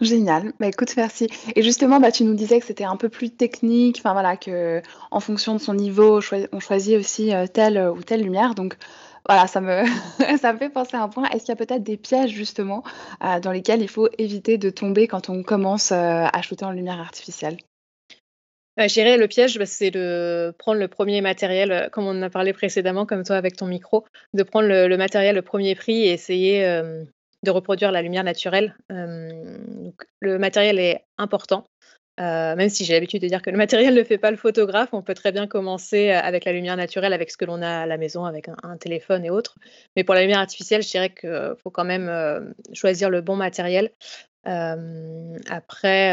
Génial. 0.01 0.53
Bah, 0.59 0.67
écoute, 0.67 0.95
merci. 0.97 1.29
Et 1.55 1.62
justement, 1.62 2.01
bah, 2.01 2.11
tu 2.11 2.25
nous 2.25 2.35
disais 2.35 2.59
que 2.59 2.67
c'était 2.67 2.85
un 2.85 2.97
peu 2.97 3.09
plus 3.09 3.31
technique, 3.31 3.99
enfin 3.99 4.15
voilà, 4.15 4.37
que 4.37 4.83
en 5.11 5.21
fonction 5.21 5.55
de 5.55 5.61
son 5.61 5.75
niveau, 5.75 6.21
on 6.53 6.61
choisit 6.61 6.99
aussi 6.99 7.33
euh, 7.33 7.47
telle 7.47 7.79
ou 7.79 8.03
telle 8.03 8.23
lumière. 8.23 8.55
Donc 8.57 8.77
voilà, 9.29 9.47
ça 9.47 9.61
me, 9.61 9.85
ça 10.41 10.53
me 10.53 10.59
fait 10.59 10.71
penser 10.71 10.97
à 10.97 11.03
un 11.03 11.09
point. 11.09 11.29
Est-ce 11.29 11.45
qu'il 11.45 11.51
y 11.51 11.53
a 11.53 11.57
peut-être 11.57 11.85
des 11.85 11.97
pièges 11.97 12.33
justement 12.33 12.83
dans 13.21 13.53
lesquels 13.53 13.83
il 13.83 13.88
faut 13.88 14.09
éviter 14.19 14.59
de 14.59 14.71
tomber 14.71 15.07
quand 15.07 15.29
on 15.29 15.45
commence 15.45 15.93
à 15.93 16.43
shooter 16.43 16.65
en 16.65 16.73
lumière 16.73 16.99
artificielle? 16.99 17.59
Bah, 18.77 18.89
je 18.89 18.95
dirais 18.95 19.17
le 19.17 19.29
piège, 19.29 19.59
bah, 19.59 19.67
c'est 19.67 19.91
de 19.91 20.55
prendre 20.59 20.81
le 20.81 20.89
premier 20.89 21.21
matériel, 21.21 21.73
euh, 21.73 21.89
comme 21.89 22.07
on 22.07 22.11
en 22.11 22.23
a 22.23 22.31
parlé 22.31 22.53
précédemment, 22.53 23.07
comme 23.07 23.25
toi 23.25 23.37
avec 23.37 23.57
ton 23.57 23.67
micro, 23.67 24.05
de 24.35 24.43
prendre 24.43 24.69
le 24.69 24.97
matériel 24.97 25.35
le 25.35 25.43
premier 25.43 25.75
prix 25.75 26.05
et 26.05 26.13
essayer, 26.13 26.65
de 27.45 27.51
reproduire 27.51 27.91
la 27.93 28.03
lumière 28.03 28.25
naturelle. 28.25 28.77
donc 28.89 30.05
le 30.21 30.39
matériel 30.39 30.79
est 30.79 31.05
important, 31.19 31.67
euh, 32.21 32.55
même 32.57 32.69
si 32.69 32.85
j'ai 32.85 32.93
l'habitude 32.93 33.23
de 33.23 33.29
dire 33.29 33.41
que 33.41 33.51
le 33.51 33.57
matériel 33.67 33.95
ne 33.95 34.05
fait 34.05 34.19
pas 34.19 34.31
le 34.31 34.37
photographe, 34.37 34.91
on 34.93 35.03
peut 35.03 35.15
très 35.15 35.33
bien 35.33 35.47
commencer, 35.47 36.11
euh, 36.11 36.21
avec 36.21 36.45
la 36.45 36.53
lumière 36.53 36.77
naturelle, 36.77 37.13
avec 37.13 37.31
ce 37.31 37.37
que 37.37 37.45
l'on 37.45 37.63
a 37.63 37.83
à 37.83 37.87
la 37.87 37.97
maison, 37.97 38.25
avec 38.25 38.49
un 38.63 38.77
téléphone 38.77 39.25
et 39.25 39.31
autres. 39.31 39.57
Mais 39.97 40.05
pour 40.05 40.15
la 40.15 40.23
lumière 40.23 40.41
artificielle, 40.41 40.83
je 40.83 40.91
dirais 40.91 41.11
qu'il 41.11 41.55
faut 41.63 41.71
quand 41.71 41.85
même, 41.85 42.55
choisir 42.73 43.09
le 43.11 43.21
bon 43.23 43.37
matériel. 43.37 43.91
après, 44.45 46.13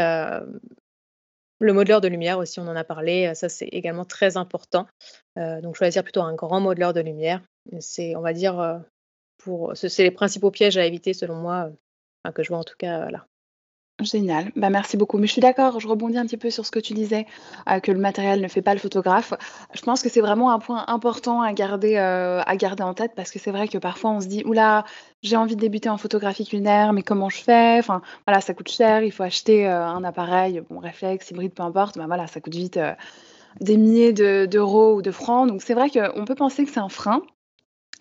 le 1.60 1.72
modeleur 1.74 2.00
de 2.00 2.08
lumière 2.08 2.38
aussi, 2.38 2.58
on 2.58 2.66
en 2.66 2.74
a 2.74 2.84
parlé, 2.84 3.28
euh, 3.28 3.34
ça 3.34 3.48
c'est 3.48 3.68
également 3.68 4.04
très 4.04 4.36
important. 4.36 4.86
Euh, 5.38 5.60
donc 5.60 5.76
choisir 5.76 6.02
plutôt 6.02 6.22
un 6.22 6.34
grand 6.34 6.60
modeleur 6.60 6.92
de 6.92 7.00
lumière. 7.00 7.42
C'est, 7.78 8.16
on 8.16 8.22
va 8.22 8.32
dire, 8.32 8.58
euh, 8.58 8.78
pour, 9.38 9.72
c'est 9.76 10.02
les 10.02 10.10
principaux 10.10 10.50
pièges 10.50 10.78
à 10.78 10.86
éviter 10.86 11.12
selon 11.12 11.36
moi, 11.36 11.70
que 12.34 12.42
je 12.42 12.48
vois 12.48 12.58
en 12.58 12.64
tout 12.64 12.76
cas 12.78 13.10
là. 13.10 13.26
Génial. 14.02 14.50
Bah, 14.56 14.70
merci 14.70 14.96
beaucoup. 14.96 15.18
Mais 15.18 15.26
je 15.26 15.32
suis 15.32 15.40
d'accord, 15.40 15.78
je 15.78 15.86
rebondis 15.86 16.16
un 16.16 16.24
petit 16.24 16.36
peu 16.36 16.50
sur 16.50 16.64
ce 16.64 16.70
que 16.70 16.78
tu 16.78 16.94
disais, 16.94 17.26
euh, 17.68 17.80
que 17.80 17.92
le 17.92 17.98
matériel 17.98 18.40
ne 18.40 18.48
fait 18.48 18.62
pas 18.62 18.72
le 18.72 18.80
photographe. 18.80 19.34
Je 19.74 19.82
pense 19.82 20.02
que 20.02 20.08
c'est 20.08 20.20
vraiment 20.20 20.50
un 20.50 20.58
point 20.58 20.84
important 20.88 21.42
à 21.42 21.52
garder, 21.52 21.96
euh, 21.96 22.40
à 22.46 22.56
garder 22.56 22.82
en 22.82 22.94
tête 22.94 23.12
parce 23.14 23.30
que 23.30 23.38
c'est 23.38 23.50
vrai 23.50 23.68
que 23.68 23.78
parfois 23.78 24.10
on 24.10 24.20
se 24.20 24.26
dit, 24.26 24.42
oula, 24.46 24.84
j'ai 25.22 25.36
envie 25.36 25.54
de 25.54 25.60
débuter 25.60 25.90
en 25.90 25.98
photographie 25.98 26.46
culinaire, 26.46 26.92
mais 26.92 27.02
comment 27.02 27.28
je 27.28 27.42
fais? 27.42 27.78
Enfin, 27.78 28.00
voilà, 28.26 28.40
ça 28.40 28.54
coûte 28.54 28.70
cher, 28.70 29.02
il 29.02 29.12
faut 29.12 29.22
acheter 29.22 29.68
euh, 29.68 29.84
un 29.84 30.02
appareil, 30.02 30.62
bon, 30.70 30.78
réflexe, 30.78 31.30
hybride, 31.30 31.52
peu 31.52 31.62
importe. 31.62 31.98
Bah, 31.98 32.04
voilà, 32.06 32.26
ça 32.26 32.40
coûte 32.40 32.54
vite 32.54 32.78
des 33.60 33.76
milliers 33.76 34.12
d'euros 34.12 34.94
ou 34.94 35.02
de 35.02 35.10
francs. 35.10 35.46
Donc 35.46 35.62
c'est 35.62 35.74
vrai 35.74 35.90
qu'on 35.90 36.24
peut 36.24 36.34
penser 36.34 36.64
que 36.64 36.70
c'est 36.70 36.80
un 36.80 36.88
frein, 36.88 37.22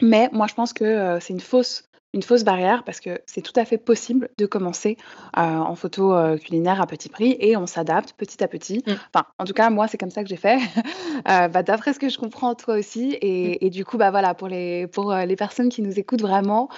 mais 0.01 0.29
moi 0.31 0.47
je 0.47 0.53
pense 0.53 0.71
que 0.71 1.17
c'est 1.19 1.33
une 1.33 1.39
fausse 1.41 1.88
une 2.13 2.23
fausse 2.23 2.43
barrière 2.43 2.83
parce 2.83 2.99
que 2.99 3.21
c'est 3.27 3.41
tout 3.41 3.53
à 3.55 3.65
fait 3.65 3.77
possible 3.77 4.29
de 4.37 4.47
commencer 4.47 4.97
euh, 5.37 5.41
en 5.41 5.75
photo 5.75 6.13
euh, 6.13 6.37
culinaire 6.37 6.81
à 6.81 6.87
petit 6.87 7.07
prix 7.07 7.37
et 7.39 7.55
on 7.55 7.67
s'adapte 7.67 8.13
petit 8.13 8.43
à 8.43 8.47
petit. 8.47 8.83
Mmh. 8.87 8.93
Enfin, 9.13 9.25
en 9.37 9.45
tout 9.45 9.53
cas, 9.53 9.69
moi, 9.69 9.87
c'est 9.87 9.99
comme 9.99 10.09
ça 10.09 10.23
que 10.23 10.29
j'ai 10.29 10.35
fait. 10.35 10.57
euh, 11.29 11.47
bah, 11.49 11.61
D'après 11.61 11.93
ce 11.93 11.99
que 11.99 12.09
je 12.09 12.17
comprends, 12.17 12.55
toi 12.55 12.77
aussi. 12.77 13.15
Et, 13.21 13.51
mmh. 13.51 13.57
et, 13.61 13.69
du 13.69 13.85
coup, 13.85 13.97
bah, 13.97 14.09
voilà, 14.09 14.33
pour 14.33 14.47
les, 14.47 14.87
pour 14.87 15.13
les 15.13 15.35
personnes 15.35 15.69
qui 15.69 15.83
nous 15.83 15.99
écoutent 15.99 16.21
vraiment, 16.21 16.69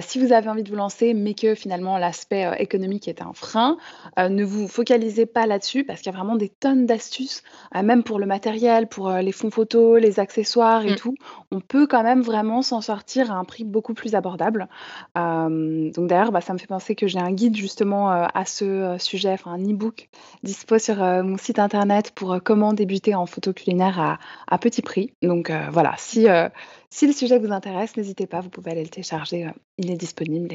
si 0.00 0.20
vous 0.20 0.32
avez 0.32 0.48
envie 0.48 0.62
de 0.62 0.70
vous 0.70 0.76
lancer, 0.76 1.14
mais 1.14 1.34
que 1.34 1.54
finalement 1.54 1.98
l'aspect 1.98 2.48
économique 2.58 3.08
est 3.08 3.22
un 3.22 3.32
frein, 3.32 3.76
ne 4.18 4.44
vous 4.44 4.68
focalisez 4.68 5.26
pas 5.26 5.46
là-dessus 5.46 5.84
parce 5.84 6.00
qu'il 6.00 6.12
y 6.12 6.14
a 6.14 6.18
vraiment 6.18 6.36
des 6.36 6.48
tonnes 6.48 6.86
d'astuces, 6.86 7.42
même 7.74 8.02
pour 8.02 8.18
le 8.18 8.26
matériel, 8.26 8.86
pour 8.86 9.10
les 9.10 9.32
fonds 9.32 9.50
photos, 9.50 10.00
les 10.00 10.20
accessoires 10.20 10.84
et 10.84 10.92
mmh. 10.92 10.96
tout. 10.96 11.14
On 11.50 11.60
peut 11.60 11.86
quand 11.86 12.02
même 12.02 12.22
vraiment 12.22 12.62
s'en 12.62 12.80
sortir 12.80 13.32
à 13.32 13.36
un 13.36 13.44
prix 13.44 13.64
beaucoup 13.64 13.94
plus 13.94 14.14
abordable 14.14 14.68
donc 15.14 16.06
d'ailleurs, 16.08 16.32
bah, 16.32 16.40
ça 16.40 16.52
me 16.52 16.58
fait 16.58 16.66
penser 16.66 16.94
que 16.94 17.06
j'ai 17.06 17.18
un 17.18 17.32
guide 17.32 17.56
justement 17.56 18.10
à 18.10 18.44
ce 18.44 18.96
sujet, 18.98 19.32
enfin 19.32 19.52
un 19.52 19.62
e-book 19.62 20.08
dispo 20.42 20.78
sur 20.78 20.96
mon 20.96 21.36
site 21.36 21.58
internet 21.58 22.12
pour 22.14 22.38
comment 22.44 22.72
débuter 22.72 23.14
en 23.14 23.26
photo 23.26 23.52
culinaire 23.52 24.18
à, 24.48 24.58
petit 24.58 24.82
prix. 24.82 25.12
Donc 25.22 25.50
voilà, 25.70 25.94
si, 25.98 26.26
le 26.26 27.12
sujet 27.12 27.38
vous 27.38 27.52
intéresse, 27.52 27.96
n'hésitez 27.96 28.26
pas, 28.26 28.40
vous 28.40 28.50
pouvez 28.50 28.72
aller 28.72 28.82
le 28.82 28.88
télécharger, 28.88 29.48
il 29.78 29.90
est 29.90 29.96
disponible 29.96 30.48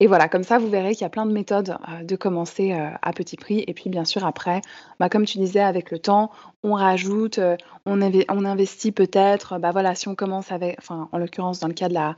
et, 0.00 0.06
voilà, 0.06 0.28
comme 0.28 0.44
ça, 0.44 0.58
vous 0.58 0.68
verrez 0.68 0.92
qu'il 0.92 1.02
y 1.02 1.06
a 1.06 1.10
plein 1.10 1.26
de 1.26 1.32
méthodes 1.32 1.76
de 2.04 2.16
commencer 2.16 2.72
à 2.72 3.12
petit 3.12 3.36
prix. 3.36 3.64
Et 3.66 3.74
puis, 3.74 3.90
bien 3.90 4.04
sûr, 4.04 4.24
après, 4.24 4.60
bah, 5.00 5.08
comme 5.08 5.24
tu 5.24 5.38
disais, 5.38 5.60
avec 5.60 5.90
le 5.90 5.98
temps, 5.98 6.30
on 6.62 6.74
rajoute, 6.74 7.40
on, 7.84 8.00
investit 8.44 8.92
peut-être. 8.92 9.58
Bah, 9.58 9.72
voilà, 9.72 9.96
si 9.96 10.06
on 10.06 10.14
commence 10.14 10.52
avec, 10.52 10.78
en 10.88 11.18
l'occurrence, 11.18 11.58
dans 11.58 11.66
le 11.66 11.74
cas 11.74 11.88
de 11.88 11.94
la, 11.94 12.14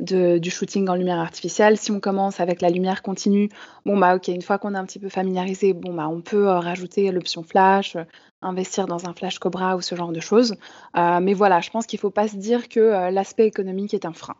du 0.00 0.50
shooting 0.50 0.88
en 0.88 0.94
lumière 0.94 1.18
artificielle. 1.18 1.76
Si 1.76 1.90
on 1.90 2.00
commence 2.00 2.40
avec 2.40 2.60
la 2.60 2.70
lumière 2.70 3.02
continue, 3.02 3.48
bon 3.84 3.96
bah 3.96 4.16
ok, 4.16 4.28
une 4.28 4.42
fois 4.42 4.58
qu'on 4.58 4.74
est 4.74 4.78
un 4.78 4.84
petit 4.84 4.98
peu 4.98 5.08
familiarisé, 5.08 5.72
bon 5.72 5.94
bah 5.94 6.08
on 6.08 6.20
peut 6.20 6.48
euh, 6.48 6.58
rajouter 6.58 7.10
l'option 7.10 7.42
flash, 7.42 7.96
euh, 7.96 8.04
investir 8.42 8.86
dans 8.86 9.08
un 9.08 9.14
flash 9.14 9.38
Cobra 9.38 9.76
ou 9.76 9.80
ce 9.80 9.94
genre 9.94 10.12
de 10.12 10.20
choses. 10.20 10.56
Euh, 10.96 11.20
mais 11.20 11.34
voilà, 11.34 11.60
je 11.60 11.70
pense 11.70 11.86
qu'il 11.86 11.98
ne 11.98 12.02
faut 12.02 12.10
pas 12.10 12.28
se 12.28 12.36
dire 12.36 12.68
que 12.68 13.10
l'aspect 13.10 13.46
économique 13.46 13.94
est 13.94 14.04
un 14.04 14.12
frein. 14.12 14.36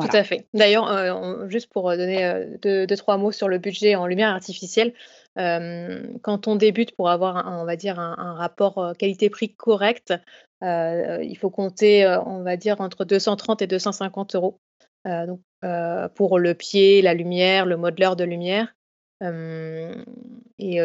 Tout 0.00 0.16
à 0.16 0.22
fait. 0.22 0.46
D'ailleurs, 0.54 1.48
juste 1.48 1.72
pour 1.72 1.90
donner 1.90 2.56
deux, 2.62 2.86
trois 2.96 3.16
mots 3.16 3.32
sur 3.32 3.48
le 3.48 3.58
budget 3.58 3.96
en 3.96 4.06
lumière 4.06 4.28
artificielle, 4.28 4.92
quand 5.34 6.46
on 6.46 6.54
débute 6.54 6.94
pour 6.94 7.10
avoir, 7.10 7.60
on 7.60 7.64
va 7.64 7.74
dire, 7.74 7.98
un 7.98 8.34
rapport 8.34 8.92
qualité-prix 8.96 9.54
correct, 9.54 10.14
il 10.62 11.36
faut 11.40 11.50
compter, 11.50 12.06
on 12.26 12.42
va 12.42 12.56
dire, 12.56 12.80
entre 12.80 13.04
230 13.04 13.62
et 13.62 13.66
250 13.66 14.36
euros 14.36 14.60
donc, 15.26 15.40
euh, 15.64 16.08
pour 16.08 16.38
le 16.38 16.54
pied, 16.54 17.02
la 17.02 17.14
lumière, 17.14 17.66
le 17.66 17.76
modeleur 17.76 18.16
de 18.16 18.24
lumière. 18.24 18.74
et 19.22 19.26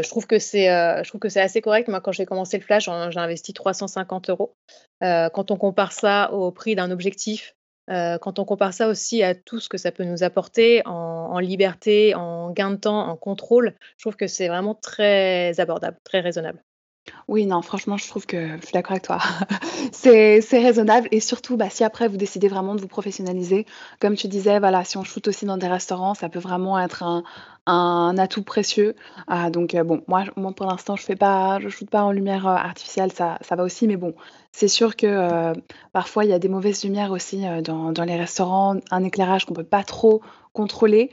je 0.03 0.09
trouve 0.09 0.25
que 0.25 0.39
c'est 0.39 0.65
je 0.67 1.07
trouve 1.07 1.19
que 1.19 1.29
c'est 1.29 1.41
assez 1.41 1.61
correct. 1.61 1.87
Moi, 1.87 2.01
quand 2.01 2.11
j'ai 2.11 2.25
commencé 2.25 2.57
le 2.57 2.63
flash, 2.63 2.85
j'ai 2.85 3.19
investi 3.19 3.53
350 3.53 4.29
euros. 4.29 4.55
quand 5.01 5.51
on 5.51 5.57
compare 5.57 5.91
ça 5.91 6.31
au 6.33 6.51
prix 6.51 6.75
d'un 6.75 6.91
objectif, 6.91 7.55
quand 7.87 8.39
on 8.39 8.45
compare 8.45 8.73
ça 8.73 8.87
aussi 8.87 9.21
à 9.23 9.35
tout 9.35 9.59
ce 9.59 9.69
que 9.69 9.77
ça 9.77 9.91
peut 9.91 10.03
nous 10.03 10.23
apporter 10.23 10.81
en, 10.85 11.39
liberté, 11.39 12.15
en 12.15 12.51
gain 12.51 12.71
de 12.71 12.77
temps, 12.77 13.07
en 13.07 13.17
contrôle, 13.17 13.75
je 13.97 14.03
trouve 14.03 14.15
que 14.15 14.27
c'est 14.27 14.47
vraiment 14.47 14.75
très 14.75 15.59
abordable, 15.59 15.97
très 16.03 16.21
raisonnable. 16.21 16.63
Oui, 17.27 17.45
non, 17.45 17.61
franchement, 17.61 17.97
je 17.97 18.07
trouve 18.07 18.25
que 18.25 18.57
je 18.57 18.65
suis 18.65 18.73
d'accord 18.73 18.91
avec 18.91 19.03
toi. 19.03 19.19
c'est 19.91 20.39
raisonnable 20.51 21.07
et 21.11 21.19
surtout, 21.19 21.57
bah, 21.57 21.69
si 21.69 21.83
après 21.83 22.07
vous 22.07 22.17
décidez 22.17 22.47
vraiment 22.47 22.75
de 22.75 22.81
vous 22.81 22.87
professionnaliser, 22.87 23.65
comme 23.99 24.15
tu 24.15 24.27
disais, 24.27 24.59
voilà, 24.59 24.83
si 24.83 24.97
on 24.97 25.03
shoot 25.03 25.27
aussi 25.27 25.45
dans 25.45 25.57
des 25.57 25.67
restaurants, 25.67 26.13
ça 26.13 26.29
peut 26.29 26.39
vraiment 26.39 26.79
être 26.79 27.03
un, 27.65 28.17
atout 28.17 28.43
précieux. 28.43 28.95
Ah, 29.27 29.49
donc 29.49 29.75
euh, 29.75 29.83
bon, 29.83 30.01
moi, 30.07 30.25
moi 30.37 30.53
pour 30.53 30.65
l'instant, 30.65 30.95
je 30.95 31.03
fais 31.03 31.15
pas, 31.15 31.59
je 31.59 31.69
shoote 31.69 31.89
pas 31.89 32.03
en 32.03 32.11
lumière 32.11 32.47
euh, 32.47 32.55
artificielle, 32.55 33.11
ça, 33.11 33.37
ça 33.41 33.55
va 33.55 33.63
aussi, 33.63 33.87
mais 33.87 33.97
bon, 33.97 34.13
c'est 34.51 34.67
sûr 34.67 34.95
que 34.95 35.07
euh, 35.07 35.53
parfois 35.91 36.25
il 36.25 36.29
y 36.29 36.33
a 36.33 36.39
des 36.39 36.49
mauvaises 36.49 36.83
lumières 36.83 37.11
aussi 37.11 37.43
dans, 37.63 37.91
dans 37.91 38.03
les 38.03 38.17
restaurants, 38.17 38.75
un 38.91 39.03
éclairage 39.03 39.45
qu'on 39.45 39.53
peut 39.53 39.63
pas 39.63 39.83
trop 39.83 40.21
contrôler, 40.53 41.11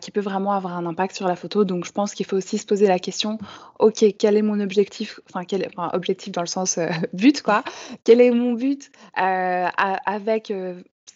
qui 0.00 0.10
peut 0.10 0.20
vraiment 0.20 0.52
avoir 0.52 0.76
un 0.76 0.86
impact 0.86 1.16
sur 1.16 1.26
la 1.26 1.34
photo. 1.36 1.64
Donc 1.64 1.84
je 1.84 1.92
pense 1.92 2.14
qu'il 2.14 2.26
faut 2.26 2.36
aussi 2.36 2.58
se 2.58 2.66
poser 2.66 2.86
la 2.86 2.98
question, 2.98 3.38
ok, 3.78 4.04
quel 4.18 4.36
est 4.36 4.42
mon 4.42 4.60
objectif, 4.60 5.20
enfin, 5.28 5.44
quel, 5.44 5.66
enfin 5.66 5.90
objectif 5.94 6.32
dans 6.32 6.42
le 6.42 6.46
sens 6.46 6.78
but 7.12 7.42
quoi, 7.42 7.64
quel 8.04 8.20
est 8.20 8.30
mon 8.30 8.52
but 8.52 8.90
avec 9.14 10.52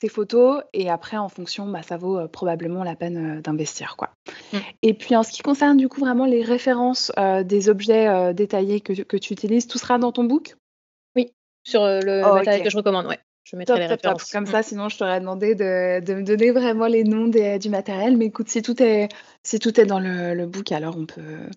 ces 0.00 0.08
photos? 0.08 0.62
Et 0.72 0.90
après 0.90 1.16
en 1.16 1.28
fonction 1.28 1.66
bah, 1.66 1.82
ça 1.82 1.96
vaut 1.96 2.26
probablement 2.28 2.82
la 2.82 2.96
peine 2.96 3.40
d'investir 3.40 3.96
quoi. 3.96 4.10
Mmh. 4.52 4.58
Et 4.82 4.94
puis 4.94 5.14
en 5.14 5.22
ce 5.22 5.30
qui 5.30 5.42
concerne 5.42 5.76
du 5.76 5.88
coup 5.88 6.00
vraiment 6.00 6.26
les 6.26 6.42
références 6.42 7.12
des 7.44 7.68
objets 7.68 8.34
détaillés 8.34 8.80
que, 8.80 8.92
que, 8.94 9.16
tu 9.16 9.32
utilises, 9.32 9.66
tout 9.66 9.78
sera 9.78 9.98
dans 9.98 10.12
ton 10.12 10.24
book? 10.24 10.56
Oui, 11.14 11.32
sur 11.62 11.82
le 11.82 12.22
oh, 12.24 12.34
matériel 12.34 12.62
que 12.62 12.70
je 12.70 12.76
recommande, 12.76 13.06
ouais. 13.06 13.18
Je 13.46 13.54
mettrai 13.54 13.78
les 13.78 13.86
références. 13.86 14.32
Comme 14.32 14.44
mmh. 14.44 14.46
ça, 14.46 14.62
sinon 14.64 14.88
je 14.88 14.98
t'aurais 14.98 15.20
demandé 15.20 15.54
de, 15.54 16.00
de, 16.00 16.14
me 16.14 16.22
donner 16.22 16.50
vraiment 16.50 16.86
les 16.86 17.04
noms 17.04 17.28
des, 17.28 17.60
du 17.60 17.70
matériel. 17.70 18.16
Mais 18.16 18.26
écoute, 18.26 18.48
si 18.48 18.60
tout 18.60 18.82
est, 18.82 19.08
si 19.44 19.60
tout 19.60 19.80
est 19.80 19.86
dans 19.86 20.00
le, 20.00 20.34
le 20.34 20.46
book, 20.46 20.72
alors 20.72 20.96
on 20.98 21.06
peut, 21.06 21.48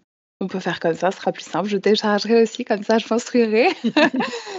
on 0.41 0.47
peut 0.47 0.59
faire 0.59 0.79
comme 0.79 0.93
ça, 0.93 1.11
ce 1.11 1.17
sera 1.17 1.31
plus 1.31 1.43
simple. 1.43 1.67
Je 1.67 1.77
téléchargerai 1.77 2.43
aussi, 2.43 2.63
comme 2.63 2.83
ça 2.83 2.97
je 2.97 3.07
construirai 3.07 3.67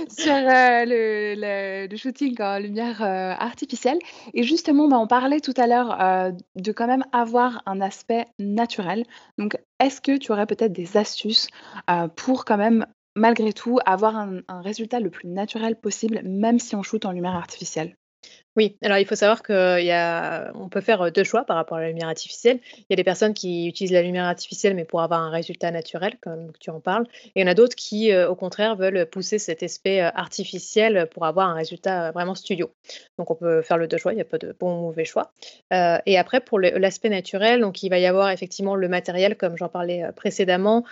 sur 0.09 0.33
euh, 0.33 0.85
le, 0.85 1.87
le, 1.89 1.97
shooting 1.97 2.37
en 2.41 2.59
lumière 2.59 3.03
euh, 3.03 3.33
artificielle. 3.39 3.99
Et 4.35 4.43
justement, 4.43 4.89
bah, 4.89 4.99
on 4.99 5.07
parlait 5.07 5.41
tout 5.41 5.55
à 5.57 5.67
l'heure 5.67 6.01
euh, 6.01 6.33
de 6.57 6.73
quand 6.73 6.87
même 6.87 7.05
avoir 7.13 7.63
un 7.65 7.81
aspect 7.81 8.27
naturel. 8.39 9.05
Donc, 9.39 9.57
est-ce 9.79 10.01
que 10.01 10.19
tu 10.19 10.33
aurais 10.33 10.47
peut-être 10.47 10.73
des 10.73 10.97
astuces 10.97 11.49
pour 12.17 12.45
quand 12.45 12.59
même, 12.59 12.87
malgré 13.21 13.53
tout, 13.53 13.79
avoir 13.85 14.17
un, 14.17 14.43
résultat 14.49 14.99
le 14.99 15.11
plus 15.11 15.29
naturel 15.29 15.77
possible, 15.77 16.23
même 16.25 16.59
si 16.59 16.75
on 16.75 16.83
shoot 16.83 17.05
en 17.05 17.13
lumière 17.13 17.37
artificielle 17.37 17.97
oui, 18.57 18.77
alors 18.83 18.99
il 18.99 19.07
faut 19.07 19.15
savoir 19.15 19.43
qu'on 19.43 20.69
peut 20.71 20.81
faire 20.81 21.13
deux 21.13 21.23
choix 21.23 21.45
par 21.45 21.57
rapport 21.57 21.79
à 21.79 21.83
la 21.83 21.89
lumière 21.89 22.09
artificielle. 22.09 22.59
Il 22.79 22.87
y 22.91 22.93
a 22.95 22.97
des 22.97 23.05
personnes 23.05 23.33
qui 23.33 23.69
utilisent 23.69 23.93
la 23.93 24.03
lumière 24.03 24.25
artificielle, 24.25 24.75
mais 24.75 24.85
pour 24.85 25.03
avoir 25.03 25.21
un 25.21 25.31
résultat 25.31 25.71
naturel, 25.71 26.17
comme 26.21 26.51
tu 26.59 26.71
en 26.71 26.81
parles. 26.81 27.05
Et 27.27 27.41
il 27.41 27.43
y 27.43 27.45
en 27.45 27.51
a 27.51 27.55
d'autres 27.55 27.77
qui, 27.77 28.15
au 28.17 28.35
contraire, 28.35 28.75
veulent 28.75 29.07
pousser 29.07 29.39
cet 29.39 29.63
aspect 29.63 30.01
artificiel 30.01 31.09
pour 31.13 31.27
avoir 31.27 31.49
un 31.49 31.55
résultat 31.55 32.11
vraiment 32.11 32.35
studio. 32.35 32.73
Donc 33.19 33.31
on 33.31 33.37
peut 33.37 33.63
faire 33.63 33.79
le 33.79 33.87
deux 33.87 33.99
choix, 33.99 34.13
il 34.13 34.17
n'y 34.17 34.23
a 34.23 34.27
pas 34.27 34.39
de 34.39 34.55
bon 34.59 34.79
ou 34.79 34.83
mauvais 34.83 35.05
choix. 35.05 35.31
et 35.73 36.19
après, 36.19 36.41
pour 36.41 36.59
l'aspect 36.59 37.09
naturel, 37.09 37.61
donc 37.61 37.85
il 37.85 37.89
va 37.89 37.99
y 38.01 38.07
avoir 38.07 38.31
effectivement 38.31 38.75
le 38.75 38.89
matériel, 38.89 39.37
comme 39.37 39.57
j'en 39.57 39.69
parlais 39.69 40.05
précédemment, 40.17 40.85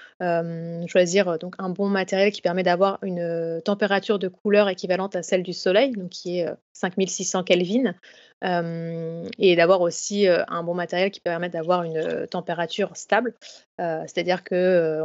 choisir 0.86 1.38
donc 1.38 1.56
un 1.58 1.70
bon 1.70 1.88
matériel 1.88 2.30
qui 2.30 2.40
permet 2.40 2.62
d'avoir 2.62 2.98
une 3.02 3.60
température 3.64 4.20
de 4.20 4.28
couleur 4.28 4.68
équivalente 4.68 5.16
à 5.16 5.24
celle 5.24 5.42
du 5.42 5.52
soleil, 5.52 5.90
donc 5.90 6.10
qui 6.10 6.38
est 6.38 6.46
5600 6.72 7.42
Kelvin, 7.48 7.94
et 8.42 9.56
d'avoir 9.56 9.80
aussi 9.80 10.28
un 10.28 10.62
bon 10.62 10.74
matériel 10.74 11.10
qui 11.10 11.20
permet 11.20 11.48
d'avoir 11.48 11.82
une 11.82 12.26
température 12.30 12.96
stable. 12.96 13.34
C'est-à-dire 13.78 14.44
que 14.44 15.02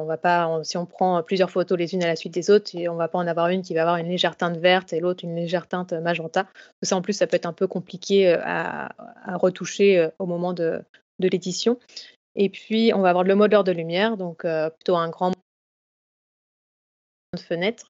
si 0.63 0.77
on 0.77 0.86
prend 0.86 1.23
plusieurs 1.23 1.49
photos 1.49 1.77
les 1.77 1.93
unes 1.93 2.03
à 2.03 2.08
la 2.08 2.15
suite 2.15 2.34
des 2.34 2.51
autres, 2.51 2.71
et 2.75 2.89
on 2.89 2.95
va 2.95 3.08
pas 3.08 3.17
en 3.17 3.27
avoir 3.27 3.47
une 3.47 3.62
qui 3.62 3.73
va 3.73 3.82
avoir 3.82 3.97
une 3.97 4.10
légère 4.10 4.36
teinte 4.36 4.58
verte 4.58 4.93
et 4.93 4.99
l'autre 4.99 5.23
une 5.23 5.36
légère 5.36 5.67
teinte 5.67 5.93
magenta. 5.93 6.47
Ça 6.82 6.95
en 6.95 7.01
plus, 7.01 7.13
ça 7.13 7.25
peut 7.25 7.36
être 7.36 7.45
un 7.45 7.53
peu 7.53 7.67
compliqué 7.67 8.34
à, 8.34 8.89
retoucher 9.36 10.10
au 10.19 10.25
moment 10.25 10.53
de, 10.53 10.84
l'édition. 11.19 11.79
Et 12.36 12.49
puis, 12.49 12.91
on 12.93 12.99
va 12.99 13.10
avoir 13.10 13.23
le 13.23 13.36
modeur 13.36 13.63
de 13.63 13.71
lumière, 13.71 14.17
donc 14.17 14.45
plutôt 14.45 14.97
un 14.97 15.10
grand 15.10 15.32
de 17.34 17.39
fenêtre 17.39 17.88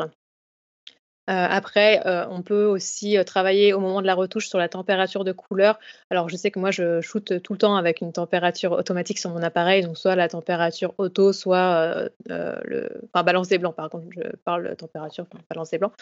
Après, 1.28 2.02
on 2.30 2.42
peut 2.42 2.66
aussi 2.66 3.18
travailler 3.26 3.74
au 3.74 3.80
moment 3.80 4.02
de 4.02 4.08
la 4.08 4.14
retouche 4.14 4.50
sur 4.50 4.60
la 4.60 4.68
température 4.68 5.24
de 5.24 5.32
couleur. 5.32 5.80
Alors, 6.10 6.28
je 6.28 6.36
sais 6.36 6.52
que 6.52 6.60
moi, 6.60 6.70
je 6.70 7.00
shoote 7.02 7.42
tout 7.42 7.54
le 7.54 7.60
temps 7.60 7.76
avec 7.76 8.02
une 8.02 8.12
température 8.12 8.74
automatique 8.74 9.20
sur 9.20 9.30
mon 9.30 9.42
appareil, 9.42 9.84
donc 9.84 9.98
soit 9.98 10.16
la 10.16 10.28
température 10.28 10.94
auto, 10.98 11.32
soit 11.32 12.10
le, 12.26 12.90
enfin 13.14 13.24
balance 13.24 13.48
des 13.48 13.58
blancs. 13.58 13.76
Par 13.76 13.90
contre, 13.90 14.08
je 14.12 14.22
parle 14.44 14.76
température, 14.76 15.26
enfin, 15.32 15.42
balance 15.50 15.70
des 15.70 15.78
blancs, 15.78 15.94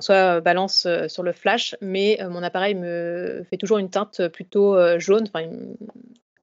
soit 0.00 0.40
balance 0.40 0.86
sur 1.08 1.22
le 1.22 1.32
flash. 1.32 1.74
Mais 1.80 2.18
mon 2.28 2.42
appareil 2.42 2.74
me 2.74 3.44
fait 3.48 3.56
toujours 3.56 3.78
une 3.78 3.90
teinte 3.90 4.28
plutôt 4.28 4.76
jaune, 4.98 5.26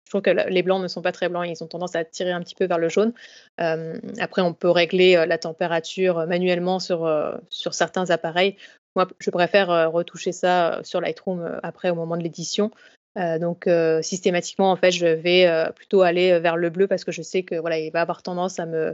je 0.10 0.18
trouve 0.18 0.24
que 0.24 0.50
les 0.50 0.64
blancs 0.64 0.82
ne 0.82 0.88
sont 0.88 1.04
pas 1.04 1.12
très 1.12 1.30
blancs, 1.30 1.46
ils 1.48 1.64
ont 1.64 1.68
tendance 1.68 1.96
à 1.96 2.04
tirer 2.04 2.32
un 2.32 2.42
petit 2.42 2.56
peu 2.56 2.66
vers 2.66 2.80
le 2.80 2.90
jaune. 2.90 3.14
Euh, 3.62 4.00
après, 4.20 4.42
on 4.42 4.56
peut 4.56 4.72
régler 4.72 5.16
euh, 5.16 5.28
la 5.28 5.38
température 5.38 6.26
manuellement 6.26 6.80
sur, 6.80 7.06
euh, 7.06 7.38
certains 7.52 8.10
appareils. 8.10 8.58
Moi, 8.96 9.08
je 9.20 9.30
préfère 9.30 9.92
retoucher 9.92 10.32
ça 10.32 10.80
sur 10.82 11.00
Lightroom 11.00 11.60
après 11.62 11.92
au 11.92 11.96
moment 11.96 12.18
de 12.18 12.24
l'édition. 12.24 12.72
donc 13.16 13.70
systématiquement, 14.02 14.72
en 14.72 14.76
fait, 14.76 14.92
je 14.92 15.06
vais 15.06 15.48
plutôt 15.76 16.02
aller 16.02 16.40
vers 16.40 16.58
le 16.58 16.72
bleu 16.72 16.88
parce 16.88 17.06
que 17.06 17.12
je 17.12 17.22
sais 17.22 17.44
que 17.44 17.54
voilà, 17.54 17.78
il 17.78 17.92
va 17.92 18.02
avoir 18.02 18.24
tendance 18.24 18.60
à 18.60 18.66
me 18.66 18.80
euh, 18.80 18.94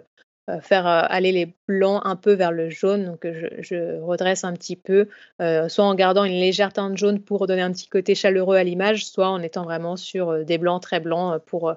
faire 0.62 0.88
euh, 0.88 1.02
aller 1.08 1.32
les 1.32 1.54
blancs 1.68 2.02
un 2.06 2.16
peu 2.16 2.34
vers 2.34 2.52
le 2.52 2.70
jaune. 2.70 3.06
Donc 3.06 3.26
je, 3.26 4.00
redresse 4.02 4.44
un 4.44 4.54
petit 4.54 4.76
peu, 4.76 5.08
euh, 5.42 5.70
soit 5.70 5.86
en 5.86 5.96
gardant 5.96 6.24
une 6.24 6.34
légère 6.34 6.74
teinte 6.74 6.98
jaune 6.98 7.20
pour 7.20 7.48
donner 7.48 7.62
un 7.62 7.72
petit 7.72 7.88
côté 7.88 8.16
chaleureux 8.16 8.58
à 8.58 8.64
l'image, 8.64 9.06
soit 9.06 9.30
en 9.30 9.42
étant 9.42 9.64
vraiment 9.64 9.98
sur 9.98 10.46
des 10.46 10.58
blancs 10.58 10.82
très 10.82 11.00
blancs 11.00 11.42
pour, 11.46 11.74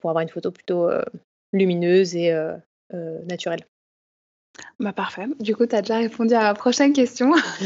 pour 0.00 0.10
avoir 0.10 0.22
une 0.22 0.28
photo 0.28 0.50
plutôt 0.50 0.88
lumineuse 1.52 2.14
et 2.16 2.34
naturelle. 2.92 3.60
Bah 4.78 4.92
parfait. 4.92 5.26
Du 5.40 5.54
coup, 5.54 5.66
tu 5.66 5.74
as 5.74 5.82
déjà 5.82 5.98
répondu 5.98 6.34
à 6.34 6.42
la 6.42 6.54
prochaine 6.54 6.92
question 6.92 7.32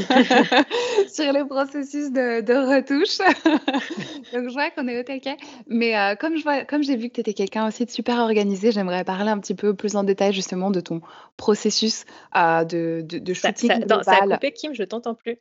sur 1.08 1.32
le 1.32 1.46
processus 1.46 2.10
de, 2.10 2.76
retouche. 2.76 3.18
Donc, 4.32 4.48
je 4.48 4.52
vois 4.52 4.70
qu'on 4.70 4.88
est 4.88 5.00
au 5.00 5.02
taquet. 5.02 5.36
Mais 5.66 5.98
euh, 5.98 6.14
comme 6.16 6.36
je 6.36 6.42
vois, 6.42 6.64
comme 6.64 6.82
j'ai 6.82 6.96
vu 6.96 7.08
que 7.08 7.14
tu 7.14 7.20
étais 7.20 7.34
quelqu'un 7.34 7.66
aussi 7.66 7.84
de 7.84 7.90
super 7.90 8.18
organisé, 8.18 8.72
j'aimerais 8.72 9.04
parler 9.04 9.30
un 9.30 9.38
petit 9.38 9.54
peu 9.54 9.74
plus 9.74 9.96
en 9.96 10.04
détail 10.04 10.32
justement 10.32 10.70
de 10.70 10.80
ton 10.80 11.00
processus 11.36 12.04
euh, 12.36 12.64
de, 12.64 13.02
de, 13.02 13.34
shooting. 13.34 13.86
Ça, 13.88 14.02
ça, 14.02 14.12
a 14.12 14.26
coupé, 14.26 14.52
Kim, 14.52 14.74
je 14.74 14.82
t'entends 14.84 15.14
plus. 15.14 15.36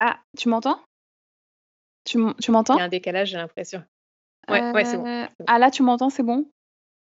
Ah, 0.00 0.18
tu 0.36 0.48
m'entends? 0.48 0.80
Tu 2.04 2.18
m'entends? 2.18 2.74
Il 2.74 2.78
y 2.78 2.82
a 2.82 2.84
un 2.84 2.88
décalage, 2.88 3.30
j'ai 3.30 3.36
l'impression. 3.36 3.82
Ouais, 4.48 4.72
ouais 4.72 4.84
c'est 4.84 4.96
bon. 4.96 5.06
Euh, 5.06 5.26
ah 5.46 5.58
là, 5.58 5.70
tu 5.70 5.82
m'entends, 5.82 6.10
c'est 6.10 6.24
bon? 6.24 6.50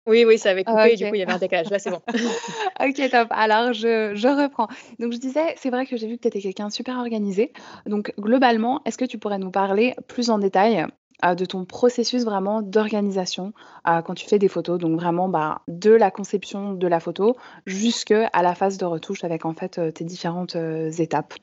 Oui, 0.06 0.24
oui, 0.26 0.38
ça 0.38 0.50
avait 0.50 0.64
coupé 0.64 0.92
et 0.92 0.96
du 0.96 1.08
coup, 1.08 1.14
il 1.14 1.18
y 1.18 1.22
avait 1.22 1.32
un 1.32 1.38
décalage. 1.38 1.70
Là, 1.70 1.78
c'est 1.78 1.90
bon. 1.90 2.02
Ok, 2.80 3.10
top. 3.10 3.28
Alors, 3.30 3.72
je, 3.72 4.14
je 4.14 4.28
reprends. 4.28 4.68
Donc, 4.98 5.12
je 5.12 5.18
disais, 5.18 5.54
c'est 5.56 5.70
vrai 5.70 5.86
que 5.86 5.96
j'ai 5.96 6.06
vu 6.06 6.16
que 6.16 6.22
tu 6.22 6.28
étais 6.28 6.40
quelqu'un 6.40 6.68
super 6.68 6.98
organisé. 6.98 7.52
Donc, 7.86 8.12
globalement, 8.18 8.82
est-ce 8.84 8.98
que 8.98 9.06
tu 9.06 9.18
pourrais 9.18 9.38
nous 9.38 9.50
parler 9.50 9.94
plus 10.06 10.28
en 10.28 10.38
détail 10.38 10.86
euh, 11.24 11.34
de 11.34 11.44
ton 11.46 11.64
processus 11.64 12.24
vraiment 12.24 12.60
d'organisation 12.60 13.54
euh, 13.88 14.02
quand 14.02 14.14
tu 14.14 14.28
fais 14.28 14.38
des 14.38 14.48
photos? 14.48 14.78
Donc, 14.78 15.00
vraiment, 15.00 15.28
bah, 15.28 15.62
de 15.68 15.92
la 15.92 16.10
conception 16.10 16.74
de 16.74 16.86
la 16.86 17.00
photo 17.00 17.36
jusqu'à 17.64 18.30
la 18.34 18.54
phase 18.54 18.76
de 18.76 18.84
retouche 18.84 19.24
avec 19.24 19.46
en 19.46 19.54
fait 19.54 19.78
euh, 19.78 19.90
tes 19.90 20.04
différentes 20.04 20.56
étapes, 20.98 21.34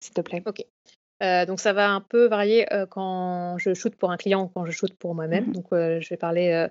s'il 0.00 0.12
te 0.12 0.20
plaît. 0.20 0.42
Ok. 0.44 0.66
donc 1.46 1.60
ça 1.60 1.72
va 1.72 1.90
un 1.90 2.00
peu 2.00 2.26
varier 2.26 2.66
quand 2.90 3.56
je 3.56 3.72
shoote 3.72 3.94
pour 3.94 4.10
un 4.10 4.16
client 4.16 4.42
ou 4.42 4.48
quand 4.48 4.66
je 4.66 4.72
shoote 4.72 4.94
pour 4.94 5.14
moi-même. 5.14 5.46
Mmh. 5.46 5.52
Donc 5.52 5.66
je 5.70 6.08
vais 6.10 6.16
parler 6.16 6.68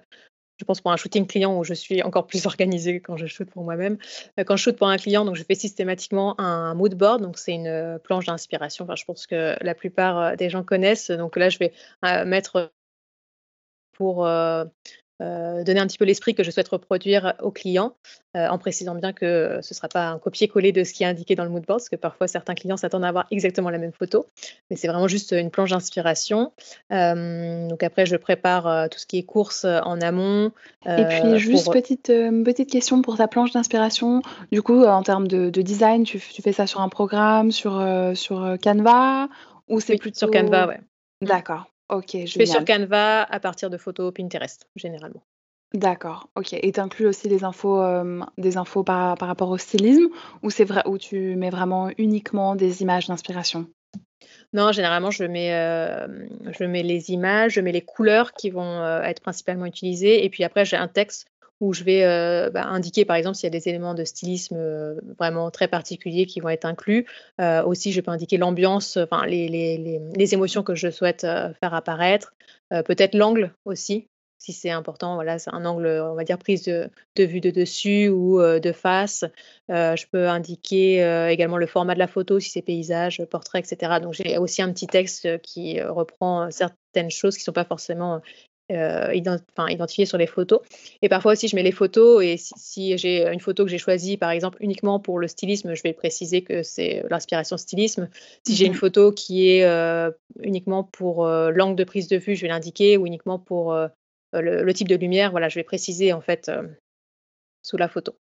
je 0.61 0.65
pense 0.65 0.79
pour 0.79 0.91
un 0.91 0.97
shooting 0.97 1.25
client 1.25 1.57
où 1.57 1.63
je 1.63 1.73
suis 1.73 2.03
encore 2.03 2.27
plus 2.27 2.45
organisée 2.45 2.99
quand 2.99 3.17
je 3.17 3.25
shoot 3.25 3.49
pour 3.49 3.63
moi-même. 3.63 3.97
Euh, 4.39 4.43
quand 4.43 4.55
je 4.55 4.63
shoot 4.63 4.77
pour 4.77 4.87
un 4.87 4.97
client, 4.97 5.25
donc 5.25 5.35
je 5.35 5.43
fais 5.43 5.55
systématiquement 5.55 6.39
un 6.39 6.75
mood 6.75 6.93
board, 6.93 7.21
donc 7.21 7.39
c'est 7.39 7.53
une 7.53 7.67
euh, 7.67 7.97
planche 7.97 8.25
d'inspiration. 8.27 8.85
Enfin, 8.85 8.95
je 8.95 9.05
pense 9.05 9.25
que 9.25 9.55
la 9.59 9.73
plupart 9.73 10.19
euh, 10.19 10.35
des 10.35 10.49
gens 10.51 10.63
connaissent. 10.63 11.09
Donc 11.09 11.35
là, 11.35 11.49
je 11.49 11.57
vais 11.57 11.73
mettre 12.25 12.71
pour 13.93 14.27
euh, 15.21 15.63
donner 15.63 15.79
un 15.79 15.87
petit 15.87 15.97
peu 15.97 16.05
l'esprit 16.05 16.33
que 16.33 16.43
je 16.43 16.51
souhaite 16.51 16.67
reproduire 16.67 17.35
au 17.41 17.51
client, 17.51 17.93
euh, 18.35 18.47
en 18.47 18.57
précisant 18.57 18.95
bien 18.95 19.13
que 19.13 19.59
ce 19.61 19.73
ne 19.73 19.75
sera 19.75 19.87
pas 19.87 20.07
un 20.07 20.17
copier-coller 20.17 20.71
de 20.71 20.83
ce 20.83 20.93
qui 20.93 21.03
est 21.03 21.05
indiqué 21.05 21.35
dans 21.35 21.43
le 21.43 21.49
mood 21.49 21.63
board, 21.65 21.79
parce 21.79 21.89
que 21.89 21.95
parfois 21.95 22.27
certains 22.27 22.55
clients 22.55 22.77
s'attendent 22.77 23.05
à 23.05 23.09
avoir 23.09 23.27
exactement 23.29 23.69
la 23.69 23.77
même 23.77 23.91
photo, 23.91 24.25
mais 24.69 24.75
c'est 24.75 24.87
vraiment 24.87 25.07
juste 25.07 25.31
une 25.31 25.51
planche 25.51 25.69
d'inspiration. 25.69 26.53
Euh, 26.91 27.67
donc 27.67 27.83
après, 27.83 28.05
je 28.05 28.15
prépare 28.15 28.89
tout 28.89 28.97
ce 28.97 29.05
qui 29.05 29.19
est 29.19 29.23
course 29.23 29.65
en 29.65 30.01
amont. 30.01 30.51
Et 30.85 31.05
puis 31.05 31.37
juste 31.37 31.71
petite, 31.71 32.07
petite 32.07 32.71
question 32.71 33.01
pour 33.01 33.17
ta 33.17 33.27
planche 33.27 33.51
d'inspiration. 33.51 34.21
Du 34.51 34.61
coup, 34.61 34.83
en 34.83 35.03
termes 35.03 35.27
de, 35.27 35.49
design, 35.61 36.03
tu, 36.03 36.19
fais 36.19 36.53
ça 36.53 36.65
sur 36.65 36.81
un 36.81 36.89
programme, 36.89 37.51
sur, 37.51 37.83
sur 38.15 38.57
Canva 38.61 39.29
ou 39.67 39.79
c'est 39.79 39.97
plutôt 39.97 40.17
sur 40.17 40.31
Canva, 40.31 40.67
ouais. 40.67 40.79
D'accord. 41.21 41.67
Ok, 41.91 42.17
je 42.25 42.33
fais 42.33 42.45
sur 42.45 42.63
Canva 42.63 43.23
à 43.23 43.39
partir 43.41 43.69
de 43.69 43.77
photos 43.77 44.13
Pinterest, 44.13 44.65
généralement. 44.77 45.21
D'accord, 45.73 46.29
ok. 46.35 46.53
Et 46.53 46.71
tu 46.71 46.79
inclus 46.79 47.05
aussi 47.05 47.27
des 47.27 47.43
infos, 47.43 47.81
euh, 47.81 48.21
des 48.37 48.57
infos 48.57 48.83
par, 48.83 49.17
par, 49.17 49.27
rapport 49.27 49.49
au 49.49 49.57
stylisme 49.57 50.07
ou 50.41 50.49
c'est 50.49 50.65
vrai 50.65 50.81
où 50.85 50.97
tu 50.97 51.35
mets 51.35 51.49
vraiment 51.49 51.89
uniquement 51.97 52.55
des 52.55 52.81
images 52.81 53.07
d'inspiration? 53.07 53.67
Non, 54.53 54.71
généralement 54.71 55.11
je 55.11 55.23
mets, 55.23 55.53
euh, 55.53 56.07
je 56.51 56.65
mets 56.65 56.83
les 56.83 57.11
images, 57.11 57.53
je 57.53 57.61
mets 57.61 57.71
les 57.71 57.81
couleurs 57.81 58.33
qui 58.33 58.49
vont 58.49 58.81
euh, 58.81 59.01
être 59.03 59.21
principalement 59.21 59.65
utilisées 59.65 60.25
et 60.25 60.29
puis 60.29 60.43
après 60.43 60.65
j'ai 60.65 60.75
un 60.75 60.89
texte 60.89 61.27
où 61.61 61.73
je 61.73 61.83
vais 61.83 62.03
euh, 62.03 62.49
bah, 62.49 62.65
indiquer 62.65 63.05
par 63.05 63.15
exemple 63.15 63.37
s'il 63.37 63.45
y 63.45 63.47
a 63.55 63.57
des 63.57 63.69
éléments 63.69 63.93
de 63.93 64.03
stylisme 64.03 64.55
euh, 64.57 64.95
vraiment 65.17 65.51
très 65.51 65.67
particuliers 65.67 66.25
qui 66.25 66.39
vont 66.41 66.49
être 66.49 66.65
inclus. 66.65 67.05
Euh, 67.39 67.63
aussi, 67.63 67.91
je 67.91 68.01
peux 68.01 68.11
indiquer 68.11 68.37
l'ambiance, 68.37 68.97
enfin 68.97 69.25
les, 69.27 69.47
les, 69.47 69.77
les, 69.77 70.33
émotions 70.33 70.63
que 70.63 70.75
je 70.75 70.89
souhaite 70.89 71.21
faire 71.21 71.73
apparaître. 71.73 72.33
Peut-être 72.69 73.15
l'angle 73.15 73.53
aussi, 73.65 74.07
si 74.37 74.53
c'est 74.53 74.69
important. 74.69 75.15
Voilà, 75.15 75.37
c'est 75.39 75.53
un 75.53 75.65
angle, 75.65 75.87
on 75.87 76.15
va 76.15 76.23
dire, 76.23 76.37
prise 76.37 76.63
de, 76.63 76.89
de 77.17 77.23
vue 77.25 77.41
de 77.41 77.51
dessus 77.51 78.07
ou 78.07 78.41
de 78.41 78.71
face. 78.71 79.25
je 79.69 80.05
peux 80.09 80.29
indiquer 80.29 81.27
également 81.29 81.57
le 81.57 81.67
format 81.67 81.93
de 81.93 81.99
la 81.99 82.07
photo, 82.07 82.39
si 82.39 82.49
c'est 82.49 82.61
paysage, 82.61 83.23
portrait, 83.25 83.59
etc. 83.59 83.99
Donc 84.01 84.13
j'ai 84.13 84.37
aussi 84.37 84.61
un 84.61 84.71
petit 84.71 84.87
texte 84.87 85.41
qui 85.41 85.81
reprend 85.81 86.49
certaines 86.49 87.11
choses 87.11 87.35
qui 87.35 87.41
ne 87.41 87.45
sont 87.45 87.51
pas 87.53 87.65
forcément 87.65 88.21
euh, 88.71 89.13
identifié 89.13 90.05
sur 90.05 90.17
les 90.17 90.27
photos. 90.27 90.61
Et 91.01 91.09
parfois 91.09 91.33
aussi, 91.33 91.47
je 91.47 91.55
mets 91.55 91.63
les 91.63 91.71
photos 91.71 92.23
et 92.23 92.37
si, 92.37 92.97
j'ai 92.97 93.27
une 93.27 93.39
photo 93.39 93.65
que 93.65 93.71
j'ai 93.71 93.77
choisie, 93.77 94.17
par 94.17 94.31
exemple, 94.31 94.57
uniquement 94.61 94.99
pour 94.99 95.19
le 95.19 95.27
stylisme, 95.27 95.73
je 95.73 95.83
vais 95.83 95.93
préciser 95.93 96.41
que 96.43 96.63
c'est 96.63 97.03
l'inspiration 97.09 97.57
stylisme. 97.57 98.09
Si 98.45 98.55
j'ai 98.55 98.65
une 98.65 98.73
mhm. 98.73 98.77
photo 98.77 99.11
qui 99.11 99.49
est 99.49 99.63
euh, 99.63 100.11
uniquement 100.41 100.83
pour 100.83 101.25
euh, 101.25 101.51
l'angle 101.51 101.75
de 101.75 101.83
prise 101.83 102.07
de 102.07 102.17
vue, 102.17 102.35
je 102.35 102.41
vais 102.41 102.47
l'indiquer, 102.47 102.97
ou 102.97 103.05
uniquement 103.05 103.39
pour 103.39 103.75
le, 104.33 104.71
type 104.73 104.87
de 104.87 104.95
lumière, 104.95 105.31
voilà, 105.31 105.49
je 105.49 105.55
vais 105.55 105.63
préciser 105.63 106.13
en 106.13 106.21
fait 106.21 106.51
sous 107.61 107.77
la 107.77 107.87
photo. 107.87 108.15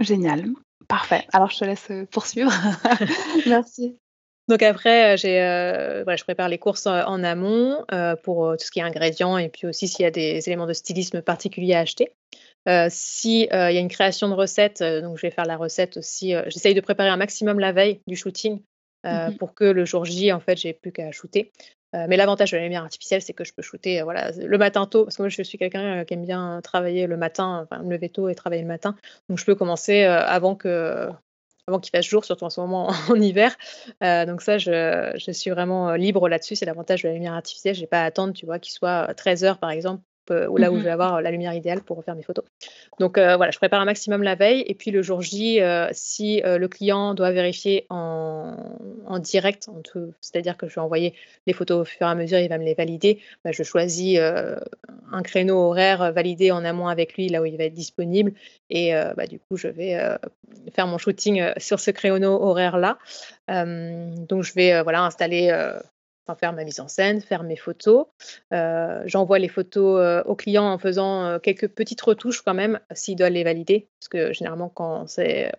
Génial. 0.00 0.46
Parfait. 0.88 1.26
Alors, 1.32 1.50
je 1.50 1.58
te 1.58 1.64
laisse 1.64 1.90
poursuivre. 2.10 2.52
Merci. 3.46 3.96
Donc 4.48 4.62
après, 4.62 5.14
euh, 5.14 5.16
j'ai, 5.16 5.42
euh, 5.42 6.02
voilà, 6.04 6.16
je 6.16 6.24
prépare 6.24 6.48
les 6.48 6.58
courses 6.58 6.86
en, 6.86 7.24
amont 7.24 7.84
euh, 7.92 8.14
pour 8.16 8.52
tout 8.56 8.64
ce 8.64 8.70
qui 8.70 8.78
est 8.78 8.82
ingrédients 8.82 9.38
et 9.38 9.48
puis 9.48 9.66
aussi 9.66 9.88
s'il 9.88 10.04
y 10.04 10.06
a 10.06 10.10
des 10.10 10.48
éléments 10.48 10.66
de 10.66 10.72
stylisme 10.72 11.20
particuliers 11.20 11.74
à 11.74 11.80
acheter. 11.80 12.12
si 12.88 13.42
il 13.42 13.48
y 13.48 13.50
a 13.50 13.80
une 13.80 13.88
création 13.88 14.28
de 14.28 14.34
recette, 14.34 14.82
donc 14.82 15.16
je 15.16 15.22
vais 15.22 15.30
faire 15.30 15.46
la 15.46 15.56
recette 15.56 15.96
aussi. 15.96 16.34
J'essaye 16.46 16.74
de 16.74 16.80
préparer 16.80 17.08
un 17.08 17.16
maximum 17.16 17.58
la 17.58 17.72
veille 17.72 18.00
du 18.06 18.16
shooting 18.16 18.60
mmh 19.04 19.36
pour 19.38 19.54
que 19.54 19.62
le 19.62 19.84
jour 19.84 20.04
J, 20.04 20.32
en 20.32 20.40
fait, 20.40 20.56
j'ai 20.56 20.72
plus 20.72 20.90
qu'à 20.90 21.12
shooter. 21.12 21.52
mais 21.92 22.16
l'avantage 22.16 22.50
de 22.50 22.56
la 22.56 22.64
lumière 22.64 22.82
artificielle, 22.82 23.22
c'est 23.22 23.34
que 23.34 23.44
je 23.44 23.52
peux 23.52 23.62
shooter 23.62 24.02
voilà, 24.02 24.32
le 24.32 24.58
matin 24.58 24.84
tôt, 24.86 25.04
parce 25.04 25.16
que 25.16 25.22
moi 25.22 25.28
je 25.28 25.42
suis 25.42 25.58
quelqu'un 25.58 26.04
qui 26.04 26.14
aime 26.14 26.24
bien 26.24 26.60
travailler 26.60 27.06
le 27.06 27.16
matin, 27.16 27.64
enfin 27.70 27.82
me 27.84 27.90
lever 27.90 28.08
tôt 28.08 28.28
et 28.28 28.34
travailler 28.34 28.62
le 28.62 28.68
matin. 28.68 28.96
Donc 29.28 29.38
je 29.38 29.44
peux 29.44 29.54
commencer 29.54 30.02
avant 30.02 30.56
que 30.56 31.08
avant 31.68 31.80
qu'il 31.80 31.90
fasse 31.90 32.06
jour, 32.06 32.24
surtout 32.24 32.44
en 32.44 32.50
ce 32.50 32.60
moment 32.60 32.88
en 33.08 33.20
hiver. 33.20 33.56
Euh, 34.02 34.24
donc 34.24 34.42
ça, 34.42 34.58
je, 34.58 35.30
suis 35.32 35.50
vraiment 35.50 35.90
euh, 35.90 35.96
libre 35.96 36.28
là-dessus. 36.28 36.56
C'est 36.56 36.66
l'avantage 36.66 37.02
de 37.02 37.08
la 37.08 37.14
lumière 37.14 37.34
artificielle. 37.34 37.74
Je 37.74 37.80
n'ai 37.80 37.86
pas 37.86 38.02
à 38.02 38.04
attendre, 38.04 38.32
tu 38.32 38.46
vois, 38.46 38.58
qu'il 38.58 38.72
soit 38.72 39.12
13 39.14 39.44
heures 39.44 39.58
par 39.58 39.70
exemple 39.70 40.02
euh, 40.02 40.15
ou 40.30 40.56
là 40.56 40.70
où 40.70 40.76
je 40.76 40.80
mmh 40.80 40.84
vais 40.84 40.90
avoir 40.90 41.22
la 41.22 41.30
lumière 41.30 41.54
idéale 41.54 41.82
pour 41.82 41.96
refaire 41.96 42.14
mes 42.14 42.22
photos. 42.22 42.44
Donc 42.98 43.18
euh, 43.18 43.36
voilà, 43.36 43.50
je 43.50 43.58
prépare 43.58 43.80
un 43.80 43.84
maximum 43.84 44.22
la 44.22 44.34
veille 44.34 44.64
et 44.66 44.74
puis 44.74 44.90
le 44.90 45.02
jour 45.02 45.22
J, 45.22 45.60
euh, 45.60 45.88
si 45.92 46.42
le 46.44 46.66
client 46.68 47.14
doit 47.14 47.30
vérifier 47.30 47.86
en, 47.90 48.56
direct, 49.18 49.68
c'est-à-dire 50.20 50.56
que 50.56 50.68
je 50.68 50.74
vais 50.74 50.80
envoyer 50.80 51.14
les 51.46 51.52
photos 51.52 51.82
au 51.82 51.84
fur 51.84 52.06
et 52.06 52.10
à 52.10 52.14
mesure, 52.14 52.38
il 52.38 52.48
va 52.48 52.58
me 52.58 52.64
les 52.64 52.74
valider, 52.74 53.20
bah, 53.44 53.52
je 53.52 53.62
choisis 53.62 54.18
un 54.18 55.22
créneau 55.22 55.58
horaire 55.58 56.12
validé 56.12 56.50
en 56.50 56.64
amont 56.64 56.88
avec 56.88 57.14
lui, 57.14 57.28
là 57.28 57.40
où 57.40 57.46
il 57.46 57.56
va 57.56 57.64
être 57.64 57.74
disponible 57.74 58.32
et 58.68 58.92
bah, 59.16 59.26
du 59.26 59.38
coup 59.38 59.56
je 59.56 59.68
vais 59.68 59.98
faire 60.74 60.86
mon 60.86 60.98
shooting 60.98 61.42
sur 61.56 61.80
ce 61.80 61.90
créneau 61.90 62.42
horaire-là. 62.42 62.98
donc 63.48 64.42
je 64.42 64.52
vais 64.54 64.82
voilà, 64.82 65.02
installer 65.02 65.50
faire 66.34 66.52
ma 66.52 66.64
mise 66.64 66.80
en 66.80 66.88
scène, 66.88 67.20
faire 67.20 67.42
mes 67.42 67.56
photos. 67.56 68.06
Euh, 68.52 69.02
j'envoie 69.06 69.38
les 69.38 69.48
photos 69.48 70.00
euh, 70.00 70.22
au 70.24 70.34
client 70.34 70.64
en 70.64 70.78
faisant 70.78 71.24
euh, 71.24 71.38
quelques 71.38 71.68
petites 71.68 72.00
retouches 72.00 72.42
quand 72.42 72.54
même, 72.54 72.80
s'il 72.92 73.16
doit 73.16 73.30
les 73.30 73.44
valider. 73.44 73.88
Parce 74.00 74.08
que 74.08 74.32
généralement, 74.32 74.68
quand 74.68 75.06
c'est 75.06 75.52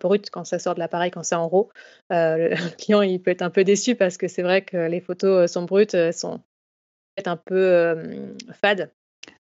brut 0.00 0.30
quand 0.30 0.44
ça 0.44 0.58
sort 0.58 0.74
de 0.74 0.80
l'appareil, 0.80 1.12
quand 1.12 1.22
c'est 1.22 1.36
en 1.36 1.48
RAW. 1.48 1.70
le 2.10 2.76
client, 2.76 3.02
il 3.02 3.22
peut 3.22 3.30
être 3.30 3.42
un 3.42 3.50
peu 3.50 3.62
déçu 3.62 3.94
parce 3.94 4.16
que 4.16 4.26
c'est 4.26 4.42
vrai 4.42 4.62
que 4.62 4.76
les 4.76 5.00
photos 5.00 5.50
sont 5.50 5.62
brutes, 5.62 5.94
elles 5.94 6.12
sont 6.12 6.38
peut-être 7.14 7.28
un 7.28 7.36
peu 7.36 7.96
fades. 8.60 8.90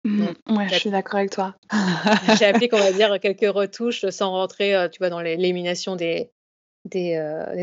Mmh, 0.05 0.27
ouais, 0.49 0.69
je 0.69 0.75
suis 0.75 0.91
d'accord 0.91 1.19
avec 1.19 1.31
toi. 1.31 1.55
j'ai 2.39 2.45
appliqué, 2.45 2.73
on 2.75 2.79
va 2.79 2.93
dire, 2.93 3.19
quelques 3.21 3.53
retouches 3.53 4.07
sans 4.09 4.31
rentrer, 4.31 4.87
tu 4.93 4.99
vois, 4.99 5.09
dans 5.09 5.19
l'élimination 5.19 5.97
des, 5.97 6.31
des, 6.85 7.17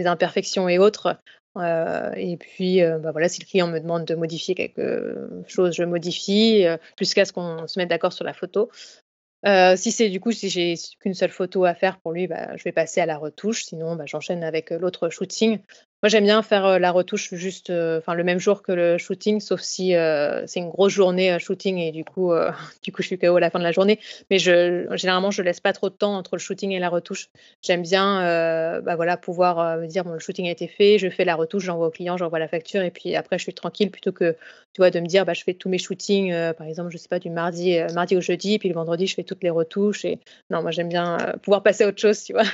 imperfections 0.07 0.69
et 0.69 0.79
autres. 0.79 1.19
Et 1.57 2.37
puis, 2.39 2.81
bah 2.81 3.13
voilà, 3.13 3.29
si 3.29 3.41
le 3.41 3.47
client 3.47 3.67
me 3.67 3.79
demande 3.79 4.05
de 4.05 4.15
modifier 4.15 4.55
quelque 4.55 5.45
chose, 5.47 5.75
je 5.75 5.83
modifie 5.83 6.65
jusqu'à 6.99 7.25
ce 7.25 7.33
qu'on 7.33 7.67
se 7.67 7.79
mette 7.79 7.89
d'accord 7.91 8.13
sur 8.13 8.25
la 8.25 8.33
photo. 8.33 8.71
si 9.77 9.93
c'est 9.93 10.09
du 10.09 10.21
coup, 10.21 10.33
si 10.33 10.49
j'ai 10.49 10.75
qu'une 11.01 11.15
seule 11.15 11.31
photo 11.31 11.65
à 11.65 11.75
faire 11.75 11.99
pour 12.01 12.13
lui, 12.13 12.27
bah, 12.27 12.57
je 12.57 12.65
vais 12.65 12.73
passer 12.73 13.01
à 13.01 13.07
la 13.07 13.19
retouche. 13.19 13.65
Sinon, 13.65 13.97
bah, 13.97 14.05
j'enchaîne 14.07 14.45
avec 14.45 14.71
l'autre 14.71 15.09
shooting. 15.09 15.59
Moi, 16.03 16.09
j'aime 16.09 16.25
bien 16.25 16.41
faire 16.41 16.79
la 16.79 16.91
retouche 16.93 17.35
juste, 17.35 17.69
enfin 17.71 18.15
le 18.15 18.25
même 18.25 18.39
jour 18.39 18.63
que 18.63 18.73
le 18.73 18.97
shooting, 18.97 19.39
sauf 19.39 19.61
si 19.61 19.93
c'est 20.47 20.61
une 20.61 20.71
grosse 20.71 20.93
journée 20.95 21.39
shooting 21.39 21.77
et 21.77 21.93
du 21.93 22.05
coup, 22.07 22.33
du 22.83 22.91
coup, 22.91 23.03
je 23.03 23.09
suis 23.09 23.19
KO 23.19 23.37
à 23.37 23.41
la 23.41 23.51
fin 23.51 23.59
de 23.59 23.65
la 23.65 23.73
journée. 23.73 23.99
Mais 24.31 24.39
je, 24.39 24.87
généralement, 24.97 25.31
je 25.31 25.43
laisse 25.43 25.61
pas 25.61 25.75
trop 25.75 25.91
de 25.91 25.95
temps 25.95 26.17
entre 26.17 26.37
le 26.37 26.41
shooting 26.41 26.71
et 26.71 26.79
la 26.79 26.89
retouche. 26.89 27.29
J'aime 27.63 27.83
bien, 27.83 28.81
bah 28.81 28.97
voilà, 28.97 29.19
pouvoir 29.19 29.77
me 29.79 29.87
dire 29.87 30.05
bon, 30.05 30.13
le 30.13 30.19
shooting 30.19 30.49
a 30.49 30.51
été 30.51 30.69
fait, 30.69 30.99
je 30.99 31.11
fais 31.11 31.27
la 31.27 31.35
retouche, 31.35 31.65
j'envoie 31.65 31.89
au 31.89 31.91
client, 31.91 32.17
j'envoie 32.17 32.39
la 32.39 32.49
facture 32.49 32.81
et 32.81 32.91
puis 32.91 33.15
après, 33.15 33.37
je 33.39 33.43
suis 33.43 33.55
tranquille 33.55 33.91
plutôt 33.91 34.13
que, 34.13 34.33
tu 34.73 34.79
vois, 34.79 34.91
de 34.91 35.01
me 35.01 35.07
dire, 35.07 35.27
bah, 35.27 35.35
je 35.35 35.43
fais 35.45 35.53
tous 35.55 35.69
mes 35.69 35.79
shootings, 35.79 36.33
par 36.55 36.67
exemple, 36.67 36.91
je 36.91 36.97
sais 36.97 37.09
pas, 37.09 37.19
du 37.19 37.29
mardi, 37.29 37.79
mardi 37.93 38.17
au 38.17 38.23
jeudi, 38.23 38.59
puis 38.59 38.71
le 38.71 38.75
vendredi, 38.75 39.07
je 39.07 39.15
fais 39.15 39.25
toutes 39.25 39.43
les 39.43 39.51
retouches. 39.51 40.07
Et 40.07 40.19
non, 40.49 40.63
moi, 40.63 40.71
j'aime 40.71 40.89
bien 40.89 41.19
pouvoir 41.43 41.63
passer 41.63 41.85
à 41.85 41.89
autre 41.89 42.01
chose, 42.01 42.25
tu 42.25 42.33
vois. 42.33 42.45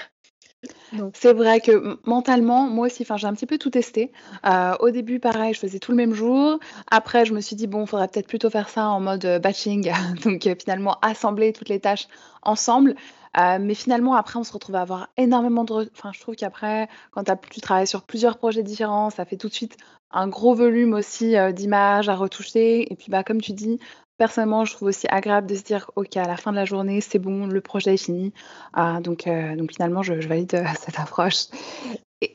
C'est 1.15 1.33
vrai 1.33 1.61
que 1.61 1.99
mentalement, 2.05 2.69
moi 2.69 2.87
aussi, 2.87 3.05
j'ai 3.05 3.27
un 3.27 3.35
petit 3.35 3.47
peu 3.47 3.59
tout 3.59 3.71
testé. 3.71 4.13
Euh, 4.47 4.75
au 4.81 4.91
début, 4.91 5.21
pareil, 5.21 5.55
je 5.55 5.59
faisais 5.61 5.79
tout 5.79 5.91
le 5.91 5.97
même 5.97 6.15
jour. 6.15 6.59
Après, 6.91 7.25
je 7.25 7.35
me 7.35 7.41
suis 7.41 7.57
dit, 7.57 7.67
bon, 7.67 7.83
il 7.83 7.87
faudrait 7.87 8.09
peut-être 8.09 8.29
plutôt 8.29 8.51
faire 8.51 8.69
ça 8.69 8.89
en 8.89 9.01
mode 9.01 9.25
euh, 9.25 9.39
batching, 9.39 9.93
donc 10.25 10.47
euh, 10.47 10.55
finalement 10.59 10.99
assembler 11.03 11.53
toutes 11.53 11.69
les 11.69 11.81
tâches 11.81 12.09
ensemble. 12.43 12.95
mais 13.37 13.75
finalement, 13.75 14.15
après, 14.15 14.39
on 14.39 14.45
se 14.45 14.53
retrouve 14.53 14.77
à 14.77 14.81
avoir 14.81 15.09
énormément 15.17 15.65
de... 15.65 15.91
Enfin, 15.95 16.11
je 16.15 16.21
trouve 16.21 16.37
qu'après, 16.37 16.89
quand 17.11 17.25
tu 17.51 17.61
travailles 17.61 17.87
sur 17.87 18.03
plusieurs 18.03 18.39
projets 18.39 18.63
différents, 18.63 19.11
ça 19.11 19.25
fait 19.25 19.37
tout 19.37 19.49
de 19.49 19.53
suite 19.53 19.77
un 20.11 20.29
gros 20.29 20.55
volume 20.55 20.95
aussi 20.95 21.35
d'images 21.53 22.09
à 22.09 22.15
retoucher. 22.15 22.91
Et 22.91 22.97
puis, 22.97 23.11
bah, 23.11 23.25
comme 23.25 23.43
tu 23.43 23.53
dis, 23.53 23.79
Personnellement, 24.19 24.65
je 24.65 24.73
trouve 24.73 24.89
aussi 24.89 25.07
agréable 25.11 25.47
de 25.47 25.55
se 25.55 25.63
dire, 25.63 25.91
OK, 25.95 26.17
à 26.17 26.27
la 26.27 26.39
fin 26.39 26.51
de 26.51 26.57
la 26.57 26.65
journée, 26.65 27.03
c'est 27.03 27.19
bon, 27.19 27.47
le 27.47 27.61
projet 27.61 27.95
est 27.95 28.03
fini. 28.03 28.33
Ah, 28.73 29.01
donc, 29.03 29.27
euh, 29.27 29.55
donc 29.57 29.73
finalement, 29.73 30.03
je, 30.03 30.15
valide 30.15 30.55
euh, 30.55 30.65
cette 30.81 30.99
approche. 30.99 31.47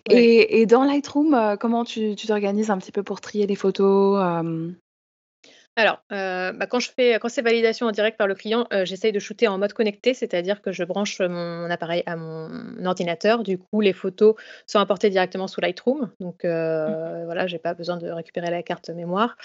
Et, 0.07 0.65
dans 0.67 0.83
Lightroom, 0.83 1.33
euh, 1.33 1.55
comment 1.55 1.83
tu 1.83 2.15
t'organises 2.15 2.69
un 2.69 2.77
petit 2.77 2.91
peu 2.91 3.01
pour 3.01 3.19
trier 3.19 3.47
les 3.47 3.55
photos 3.55 4.19
Alors, 5.75 6.03
bah, 6.11 6.67
quand 6.69 6.79
je 6.79 6.91
fais, 6.95 7.17
quand 7.19 7.29
c'est 7.29 7.41
validation 7.41 7.87
en 7.87 7.91
direct 7.91 8.15
par 8.15 8.27
le 8.27 8.35
client, 8.35 8.67
j'essaye 8.83 9.11
de 9.11 9.17
shooter 9.17 9.47
en 9.47 9.57
mode 9.57 9.73
connecté, 9.73 10.13
c'est-à-dire 10.13 10.61
que 10.61 10.71
je 10.71 10.83
branche 10.83 11.19
mon 11.19 11.67
appareil 11.71 12.03
à 12.05 12.15
mon 12.15 12.85
ordinateur. 12.85 13.41
Du 13.41 13.57
coup, 13.57 13.81
les 13.81 13.93
photos 13.93 14.35
sont 14.67 14.77
importées 14.77 15.09
directement 15.09 15.47
sous 15.47 15.61
Lightroom. 15.61 16.11
Donc, 16.19 16.43
mmh. 16.43 17.23
voilà, 17.25 17.47
j'ai 17.47 17.57
pas 17.57 17.73
besoin 17.73 17.97
de 17.97 18.07
récupérer 18.11 18.51
la 18.51 18.61
carte 18.61 18.91
mémoire 18.91 19.35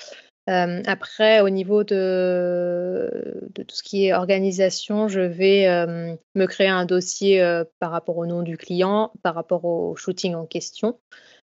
après, 0.46 1.40
au 1.40 1.50
niveau 1.50 1.84
de, 1.84 3.50
tout 3.54 3.74
ce 3.74 3.82
qui 3.82 4.06
est 4.06 4.14
organisation, 4.14 5.08
je 5.08 5.20
vais 5.20 5.66
me 6.34 6.46
créer 6.46 6.68
un 6.68 6.84
dossier 6.84 7.62
par 7.78 7.90
rapport 7.90 8.16
au 8.16 8.26
nom 8.26 8.42
du 8.42 8.56
client, 8.56 9.12
par 9.22 9.34
rapport 9.34 9.64
au 9.64 9.96
shooting 9.96 10.34
en 10.34 10.46
question. 10.46 10.98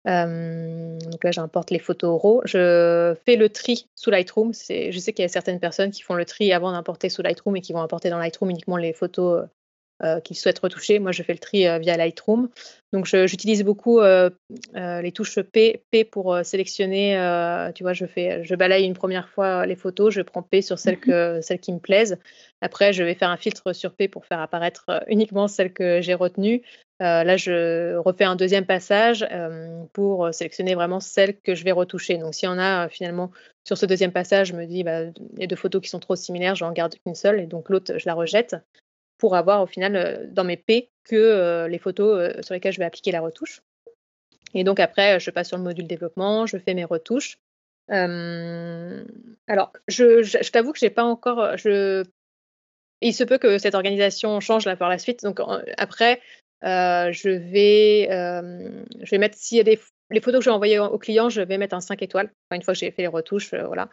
donc 0.04 1.24
là, 1.24 1.30
j'importe 1.30 1.70
les 1.70 1.78
photos 1.78 2.20
RAW. 2.20 2.42
Je 2.44 3.16
fais 3.26 3.36
le 3.36 3.48
tri 3.48 3.88
sous 3.94 4.10
Lightroom. 4.10 4.52
Je 4.54 4.98
sais 4.98 5.12
qu'il 5.12 5.22
y 5.22 5.26
a 5.26 5.28
certaines 5.28 5.60
personnes 5.60 5.90
qui 5.90 6.02
font 6.02 6.14
le 6.14 6.24
tri 6.24 6.52
avant 6.52 6.72
d'importer 6.72 7.08
sous 7.08 7.22
Lightroom 7.22 7.56
et 7.56 7.60
qui 7.60 7.72
vont 7.72 7.82
importer 7.82 8.10
dans 8.10 8.18
Lightroom 8.18 8.50
uniquement 8.50 8.76
les 8.76 8.92
photos 8.92 9.46
euh, 10.02 10.18
qu'ils 10.18 10.36
souhaitent 10.36 10.58
retoucher. 10.58 10.98
Moi, 10.98 11.12
je 11.12 11.22
fais 11.22 11.32
le 11.32 11.38
tri 11.38 11.68
euh, 11.68 11.78
via 11.78 11.96
Lightroom. 11.96 12.48
Donc, 12.92 13.06
j'utilise 13.06 13.62
beaucoup 13.62 14.00
euh, 14.00 14.28
les 14.74 15.12
touches 15.12 15.40
P, 15.40 15.84
P 15.92 16.02
pour 16.02 16.36
sélectionner. 16.42 17.12
tu 17.76 17.84
vois, 17.84 17.92
je, 17.92 18.04
fais, 18.04 18.42
je 18.42 18.56
balaye 18.56 18.86
une 18.86 18.94
première 18.94 19.28
fois 19.28 19.66
les 19.66 19.76
photos, 19.76 20.12
je 20.12 20.20
prends 20.20 20.42
P 20.42 20.62
sur 20.62 20.80
celles, 20.80 20.96
mhm. 20.96 21.00
que, 21.00 21.40
celles 21.42 21.60
qui 21.60 21.72
me 21.72 21.78
plaisent. 21.78 22.18
Après, 22.60 22.92
je 22.92 23.04
vais 23.04 23.14
faire 23.14 23.30
un 23.30 23.36
filtre 23.36 23.72
sur 23.72 23.94
P 23.94 24.08
pour 24.08 24.26
faire 24.26 24.40
apparaître 24.40 24.84
uniquement 25.06 25.46
celles 25.46 25.72
que 25.72 26.00
j'ai 26.00 26.14
retenues. 26.14 26.62
là, 27.00 27.36
je 27.36 27.96
refais 27.96 28.24
un 28.24 28.36
deuxième 28.36 28.66
passage 28.66 29.26
pour 29.92 30.32
sélectionner 30.32 30.74
vraiment 30.74 31.00
celles 31.00 31.36
que 31.40 31.54
je 31.54 31.64
vais 31.64 31.72
retoucher. 31.72 32.18
Donc, 32.18 32.34
s'il 32.34 32.48
y 32.48 32.52
en 32.52 32.58
a 32.58 32.88
finalement 32.88 33.30
sur 33.64 33.78
ce 33.78 33.86
deuxième 33.86 34.12
passage, 34.12 34.48
je 34.48 34.54
me 34.54 34.66
dis, 34.66 34.82
bah, 34.84 35.04
il 35.04 35.40
y 35.40 35.44
a 35.44 35.46
deux 35.46 35.56
photos 35.56 35.82
qui 35.82 35.88
sont 35.88 36.00
trop 36.00 36.16
similaires, 36.16 36.54
j'en 36.54 36.72
garde 36.72 36.94
qu'une 37.04 37.14
seule, 37.14 37.40
et 37.40 37.46
donc 37.46 37.70
l'autre, 37.70 37.98
je 37.98 38.06
la 38.06 38.14
rejette 38.14 38.56
pour 39.24 39.36
avoir 39.36 39.62
au 39.62 39.66
final 39.66 39.96
euh, 39.96 40.26
dans 40.26 40.44
mes 40.44 40.58
P 40.58 40.90
que 41.02 41.16
euh, 41.16 41.66
les 41.66 41.78
photos 41.78 42.18
euh, 42.18 42.42
sur 42.42 42.52
lesquelles 42.52 42.74
je 42.74 42.78
vais 42.78 42.84
appliquer 42.84 43.10
la 43.10 43.22
retouche. 43.22 43.62
Et 44.52 44.64
donc 44.64 44.78
après, 44.80 45.18
je 45.18 45.30
passe 45.30 45.48
sur 45.48 45.56
le 45.56 45.62
module 45.62 45.86
développement, 45.86 46.44
je 46.44 46.58
fais 46.58 46.74
mes 46.74 46.84
retouches. 46.84 47.38
alors, 47.88 49.72
je, 49.88 50.50
t'avoue 50.50 50.74
que 50.74 50.78
j'ai 50.78 50.90
pas 50.90 51.04
encore. 51.04 51.56
Je... 51.56 52.04
Il 53.00 53.14
se 53.14 53.24
peut 53.24 53.38
que 53.38 53.56
cette 53.56 53.74
organisation 53.74 54.40
change 54.40 54.66
là 54.66 54.76
par 54.76 54.90
la 54.90 54.98
suite. 54.98 55.22
Donc 55.22 55.40
après, 55.78 56.20
je 56.60 57.28
vais, 57.30 58.06
je 58.10 59.10
vais 59.10 59.18
mettre 59.18 59.38
s'il 59.38 59.56
y 59.56 59.60
a 59.62 59.64
des 59.64 59.80
les 60.10 60.20
photos 60.20 60.40
que 60.40 60.44
je 60.44 60.50
vais 60.50 60.54
envoyer 60.54 60.78
au 60.78 60.98
client, 60.98 61.30
je 61.30 61.40
vais 61.40 61.56
mettre 61.56 61.74
un 61.74 61.80
5 61.80 62.02
étoiles. 62.02 62.30
une 62.52 62.62
fois 62.62 62.74
que 62.74 62.80
j'ai 62.80 62.90
fait 62.90 63.02
les 63.02 63.08
retouches, 63.08 63.54
voilà. 63.54 63.88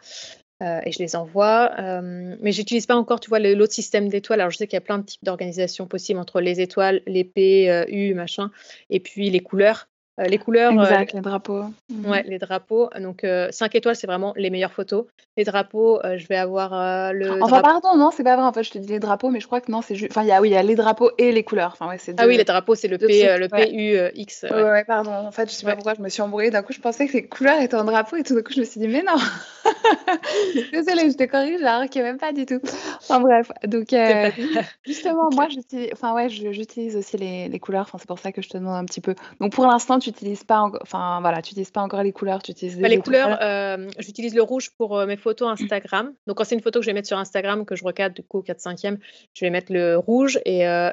Euh, 0.62 0.80
et 0.84 0.92
je 0.92 0.98
les 1.00 1.16
envoie. 1.16 1.72
Euh, 1.78 2.36
mais 2.40 2.52
j'utilise 2.52 2.86
pas 2.86 2.94
encore, 2.94 3.18
tu 3.18 3.28
vois, 3.28 3.40
l'autre 3.40 3.72
système 3.72 4.08
d'étoiles. 4.08 4.40
Alors, 4.40 4.50
je 4.50 4.58
sais 4.58 4.66
qu'il 4.66 4.76
y 4.76 4.78
a 4.78 4.82
plein 4.82 4.98
de 4.98 5.04
types 5.04 5.24
d'organisations 5.24 5.86
possibles 5.86 6.20
entre 6.20 6.40
les 6.40 6.60
étoiles, 6.60 7.02
l'épée, 7.06 7.70
euh, 7.70 7.84
U, 7.88 8.14
machin, 8.14 8.50
et 8.88 9.00
puis 9.00 9.30
les 9.30 9.40
couleurs. 9.40 9.88
Euh, 10.20 10.24
les 10.24 10.38
couleurs. 10.38 10.72
Euh, 10.78 10.82
exact, 10.82 11.14
les 11.14 11.20
drapeaux. 11.20 11.64
Mhm. 11.88 12.10
Ouais, 12.10 12.22
les 12.26 12.38
drapeaux. 12.38 12.90
Donc, 13.00 13.20
5 13.22 13.26
euh, 13.26 13.48
étoiles, 13.72 13.96
c'est 13.96 14.06
vraiment 14.06 14.34
les 14.36 14.50
meilleures 14.50 14.72
photos. 14.72 15.06
Les 15.38 15.44
drapeaux, 15.44 16.00
je 16.04 16.26
vais 16.26 16.36
avoir 16.36 17.12
le. 17.14 17.42
Enfin, 17.42 17.62
pardon, 17.62 17.96
non, 17.96 18.10
c'est 18.10 18.22
pas 18.22 18.36
vrai. 18.36 18.44
En 18.44 18.52
fait, 18.52 18.62
je 18.62 18.70
te 18.70 18.78
dis 18.78 18.88
les 18.88 18.98
drapeaux, 18.98 19.30
mais 19.30 19.40
je 19.40 19.46
crois 19.46 19.62
que 19.62 19.72
non, 19.72 19.80
c'est 19.80 19.94
juste. 19.94 20.12
Enfin, 20.12 20.22
il 20.22 20.28
y 20.28 20.32
a, 20.32 20.40
oui, 20.42 20.50
il 20.50 20.52
y 20.52 20.56
a 20.56 20.62
les 20.62 20.74
drapeaux 20.74 21.10
et 21.16 21.32
les 21.32 21.42
couleurs. 21.42 21.70
Enfin, 21.72 21.88
ouais, 21.88 21.96
Ah 22.18 22.26
oui, 22.26 22.36
les 22.36 22.44
drapeaux, 22.44 22.74
c'est 22.74 22.88
le, 22.88 22.98
P, 22.98 23.38
le 23.38 23.48
PUX. 23.48 24.46
Ouais. 24.50 24.62
ouais, 24.62 24.84
pardon. 24.84 25.12
En 25.12 25.30
fait, 25.30 25.48
je 25.48 25.54
sais 25.54 25.64
pas 25.64 25.74
pourquoi 25.74 25.94
je 25.94 26.02
me 26.02 26.10
suis 26.10 26.20
embrouillée. 26.20 26.50
D'un 26.50 26.62
coup, 26.62 26.74
je 26.74 26.80
pensais 26.80 27.06
que 27.06 27.14
les 27.14 27.26
couleurs 27.26 27.60
étaient 27.60 27.76
en 27.76 27.84
drapeau 27.84 28.16
et 28.16 28.22
tout 28.22 28.34
d'un 28.34 28.42
coup, 28.42 28.52
je 28.52 28.60
me 28.60 28.64
suis 28.66 28.80
dit, 28.80 28.88
mais 28.88 29.02
non. 29.02 29.16
Désolée, 30.72 31.10
je 31.10 31.16
te 31.16 31.24
corrige, 31.24 31.60
je 31.60 31.88
qui 31.88 32.02
même 32.02 32.18
pas 32.18 32.32
du 32.32 32.44
tout. 32.44 32.60
Enfin, 33.00 33.20
bref. 33.20 33.50
Donc, 33.64 33.94
justement, 34.84 35.30
moi, 35.32 35.48
j'utilise. 35.50 35.88
Enfin, 35.94 36.12
ouais, 36.14 36.26
aussi 36.26 37.16
les, 37.16 37.48
les 37.48 37.58
couleurs. 37.58 37.82
Enfin, 37.82 37.96
c'est 37.98 38.08
pour 38.08 38.18
ça 38.18 38.32
que 38.32 38.42
je 38.42 38.50
te 38.50 38.58
demande 38.58 38.76
un 38.76 38.84
petit 38.84 39.00
peu. 39.00 39.14
Donc, 39.40 39.52
pour 39.52 39.66
l'instant, 39.66 39.98
tu 40.02 40.10
n'utilises 40.10 40.44
pas 40.44 40.70
enfin 40.82 41.20
voilà, 41.20 41.42
tu 41.42 41.54
pas 41.72 41.80
encore 41.80 42.02
les 42.02 42.12
couleurs, 42.12 42.42
tu 42.42 42.50
utilises 42.50 42.78
bah, 42.78 42.88
les 42.88 42.98
couleurs. 42.98 43.38
Euh, 43.42 43.88
j'utilise 43.98 44.34
le 44.34 44.42
rouge 44.42 44.70
pour 44.76 44.98
euh, 44.98 45.06
mes 45.06 45.16
photos 45.16 45.48
Instagram. 45.48 46.12
Donc 46.26 46.36
quand 46.36 46.44
c'est 46.44 46.54
une 46.54 46.60
photo 46.60 46.80
que 46.80 46.84
je 46.84 46.90
vais 46.90 46.94
mettre 46.94 47.08
sur 47.08 47.18
Instagram 47.18 47.64
que 47.64 47.76
je 47.76 47.84
recadre 47.84 48.14
du 48.14 48.22
coup 48.22 48.38
au 48.38 48.42
4 48.42 48.58
5e, 48.58 48.98
je 49.34 49.44
vais 49.44 49.50
mettre 49.50 49.72
le 49.72 49.96
rouge 49.96 50.40
et 50.44 50.66
euh, 50.66 50.90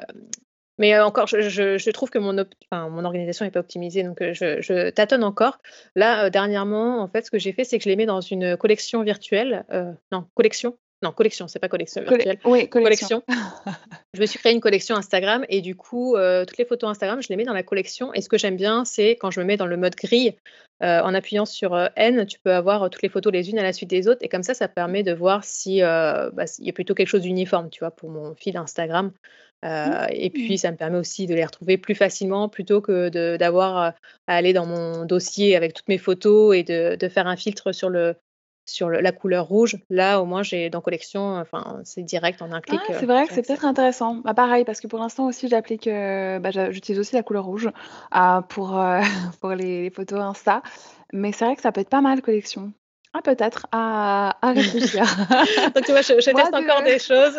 mais 0.78 0.98
encore, 0.98 1.26
je, 1.26 1.90
trouve 1.90 2.08
que 2.08 2.18
mon, 2.18 2.32
mon 2.72 3.04
organisation 3.04 3.44
n'est 3.44 3.50
pas 3.50 3.60
optimisée, 3.60 4.02
donc 4.02 4.16
je, 4.20 4.88
tâtonne 4.88 5.24
encore. 5.24 5.58
Là, 5.94 6.30
dernièrement, 6.30 7.02
en 7.02 7.06
fait, 7.06 7.26
ce 7.26 7.30
que 7.30 7.38
j'ai 7.38 7.52
fait, 7.52 7.64
c'est 7.64 7.76
que 7.76 7.84
je 7.84 7.90
les 7.90 7.96
mets 7.96 8.06
dans 8.06 8.22
une 8.22 8.56
collection 8.56 9.02
virtuelle. 9.02 9.66
non, 10.10 10.24
collection. 10.34 10.78
Non, 11.02 11.12
collection, 11.12 11.48
c'est 11.48 11.58
pas 11.58 11.68
collection 11.68 12.02
virtuelle. 12.02 12.38
oui, 12.44 12.68
collection. 12.68 13.22
je 14.14 14.20
me 14.20 14.26
suis 14.26 14.38
créé 14.38 14.52
une 14.52 14.60
collection 14.60 14.96
Instagram 14.96 15.46
et 15.48 15.62
du 15.62 15.74
coup, 15.74 16.14
euh, 16.14 16.44
toutes 16.44 16.58
les 16.58 16.66
photos 16.66 16.90
Instagram, 16.90 17.22
je 17.22 17.28
les 17.30 17.36
mets 17.36 17.44
dans 17.44 17.54
la 17.54 17.62
collection. 17.62 18.12
Et 18.12 18.20
ce 18.20 18.28
que 18.28 18.36
j'aime 18.36 18.56
bien, 18.56 18.84
c'est 18.84 19.12
quand 19.12 19.30
je 19.30 19.40
me 19.40 19.46
mets 19.46 19.56
dans 19.56 19.66
le 19.66 19.78
mode 19.78 19.94
grille, 19.94 20.36
euh, 20.82 21.00
en 21.00 21.14
appuyant 21.14 21.46
sur 21.46 21.74
euh, 21.74 21.88
N, 21.96 22.26
tu 22.26 22.38
peux 22.38 22.52
avoir 22.52 22.90
toutes 22.90 23.02
les 23.02 23.08
photos 23.08 23.32
les 23.32 23.50
unes 23.50 23.58
à 23.58 23.62
la 23.62 23.72
suite 23.72 23.88
des 23.88 24.08
autres. 24.08 24.20
Et 24.22 24.28
comme 24.28 24.42
ça, 24.42 24.52
ça 24.52 24.68
permet 24.68 25.02
de 25.02 25.14
voir 25.14 25.42
si 25.42 25.80
bah, 25.80 26.44
il 26.58 26.66
y 26.66 26.70
a 26.70 26.72
plutôt 26.74 26.94
quelque 26.94 27.08
chose 27.08 27.22
d'uniforme, 27.22 27.70
tu 27.70 27.80
vois, 27.80 27.90
pour 27.90 28.10
mon 28.10 28.34
fil 28.34 28.58
Instagram. 28.58 29.10
et 29.62 30.28
mmh. 30.28 30.32
puis, 30.32 30.58
ça 30.58 30.70
me 30.70 30.76
permet 30.76 30.98
aussi 30.98 31.26
de 31.26 31.34
les 31.34 31.44
retrouver 31.46 31.78
plus 31.78 31.94
facilement 31.94 32.50
plutôt 32.50 32.82
que 32.82 33.08
d'avoir 33.36 33.76
à 33.78 33.94
aller 34.26 34.52
dans 34.52 34.66
mon 34.66 35.06
dossier 35.06 35.56
avec 35.56 35.72
toutes 35.72 35.88
mes 35.88 35.98
photos 35.98 36.54
et 36.54 36.62
de, 36.62 36.96
de 36.96 37.08
faire 37.08 37.26
un 37.26 37.36
filtre 37.36 37.72
sur 37.72 37.88
le, 37.88 38.16
sur 38.70 38.88
la 38.88 39.12
couleur 39.12 39.46
rouge. 39.46 39.76
Là, 39.90 40.20
au 40.20 40.24
moins, 40.24 40.42
j'ai 40.42 40.70
dans 40.70 40.80
collection, 40.80 41.36
enfin, 41.36 41.80
c'est 41.84 42.02
direct 42.02 42.40
en 42.42 42.52
un 42.52 42.60
clic. 42.60 42.80
Ah, 42.88 42.92
c'est 42.98 43.06
vrai 43.06 43.26
que 43.26 43.34
c'est 43.34 43.46
peut-être 43.46 43.64
intéressant. 43.64 44.16
Bah, 44.16 44.34
pareil, 44.34 44.64
parce 44.64 44.80
que 44.80 44.86
pour 44.86 44.98
l'instant 44.98 45.26
aussi, 45.26 45.48
j'applique, 45.48 45.86
euh, 45.86 46.38
bah, 46.38 46.50
j'utilise 46.70 46.98
aussi 46.98 47.14
la 47.14 47.22
couleur 47.22 47.44
rouge 47.44 47.70
euh, 48.14 48.40
pour, 48.42 48.78
euh, 48.78 49.00
pour 49.40 49.50
les, 49.50 49.90
photos 49.90 50.20
Insta. 50.20 50.62
Mais 51.12 51.32
c'est 51.32 51.44
vrai 51.44 51.56
que 51.56 51.62
ça 51.62 51.72
peut 51.72 51.80
être 51.80 51.88
pas 51.88 52.00
mal 52.00 52.22
collection. 52.22 52.72
Ah, 53.12 53.22
peut-être, 53.22 53.66
à, 53.72 54.36
réfléchir. 54.42 55.02
Donc, 55.74 55.84
tu 55.84 55.90
vois, 55.90 56.02
je, 56.02 56.12
teste 56.14 56.54
encore 56.54 56.82
des 56.84 57.00
choses. 57.00 57.36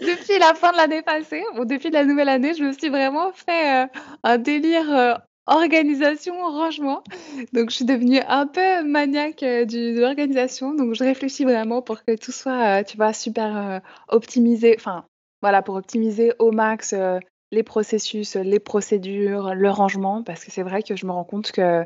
depuis 0.00 0.38
la 0.38 0.54
fin 0.54 0.70
de 0.70 0.76
l'année 0.76 1.02
passée, 1.02 1.42
ou 1.58 1.64
depuis 1.64 1.90
la 1.90 2.04
nouvelle 2.04 2.28
année, 2.28 2.54
je 2.54 2.62
me 2.62 2.72
suis 2.72 2.88
vraiment 2.88 3.32
fait 3.32 3.82
euh, 3.82 3.86
un 4.22 4.38
délire 4.38 4.88
euh, 4.88 5.14
organisation, 5.50 6.34
rangement. 6.40 7.02
Donc, 7.52 7.70
je 7.70 7.76
suis 7.76 7.84
devenue 7.84 8.20
un 8.26 8.46
peu 8.46 8.82
maniaque 8.84 9.42
euh, 9.42 9.64
de 9.64 10.00
l'organisation. 10.00 10.74
Donc, 10.74 10.94
je 10.94 11.04
réfléchis 11.04 11.44
vraiment 11.44 11.82
pour 11.82 12.02
que 12.04 12.16
tout 12.16 12.32
soit, 12.32 12.84
tu 12.84 12.96
vois, 12.96 13.12
super 13.12 13.80
optimisé. 14.08 14.74
Enfin, 14.78 15.04
voilà, 15.42 15.62
pour 15.62 15.74
optimiser 15.74 16.32
au 16.38 16.52
max 16.52 16.94
les 17.52 17.62
processus, 17.62 18.36
les 18.36 18.60
procédures, 18.60 19.54
le 19.54 19.70
rangement. 19.70 20.22
Parce 20.22 20.44
que 20.44 20.50
c'est 20.50 20.62
vrai 20.62 20.82
que 20.82 20.96
je 20.96 21.04
me 21.04 21.12
rends 21.12 21.24
compte 21.24 21.52
que 21.52 21.84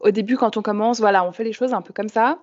au 0.00 0.10
début, 0.10 0.36
quand 0.36 0.56
on 0.56 0.62
commence, 0.62 0.98
voilà, 0.98 1.24
on 1.24 1.32
fait 1.32 1.44
les 1.44 1.52
choses 1.52 1.72
un 1.72 1.82
peu 1.82 1.92
comme 1.92 2.08
ça. 2.08 2.38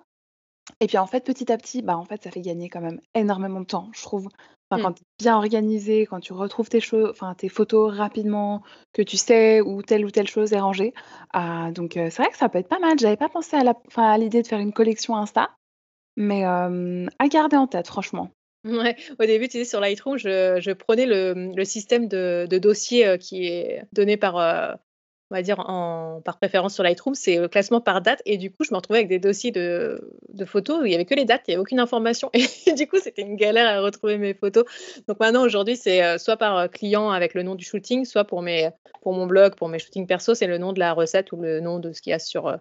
Et 0.80 0.86
puis 0.86 0.98
en 0.98 1.06
fait, 1.06 1.24
petit 1.24 1.50
à 1.52 1.58
petit, 1.58 1.82
bah, 1.82 1.96
en 1.96 2.04
fait, 2.04 2.22
ça 2.22 2.30
fait 2.30 2.40
gagner 2.40 2.68
quand 2.68 2.80
même 2.80 3.00
énormément 3.14 3.60
de 3.60 3.66
temps, 3.66 3.90
je 3.92 4.02
trouve. 4.02 4.28
Enfin, 4.70 4.80
mmh. 4.80 4.84
Quand 4.84 4.92
tu 4.92 5.02
es 5.02 5.24
bien 5.24 5.36
organisé, 5.36 6.06
quand 6.06 6.20
tu 6.20 6.32
retrouves 6.32 6.68
tes, 6.68 6.80
choses, 6.80 7.10
enfin, 7.10 7.34
tes 7.34 7.48
photos 7.48 7.96
rapidement, 7.96 8.62
que 8.92 9.02
tu 9.02 9.16
sais 9.16 9.60
où 9.60 9.82
telle 9.82 10.04
ou 10.04 10.10
telle 10.10 10.28
chose 10.28 10.52
est 10.52 10.60
rangée. 10.60 10.94
Ah, 11.32 11.70
donc 11.72 11.92
c'est 11.94 12.16
vrai 12.16 12.30
que 12.30 12.36
ça 12.36 12.48
peut 12.48 12.58
être 12.58 12.68
pas 12.68 12.78
mal. 12.78 12.98
J'avais 12.98 13.16
pas 13.16 13.28
pensé 13.28 13.56
à 13.96 14.18
l'idée 14.18 14.42
de 14.42 14.46
faire 14.46 14.60
une 14.60 14.72
collection 14.72 15.16
Insta, 15.16 15.50
mais 16.16 16.44
à 16.44 17.28
garder 17.28 17.56
en 17.56 17.66
tête, 17.66 17.88
franchement. 17.88 18.30
Ouais, 18.64 18.94
au 19.18 19.24
début, 19.24 19.48
tu 19.48 19.58
sais, 19.58 19.64
sur 19.64 19.80
Lightroom, 19.80 20.18
je, 20.18 20.72
prenais 20.72 21.06
le, 21.06 21.64
système 21.64 22.08
de, 22.08 22.46
dossier 22.58 23.18
qui 23.18 23.46
est 23.46 23.82
donné 23.92 24.16
par, 24.16 24.78
on 25.30 25.36
va 25.36 25.42
dire, 25.42 25.60
en, 25.60 26.20
par 26.24 26.38
préférence 26.38 26.74
sur 26.74 26.82
Lightroom, 26.82 27.14
c'est 27.14 27.36
le 27.36 27.48
classement 27.48 27.80
par 27.80 28.02
date. 28.02 28.20
Et 28.26 28.36
du 28.36 28.50
coup, 28.50 28.64
je 28.64 28.72
me 28.72 28.76
retrouvais 28.76 28.98
avec 28.98 29.08
des 29.08 29.20
dossiers 29.20 29.52
de, 29.52 30.00
photos 30.44 30.80
où 30.80 30.84
il 30.84 30.88
n'y 30.88 30.94
avait 30.94 31.04
que 31.04 31.14
les 31.14 31.24
dates, 31.24 31.42
il 31.46 31.50
n'y 31.50 31.54
avait 31.54 31.60
aucune 31.60 31.78
information. 31.78 32.30
Et 32.66 32.72
du 32.72 32.88
coup, 32.88 32.96
c'était 33.00 33.22
une 33.22 33.36
galère 33.36 33.68
à 33.68 33.80
retrouver 33.80 34.18
mes 34.18 34.34
photos. 34.34 34.64
Donc 35.06 35.20
maintenant, 35.20 35.44
aujourd'hui, 35.44 35.76
c'est 35.76 36.02
euh, 36.02 36.18
soit 36.18 36.36
par 36.36 36.56
euh, 36.56 36.66
client 36.66 37.10
avec 37.10 37.34
le 37.34 37.44
nom 37.44 37.54
du 37.54 37.64
shooting, 37.64 38.04
soit 38.04 38.24
pour, 38.24 38.42
mes, 38.42 38.70
pour 39.02 39.12
mon 39.12 39.26
blog, 39.26 39.54
pour 39.54 39.68
mes 39.68 39.78
shootings 39.78 40.06
perso, 40.06 40.34
c'est 40.34 40.48
le 40.48 40.58
nom 40.58 40.72
de 40.72 40.80
la 40.80 40.92
recette 40.92 41.30
ou 41.30 41.36
le 41.36 41.60
nom 41.60 41.78
de 41.78 41.92
ce 41.92 42.02
qu'il 42.02 42.10
y 42.10 42.14
a 42.14 42.18
sur, 42.18 42.48
euh, 42.48 42.56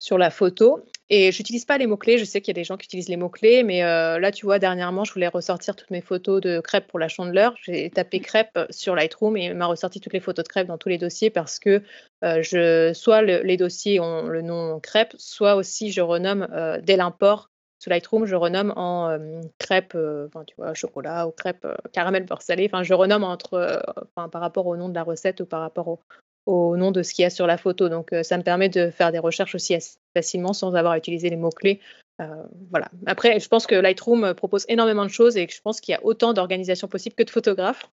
sur 0.00 0.18
la 0.18 0.30
photo. 0.30 0.82
Et 1.10 1.30
j'utilise 1.30 1.64
pas 1.64 1.76
les 1.76 1.86
mots-clés. 1.86 2.18
Je 2.18 2.24
sais 2.24 2.40
qu'il 2.40 2.56
y 2.56 2.58
a 2.58 2.60
des 2.60 2.64
gens 2.64 2.76
qui 2.76 2.86
utilisent 2.86 3.08
les 3.08 3.16
mots-clés, 3.16 3.62
mais 3.62 3.84
euh, 3.84 4.18
là, 4.18 4.32
tu 4.32 4.46
vois, 4.46 4.58
dernièrement, 4.58 5.04
je 5.04 5.12
voulais 5.12 5.28
ressortir 5.28 5.76
toutes 5.76 5.90
mes 5.90 6.00
photos 6.00 6.40
de 6.40 6.60
crêpes 6.60 6.86
pour 6.88 6.98
la 6.98 7.08
chandeleur. 7.08 7.54
J'ai 7.62 7.90
tapé 7.90 8.20
crêpes 8.20 8.58
sur 8.70 8.94
Lightroom 8.94 9.36
et 9.36 9.46
il 9.46 9.54
m'a 9.54 9.66
ressorti 9.66 10.00
toutes 10.00 10.14
les 10.14 10.20
photos 10.20 10.44
de 10.44 10.48
crêpes 10.48 10.68
dans 10.68 10.78
tous 10.78 10.88
les 10.88 10.98
dossiers 10.98 11.30
parce 11.30 11.58
que 11.58 11.82
euh, 12.24 12.42
je, 12.42 12.92
soit 12.94 13.22
les 13.22 13.56
dossiers 13.56 14.00
ont 14.00 14.26
le 14.26 14.40
nom 14.40 14.80
crêpes, 14.80 15.14
soit 15.18 15.56
aussi 15.56 15.92
je 15.92 16.00
renomme 16.00 16.48
euh, 16.52 16.80
dès 16.82 16.96
l'import 16.96 17.50
sur 17.78 17.90
Lightroom, 17.90 18.26
je 18.26 18.36
renomme 18.36 18.74
en 18.76 19.18
crêpes, 19.58 19.96
enfin, 20.26 20.44
tu 20.44 20.54
vois, 20.58 20.74
chocolat 20.74 21.26
ou 21.26 21.30
crêpes 21.30 21.66
caramel 21.92 22.24
beurre 22.24 22.42
salé. 22.42 22.68
Enfin, 22.70 22.82
je 22.82 22.92
renomme 22.92 23.24
entre, 23.24 23.82
par 24.14 24.30
rapport 24.34 24.66
au 24.66 24.76
nom 24.76 24.90
de 24.90 24.94
la 24.94 25.02
recette 25.02 25.40
ou 25.40 25.46
par 25.46 25.60
rapport 25.62 25.88
au, 25.88 25.98
au 26.46 26.76
nom 26.76 26.90
de 26.90 27.02
ce 27.02 27.14
qu'il 27.14 27.22
y 27.22 27.26
a 27.26 27.30
sur 27.30 27.46
la 27.46 27.56
photo. 27.56 27.88
Donc, 27.88 28.12
euh, 28.12 28.22
ça 28.22 28.36
me 28.38 28.42
permet 28.42 28.68
de 28.68 28.90
faire 28.90 29.12
des 29.12 29.18
recherches 29.18 29.54
aussi 29.54 29.76
facilement 30.14 30.52
sans 30.52 30.74
avoir 30.74 30.94
à 30.94 30.98
utiliser 30.98 31.30
les 31.30 31.36
mots-clés. 31.36 31.80
Euh, 32.20 32.26
voilà. 32.70 32.90
Après, 33.06 33.40
je 33.40 33.48
pense 33.48 33.66
que 33.66 33.74
Lightroom 33.74 34.34
propose 34.34 34.66
énormément 34.68 35.04
de 35.04 35.10
choses 35.10 35.36
et 35.36 35.46
je 35.48 35.60
pense 35.60 35.80
qu'il 35.80 35.92
y 35.92 35.96
a 35.96 36.04
autant 36.04 36.32
d'organisations 36.32 36.88
possibles 36.88 37.14
que 37.14 37.22
de 37.22 37.30
photographes. 37.30 37.88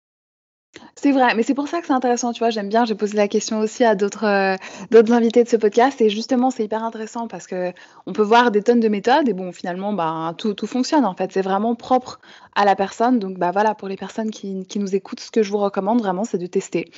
C'est 0.97 1.13
vrai, 1.13 1.35
mais 1.35 1.43
c'est 1.43 1.55
pour 1.55 1.69
ça 1.69 1.81
que 1.81 1.87
c'est 1.87 1.93
intéressant, 1.93 2.33
tu 2.33 2.39
vois, 2.39 2.51
j'aime 2.51 2.69
bien, 2.69 2.85
j'ai 2.85 2.95
posé 2.95 3.17
la 3.17 3.29
question 3.29 3.59
aussi 3.59 3.85
à 3.85 3.95
d'autres 3.95 4.25
euh, 4.25 4.57
d'autres 4.91 5.13
invités 5.13 5.45
de 5.45 5.49
ce 5.49 5.57
podcast 5.57 6.01
et 6.01 6.09
justement, 6.09 6.51
c'est 6.51 6.65
hyper 6.65 6.83
intéressant 6.83 7.29
parce 7.29 7.47
que 7.47 7.73
on 8.07 8.13
peut 8.13 8.23
voir 8.23 8.51
des 8.51 8.63
tonnes 8.63 8.81
de 8.81 8.89
méthodes 8.89 9.29
et 9.29 9.35
bon, 9.35 9.53
finalement, 9.53 9.93
bah, 9.93 10.35
tout, 10.39 10.55
tout 10.55 10.67
fonctionne 10.67 11.05
en 11.05 11.15
fait, 11.15 11.31
c'est 11.33 11.43
vraiment 11.43 11.75
propre 11.75 12.21
à 12.55 12.65
la 12.65 12.75
personne. 12.77 13.19
Donc 13.19 13.39
bah 13.39 13.51
voilà, 13.51 13.75
pour 13.75 13.89
les 13.89 13.97
personnes 13.97 14.31
qui, 14.31 14.65
qui 14.67 14.79
nous 14.79 14.95
écoutent, 14.95 15.21
ce 15.21 15.31
que 15.31 15.43
je 15.43 15.51
vous 15.51 15.59
recommande 15.59 16.01
vraiment, 16.01 16.25
c'est 16.25 16.39
de 16.39 16.47
tester. 16.47 16.91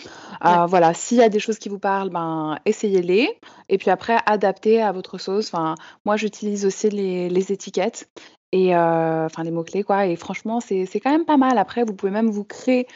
Euh, 0.44 0.66
voilà, 0.66 0.94
s'il 0.94 1.18
y 1.18 1.22
a 1.22 1.28
des 1.28 1.40
choses 1.40 1.58
qui 1.58 1.68
vous 1.68 1.78
parlent, 1.78 2.10
ben 2.10 2.58
essayez-les 2.64 3.38
et 3.68 3.78
puis 3.78 3.90
après 3.90 4.16
adaptez 4.26 4.82
à 4.82 4.92
votre 4.92 5.18
sauce. 5.18 5.52
Enfin, 5.52 5.74
moi 6.04 6.16
j'utilise 6.16 6.64
aussi 6.64 6.90
les, 6.90 7.28
les 7.28 7.52
étiquettes 7.52 8.08
et 8.52 8.76
euh, 8.76 9.26
enfin 9.26 9.42
les 9.42 9.50
mots 9.50 9.64
clés 9.64 9.82
quoi. 9.82 10.06
Et 10.06 10.16
franchement, 10.16 10.60
c'est 10.60 10.86
quand 11.00 11.10
même 11.10 11.24
pas 11.24 11.36
mal. 11.36 11.58
Après, 11.58 11.84
vous 11.84 11.94
pouvez 11.94 12.12
même 12.12 12.30
vous 12.30 12.44
créer 12.44 12.86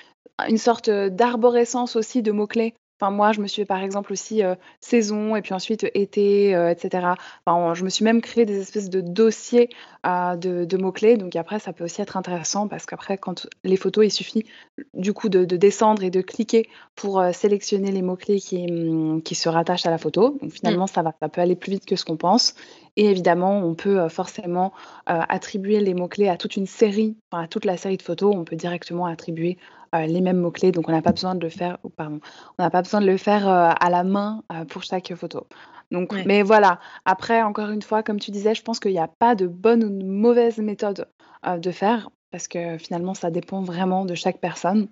une 0.48 0.58
sorte 0.58 0.90
d'arborescence 0.90 1.96
aussi 1.96 2.22
de 2.22 2.32
mots-clés. 2.32 2.74
Enfin, 3.00 3.10
moi, 3.10 3.32
je 3.32 3.40
me 3.40 3.46
suis 3.46 3.64
par 3.64 3.82
exemple 3.82 4.12
aussi 4.12 4.42
saison 4.80 5.34
et 5.34 5.40
puis 5.40 5.54
ensuite 5.54 5.86
été, 5.94 6.50
etc. 6.50 7.14
Enfin, 7.46 7.72
je 7.72 7.82
me 7.82 7.88
suis 7.88 8.04
même 8.04 8.20
créé 8.20 8.44
des 8.44 8.60
espèces 8.60 8.90
de 8.90 9.00
dossiers 9.00 9.70
de, 10.04 10.76
mots-clés. 10.76 11.16
Donc 11.16 11.34
après, 11.34 11.60
ça 11.60 11.72
peut 11.72 11.84
aussi 11.84 12.02
être 12.02 12.18
intéressant 12.18 12.68
parce 12.68 12.84
qu'après, 12.84 13.16
quand 13.16 13.46
les 13.64 13.76
photos, 13.76 14.04
il 14.04 14.10
suffit 14.10 14.44
du 14.92 15.14
coup 15.14 15.30
de, 15.30 15.44
descendre 15.44 16.02
et 16.04 16.10
de 16.10 16.20
cliquer 16.20 16.68
pour 16.94 17.24
sélectionner 17.32 17.90
les 17.90 18.02
mots-clés 18.02 18.38
qui, 18.38 18.70
mmh, 18.70 19.22
qui, 19.22 19.34
se 19.34 19.48
rattachent 19.48 19.86
à 19.86 19.90
la 19.90 19.96
photo. 19.96 20.36
Donc 20.42 20.52
finalement, 20.52 20.84
mmh. 20.84 20.88
ça 20.88 21.00
va, 21.00 21.14
ça 21.20 21.30
peut 21.30 21.40
aller 21.40 21.56
plus 21.56 21.72
vite 21.72 21.86
que 21.86 21.96
ce 21.96 22.04
qu'on 22.04 22.18
pense. 22.18 22.54
Et 22.96 23.06
évidemment, 23.06 23.64
on 23.64 23.74
peut 23.74 24.10
forcément 24.10 24.74
attribuer 25.06 25.80
les 25.80 25.94
mots-clés 25.94 26.28
à 26.28 26.36
toute 26.36 26.56
une 26.56 26.66
série, 26.66 27.16
à 27.32 27.48
toute 27.48 27.64
la 27.64 27.78
série 27.78 27.96
de 27.96 28.02
photos. 28.02 28.34
On 28.36 28.44
peut 28.44 28.56
directement 28.56 29.06
attribuer 29.06 29.56
les 29.92 30.20
mêmes 30.20 30.38
mots-clés. 30.38 30.72
Donc, 30.72 30.88
on 30.88 30.92
n'a 30.92 31.02
pas 31.02 31.12
besoin 31.12 31.34
de 31.34 31.40
le 31.40 31.50
faire, 31.50 31.78
pardon, 31.96 32.20
on 32.58 32.62
n'a 32.62 32.70
pas 32.70 32.82
besoin 32.82 33.00
de 33.00 33.06
le 33.06 33.16
faire 33.16 33.48
à 33.48 33.90
la 33.90 34.04
main 34.04 34.42
pour 34.68 34.82
chaque 34.82 35.14
photo. 35.14 35.46
Donc, 35.90 36.12
mais 36.26 36.42
voilà. 36.42 36.78
Après, 37.04 37.42
encore 37.42 37.70
une 37.70 37.82
fois, 37.82 38.02
comme 38.02 38.20
tu 38.20 38.30
disais, 38.30 38.54
je 38.54 38.62
pense 38.62 38.78
qu'il 38.78 38.92
n'y 38.92 38.98
a 38.98 39.08
pas 39.08 39.34
de 39.34 39.46
bonne 39.46 39.82
ou 39.82 39.88
de 39.90 40.04
mauvaise 40.04 40.58
méthode 40.58 41.08
de 41.44 41.70
faire 41.70 42.10
parce 42.30 42.46
que 42.46 42.78
finalement, 42.78 43.14
ça 43.14 43.30
dépend 43.30 43.62
vraiment 43.62 44.04
de 44.04 44.14
chaque 44.14 44.38
personne. 44.38 44.88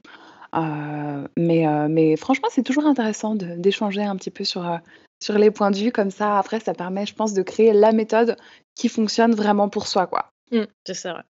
mais, 0.54 1.66
mais 1.88 2.16
franchement, 2.16 2.48
c'est 2.50 2.64
toujours 2.64 2.86
intéressant 2.86 3.34
d'échanger 3.36 4.02
un 4.02 4.16
petit 4.16 4.30
peu 4.30 4.44
sur, 4.44 4.80
sur 5.22 5.38
les 5.38 5.50
points 5.50 5.70
de 5.70 5.76
vue 5.76 5.92
comme 5.92 6.10
ça. 6.10 6.38
Après, 6.38 6.58
ça 6.60 6.74
permet, 6.74 7.06
je 7.06 7.14
pense, 7.14 7.34
de 7.34 7.42
créer 7.42 7.72
la 7.72 7.92
méthode 7.92 8.36
qui 8.74 8.88
fonctionne 8.88 9.34
vraiment 9.34 9.68
pour 9.68 9.86
soi, 9.86 10.06
quoi. 10.06 10.32
Mmh, 10.50 10.62
c'est 10.86 10.94
ça. 10.94 11.22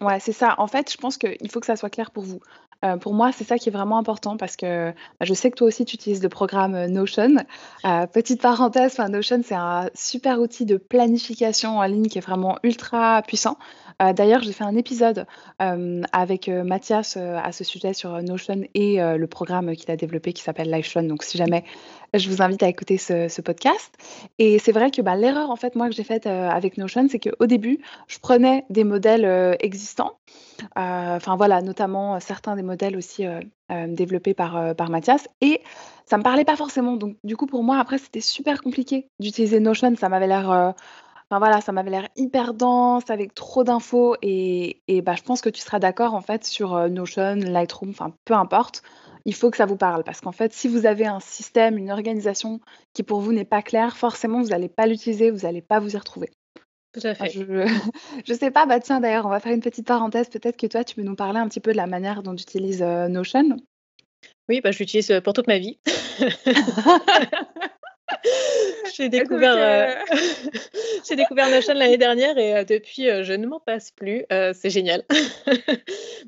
Ouais, 0.00 0.20
c'est 0.20 0.32
ça. 0.32 0.54
En 0.58 0.66
fait, 0.66 0.92
je 0.92 0.98
pense 0.98 1.16
qu'il 1.16 1.50
faut 1.50 1.60
que 1.60 1.66
ça 1.66 1.76
soit 1.76 1.90
clair 1.90 2.10
pour 2.10 2.22
vous. 2.22 2.40
Euh, 2.84 2.96
pour 2.96 3.14
moi, 3.14 3.30
c'est 3.32 3.44
ça 3.44 3.58
qui 3.58 3.68
est 3.68 3.72
vraiment 3.72 3.98
important 3.98 4.36
parce 4.36 4.56
que 4.56 4.90
bah, 4.90 5.26
je 5.26 5.34
sais 5.34 5.50
que 5.50 5.56
toi 5.56 5.68
aussi, 5.68 5.84
tu 5.84 5.94
utilises 5.94 6.22
le 6.22 6.28
programme 6.28 6.74
euh, 6.74 6.88
Notion. 6.88 7.36
Euh, 7.84 8.06
petite 8.06 8.40
parenthèse, 8.40 8.98
Notion, 8.98 9.40
c'est 9.44 9.54
un 9.54 9.90
super 9.94 10.40
outil 10.40 10.64
de 10.64 10.76
planification 10.76 11.78
en 11.78 11.84
ligne 11.84 12.06
qui 12.06 12.18
est 12.18 12.22
vraiment 12.22 12.58
ultra 12.62 13.22
puissant. 13.22 13.56
D'ailleurs, 14.16 14.42
j'ai 14.42 14.52
fait 14.52 14.64
un 14.64 14.76
épisode 14.76 15.26
avec 15.58 16.48
Mathias 16.48 17.18
à 17.18 17.52
ce 17.52 17.64
sujet 17.64 17.92
sur 17.92 18.22
Notion 18.22 18.62
et 18.72 18.96
le 18.98 19.26
programme 19.26 19.76
qu'il 19.76 19.90
a 19.90 19.96
développé 19.96 20.32
qui 20.32 20.42
s'appelle 20.42 20.70
Live 20.70 20.90
Donc, 21.06 21.22
si 21.22 21.36
jamais 21.36 21.64
je 22.14 22.28
vous 22.28 22.42
invite 22.42 22.62
à 22.62 22.68
écouter 22.68 22.98
ce, 22.98 23.40
podcast. 23.40 23.96
Et 24.38 24.58
c'est 24.58 24.72
vrai 24.72 24.90
que 24.90 25.00
bah, 25.02 25.16
l'erreur, 25.16 25.50
en 25.50 25.56
fait, 25.56 25.76
moi, 25.76 25.88
que 25.88 25.94
j'ai 25.94 26.04
faite 26.04 26.26
euh, 26.26 26.48
avec 26.48 26.76
Notion, 26.76 27.06
c'est 27.08 27.18
qu'au 27.18 27.46
début, 27.46 27.78
je 28.08 28.18
prenais 28.18 28.64
des 28.70 28.84
modèles 28.84 29.24
euh, 29.24 29.54
existants. 29.60 30.18
Euh, 30.78 31.16
enfin, 31.16 31.36
voilà, 31.36 31.62
notamment 31.62 32.20
certains 32.20 32.56
des 32.56 32.62
modèles 32.62 32.96
aussi 32.96 33.24
développés 33.88 34.34
par, 34.34 34.74
Mathias. 34.90 35.28
Et 35.40 35.62
ça 36.06 36.18
me 36.18 36.22
parlait 36.22 36.44
pas 36.44 36.56
forcément. 36.56 36.96
Donc, 36.96 37.16
du 37.24 37.36
coup, 37.36 37.46
pour 37.46 37.62
moi, 37.62 37.78
après, 37.78 37.98
c'était 37.98 38.20
super 38.20 38.60
compliqué 38.62 39.08
d'utiliser 39.20 39.60
Notion. 39.60 39.94
Ça 39.96 40.08
m'avait 40.08 40.26
l'air. 40.26 40.74
Enfin 41.32 41.38
voilà, 41.38 41.60
ça 41.60 41.70
m'avait 41.70 41.90
l'air 41.90 42.08
hyper 42.16 42.54
dense, 42.54 43.08
avec 43.08 43.34
trop 43.34 43.62
d'infos. 43.62 44.16
Et, 44.20 44.82
et 44.88 45.00
bah, 45.00 45.14
je 45.16 45.22
pense 45.22 45.40
que 45.40 45.48
tu 45.48 45.60
seras 45.60 45.78
d'accord 45.78 46.14
en 46.14 46.20
fait 46.20 46.44
sur 46.44 46.90
Notion, 46.90 47.36
Lightroom, 47.36 47.90
enfin 47.90 48.12
peu 48.24 48.34
importe 48.34 48.82
il 49.24 49.34
faut 49.34 49.50
que 49.50 49.56
ça 49.56 49.66
vous 49.66 49.76
parle. 49.76 50.04
Parce 50.04 50.20
qu'en 50.20 50.32
fait, 50.32 50.52
si 50.52 50.68
vous 50.68 50.86
avez 50.86 51.06
un 51.06 51.20
système, 51.20 51.78
une 51.78 51.90
organisation 51.90 52.60
qui 52.92 53.02
pour 53.02 53.20
vous 53.20 53.32
n'est 53.32 53.44
pas 53.44 53.62
claire, 53.62 53.96
forcément, 53.96 54.40
vous 54.42 54.48
n'allez 54.48 54.68
pas 54.68 54.86
l'utiliser, 54.86 55.30
vous 55.30 55.46
n'allez 55.46 55.62
pas 55.62 55.80
vous 55.80 55.94
y 55.94 55.98
retrouver. 55.98 56.30
Tout 56.92 57.00
à 57.04 57.14
fait. 57.14 57.30
je 57.30 57.42
ne 58.32 58.34
sais 58.34 58.50
pas, 58.50 58.66
bah 58.66 58.80
tiens, 58.80 59.00
d'ailleurs, 59.00 59.26
on 59.26 59.30
va 59.30 59.40
faire 59.40 59.52
une 59.52 59.60
petite 59.60 59.86
parenthèse. 59.86 60.28
Peut-être 60.28 60.56
que 60.56 60.66
toi, 60.66 60.82
tu 60.82 60.96
peux 60.96 61.02
nous 61.02 61.14
parler 61.14 61.38
un 61.38 61.48
petit 61.48 61.60
peu 61.60 61.72
de 61.72 61.76
la 61.76 61.86
manière 61.86 62.22
dont 62.22 62.34
tu 62.34 62.42
utilises 62.42 62.82
euh, 62.82 63.08
Notion. 63.08 63.56
Oui, 64.48 64.60
bah, 64.60 64.72
je 64.72 64.78
l'utilise 64.80 65.10
euh, 65.10 65.20
pour 65.20 65.32
toute 65.32 65.46
ma 65.46 65.58
vie. 65.58 65.78
J'ai 68.92 69.08
découvert, 69.08 69.54
euh, 69.56 69.94
j'ai 71.08 71.14
découvert 71.14 71.48
Notion 71.48 71.74
l'année 71.74 71.96
dernière 71.96 72.36
et 72.36 72.64
depuis, 72.64 73.04
je 73.04 73.32
ne 73.32 73.46
m'en 73.46 73.60
passe 73.60 73.92
plus. 73.92 74.24
c'est 74.28 74.68
génial. 74.68 75.04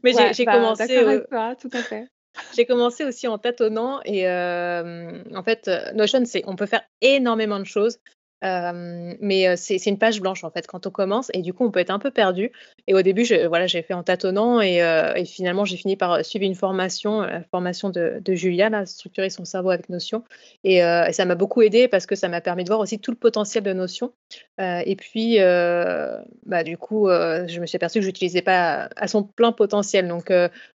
Mais 0.05 0.13
j'ai 0.33 0.45
bah, 0.45 0.55
commencé. 0.55 0.97
Avec 0.97 1.29
toi, 1.29 1.57
tout 1.61 1.71
à 1.73 1.83
fait. 1.83 2.07
J'ai 2.57 2.67
commencé 2.67 3.05
aussi 3.05 3.29
en 3.29 3.39
tâtonnant 3.39 4.01
et 4.05 4.27
en 4.29 5.43
fait, 5.43 5.71
Notion, 5.95 6.25
c'est 6.25 6.43
on 6.47 6.57
peut 6.57 6.67
faire 6.67 6.83
énormément 7.01 7.59
de 7.59 7.65
choses. 7.65 7.99
Mais 8.43 9.57
c'est 9.57 9.87
une 9.87 9.99
page 9.99 10.21
blanche 10.21 10.45
en 10.45 10.51
fait 10.51 10.67
quand 10.67 10.87
on 10.87 10.91
commence 10.91 11.31
et 11.33 11.43
du 11.43 11.53
coup 11.53 11.65
on 11.65 11.71
peut 11.71 11.81
être 11.81 11.91
un 11.91 11.99
peu 11.99 12.11
perdu. 12.11 12.51
Et 12.87 12.95
au 12.95 13.03
début, 13.03 13.25
voilà, 13.49 13.67
j'ai 13.67 13.83
fait 13.83 13.95
en 13.95 14.03
tâtonnant 14.03 14.61
et, 14.61 14.79
et 15.17 15.25
finalement 15.25 15.65
j'ai 15.65 15.77
fini 15.77 15.97
par 15.97 16.25
suivre 16.25 16.45
une 16.45 16.55
formation, 16.55 17.21
la 17.21 17.43
formation 17.43 17.91
de, 17.91 18.21
Julia, 18.35 18.71
là, 18.71 18.87
structurer 18.87 19.31
son 19.31 19.45
cerveau 19.45 19.71
avec 19.71 19.89
Notion. 19.89 20.25
Et, 20.65 20.81
ça 20.81 21.25
m'a 21.25 21.35
beaucoup 21.35 21.63
aidé 21.63 21.89
parce 21.89 22.07
que 22.07 22.15
ça 22.15 22.29
m'a 22.29 22.41
permis 22.41 22.65
de 22.65 22.69
voir 22.69 22.81
aussi 22.81 22.99
tout 22.99 23.11
le 23.11 23.17
potentiel 23.17 23.65
de 23.65 23.73
Notion. 23.73 24.13
et 24.59 24.97
puis, 24.97 25.39
bah, 25.39 26.65
du 26.65 26.77
coup, 26.77 27.09
je 27.09 27.61
me 27.61 27.67
suis 27.67 27.77
aperçue 27.77 27.99
que 27.99 28.03
je 28.03 28.09
n'utilisais 28.09 28.43
pas 28.43 28.89
à 28.97 29.07
son 29.07 29.23
plein 29.23 29.53
potentiel. 29.53 30.09
Donc 30.09 30.33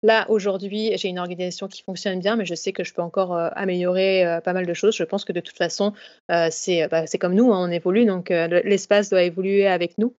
là, 0.03 0.25
aujourd'hui, 0.29 0.91
j'ai 0.97 1.07
une 1.07 1.19
organisation 1.19 1.67
qui 1.67 1.83
fonctionne 1.83 2.19
bien, 2.19 2.35
mais 2.35 2.45
je 2.45 2.55
sais 2.55 2.71
que 2.71 2.83
je 2.83 2.93
peux 2.93 3.01
encore 3.01 3.33
améliorer 3.55 4.39
pas 4.43 4.53
mal 4.53 4.65
de 4.65 4.73
choses. 4.73 4.95
Je 4.95 5.03
pense 5.03 5.25
que 5.25 5.33
de 5.33 5.39
toute 5.39 5.57
façon, 5.57 5.93
c'est 6.49 6.87
bah, 6.89 7.05
comme 7.19 7.35
nous, 7.35 7.52
on 7.57 7.69
évolue, 7.69 8.05
donc 8.05 8.29
l'espace 8.29 9.09
doit 9.09 9.23
évoluer 9.23 9.67
avec 9.67 9.97
nous. 9.97 10.15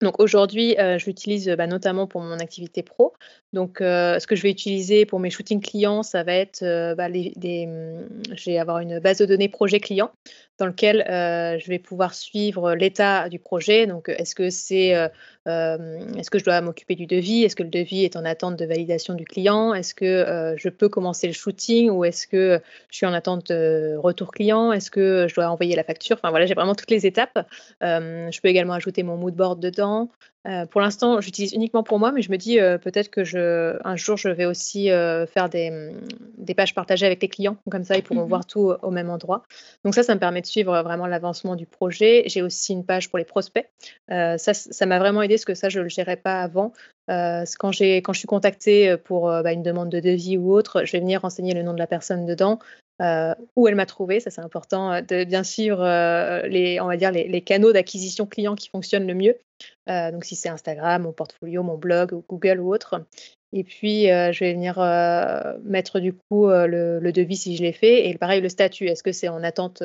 Donc 0.00 0.20
aujourd'hui, 0.20 0.76
je 0.78 1.04
l'utilise 1.06 1.48
bah, 1.48 1.66
notamment 1.66 2.06
pour 2.06 2.20
mon 2.20 2.38
activité 2.38 2.84
pro. 2.84 3.14
Donc 3.52 3.78
ce 3.80 4.26
que 4.26 4.36
je 4.36 4.42
vais 4.42 4.50
utiliser 4.50 5.06
pour 5.06 5.18
mes 5.18 5.30
shootings 5.30 5.60
clients, 5.60 6.04
ça 6.04 6.22
va 6.22 6.34
être 6.34 6.94
bah, 6.94 7.10
des, 7.10 7.66
mmh, 7.66 8.34
je 8.36 8.58
avoir 8.58 8.78
une 8.78 9.00
base 9.00 9.18
de 9.18 9.26
données 9.26 9.48
projet 9.48 9.80
client 9.80 10.12
dans 10.58 10.66
lequel 10.66 11.04
je 11.06 11.68
vais 11.68 11.78
pouvoir 11.78 12.14
suivre 12.14 12.74
l'état 12.74 13.28
du 13.28 13.38
projet. 13.38 13.86
Donc 13.86 14.08
est-ce 14.08 14.34
que 14.34 14.50
c'est 14.50 14.94
est-ce 15.46 16.30
que 16.30 16.38
je 16.38 16.44
dois 16.44 16.60
m'occuper 16.60 16.94
du 16.94 17.06
devis? 17.06 17.44
Est-ce 17.44 17.56
que 17.56 17.62
le 17.62 17.70
devis 17.70 18.04
est 18.04 18.16
en 18.16 18.24
attente 18.24 18.56
de 18.56 18.64
validation 18.64 19.14
du 19.14 19.24
client? 19.24 19.72
Est-ce 19.72 19.94
que 19.94 20.54
je 20.56 20.68
peux 20.68 20.88
commencer 20.88 21.26
le 21.26 21.32
shooting 21.32 21.90
ou 21.90 22.04
est-ce 22.04 22.26
que 22.26 22.60
je 22.90 22.96
suis 22.96 23.06
en 23.06 23.12
attente 23.12 23.50
de 23.50 23.96
retour 23.96 24.32
client? 24.32 24.72
Est-ce 24.72 24.90
que 24.90 25.26
je 25.28 25.34
dois 25.34 25.48
envoyer 25.48 25.76
la 25.76 25.84
facture? 25.84 26.16
Enfin 26.16 26.30
voilà, 26.30 26.46
j'ai 26.46 26.54
vraiment 26.54 26.74
toutes 26.74 26.90
les 26.90 27.06
étapes. 27.06 27.46
je 27.80 28.40
peux 28.40 28.48
également 28.48 28.74
ajouter 28.74 29.02
mon 29.02 29.16
mood 29.16 29.34
board 29.34 29.60
dedans. 29.60 30.08
Euh, 30.46 30.66
pour 30.66 30.80
l'instant, 30.80 31.20
j'utilise 31.20 31.52
uniquement 31.52 31.82
pour 31.82 31.98
moi, 31.98 32.12
mais 32.12 32.22
je 32.22 32.30
me 32.30 32.36
dis 32.36 32.58
euh, 32.58 32.78
peut-être 32.78 33.10
que 33.10 33.24
je, 33.24 33.76
un 33.84 33.96
jour, 33.96 34.16
je 34.16 34.28
vais 34.28 34.46
aussi 34.46 34.90
euh, 34.90 35.26
faire 35.26 35.48
des, 35.48 35.92
des, 36.38 36.54
pages 36.54 36.74
partagées 36.74 37.04
avec 37.06 37.20
les 37.20 37.28
clients. 37.28 37.56
Comme 37.70 37.84
ça, 37.84 37.96
ils 37.96 38.02
pourront 38.02 38.24
mmh 38.24 38.28
voir 38.28 38.46
tout 38.46 38.72
au 38.82 38.90
même 38.90 39.10
endroit. 39.10 39.42
Donc 39.84 39.94
ça, 39.94 40.02
ça 40.02 40.14
me 40.14 40.20
permet 40.20 40.40
de 40.40 40.46
suivre 40.48 40.82
vraiment 40.82 41.06
l'avancement 41.06 41.56
du 41.56 41.66
projet. 41.66 42.24
J'ai 42.26 42.42
aussi 42.42 42.72
une 42.72 42.84
page 42.84 43.08
pour 43.08 43.18
les 43.18 43.24
prospects. 43.24 43.68
ça, 44.08 44.54
ça 44.54 44.86
m'a 44.86 44.98
vraiment 44.98 45.22
aidé 45.22 45.34
parce 45.34 45.44
que 45.44 45.54
ça, 45.54 45.68
je 45.68 45.78
ne 45.78 45.84
le 45.84 45.88
gérais 45.88 46.16
pas 46.16 46.42
avant. 46.42 46.72
quand, 47.06 47.70
quand 47.80 48.12
je 48.12 48.18
suis 48.18 48.26
contactée 48.26 48.96
pour 48.96 49.26
bah, 49.26 49.52
une 49.52 49.62
demande 49.62 49.90
de 49.90 50.00
devis 50.00 50.36
ou 50.36 50.52
autre, 50.52 50.84
je 50.84 50.92
vais 50.92 51.00
venir 51.00 51.22
renseigner 51.22 51.54
le 51.54 51.62
nom 51.62 51.72
de 51.72 51.78
la 51.78 51.86
personne 51.86 52.26
dedans. 52.26 52.58
où 53.56 53.68
elle 53.68 53.74
m'a 53.74 53.86
trouvé, 53.86 54.20
ça 54.20 54.30
c'est 54.30 54.40
important 54.40 55.00
de 55.00 55.24
bien 55.24 55.44
suivre 55.44 55.82
les, 56.46 56.80
on 56.80 56.86
va 56.86 56.96
dire 56.96 57.12
les, 57.12 57.40
canaux 57.42 57.72
d'acquisition 57.72 58.26
client 58.26 58.54
qui 58.54 58.68
fonctionnent 58.68 59.06
le 59.06 59.14
mieux. 59.14 59.36
Euh, 59.88 60.10
donc 60.10 60.24
si 60.24 60.36
c'est 60.36 60.48
Instagram, 60.48 61.02
mon 61.02 61.12
portfolio, 61.12 61.62
mon 61.62 61.76
blog, 61.76 62.22
Google 62.28 62.60
ou 62.60 62.72
autre. 62.72 63.04
Et 63.52 63.64
puis, 63.64 64.10
euh, 64.10 64.30
je 64.32 64.44
vais 64.44 64.52
venir 64.52 64.78
euh, 64.78 65.56
mettre 65.64 66.00
du 66.00 66.12
coup 66.12 66.48
le, 66.48 67.10
devis 67.12 67.36
si 67.36 67.56
je 67.56 67.62
l'ai 67.62 67.72
fait. 67.72 68.08
Et 68.08 68.16
pareil, 68.16 68.40
le 68.40 68.48
statut, 68.48 68.86
est-ce 68.86 69.02
que 69.02 69.12
c'est 69.12 69.28
en 69.28 69.42
attente 69.42 69.82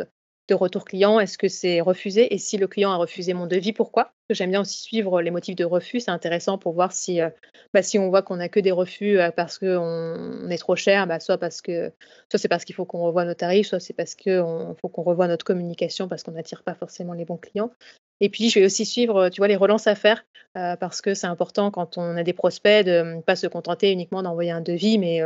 de 0.50 0.56
retour 0.56 0.86
client 0.86 1.20
Est-ce 1.20 1.38
que 1.38 1.48
c'est 1.48 1.82
refusé? 1.82 2.34
Et 2.34 2.38
si 2.38 2.58
le 2.58 2.68
client 2.68 2.92
a 2.92 2.98
refusé 2.98 3.34
mon 3.34 3.48
devis, 3.48 3.74
pourquoi? 3.74 4.12
J'aime 4.30 4.52
bien 4.52 4.62
aussi 4.62 4.82
suivre 4.82 5.22
les 5.22 5.32
motifs 5.32 5.56
de 5.56 5.66
refus. 5.66 6.02
C'est 6.02 6.12
intéressant 6.12 6.58
pour 6.58 6.74
voir 6.74 6.92
si, 6.92 7.22
euh, 7.22 7.30
bah, 7.74 7.82
si 7.82 8.00
on 8.00 8.10
voit 8.10 8.22
qu'on 8.22 8.38
n'a 8.38 8.50
que 8.50 8.60
des 8.60 8.72
refus 8.72 9.20
euh, 9.20 9.32
parce 9.32 9.58
qu'on 9.58 9.68
on 9.68 10.50
est 10.50 10.58
trop 10.58 10.76
cher, 10.76 11.08
bah, 11.08 11.20
soit 11.20 11.38
parce 11.38 11.62
que 11.62 11.92
soit 12.30 12.40
c'est 12.40 12.48
parce 12.48 12.66
qu'il 12.66 12.76
faut 12.76 12.86
qu'on 12.86 13.02
revoie 13.02 13.26
nos 13.26 13.34
tarifs, 13.34 13.68
soit 13.68 13.80
c'est 13.80 13.94
parce 13.94 14.16
qu'il 14.16 14.44
faut 14.82 14.90
qu'on 14.90 15.04
revoie 15.04 15.28
notre 15.28 15.46
communication 15.46 16.08
parce 16.08 16.24
qu'on 16.24 16.32
n'attire 16.32 16.64
pas 16.64 16.76
forcément 16.76 17.14
les 17.14 17.26
bons 17.26 17.38
clients. 17.38 17.72
Et 18.20 18.30
puis, 18.30 18.50
je 18.50 18.60
vais 18.60 18.66
aussi 18.66 18.86
suivre, 18.86 19.30
tu 19.30 19.42
vois, 19.42 19.48
les 19.48 19.56
relances 19.56 19.88
à 19.88 19.96
faire 19.96 20.26
euh, 20.58 20.76
parce 20.76 21.02
que 21.02 21.14
c'est 21.14 21.28
important 21.28 21.72
quand 21.72 21.98
on 21.98 22.18
a 22.18 22.24
des 22.24 22.34
prospects 22.34 22.86
de 22.86 23.16
ne 23.16 23.22
pas 23.22 23.36
se 23.36 23.48
contenter 23.48 23.92
uniquement 23.92 24.24
d'envoyer 24.24 24.52
un 24.52 24.62
devis, 24.62 24.98
mais 24.98 25.22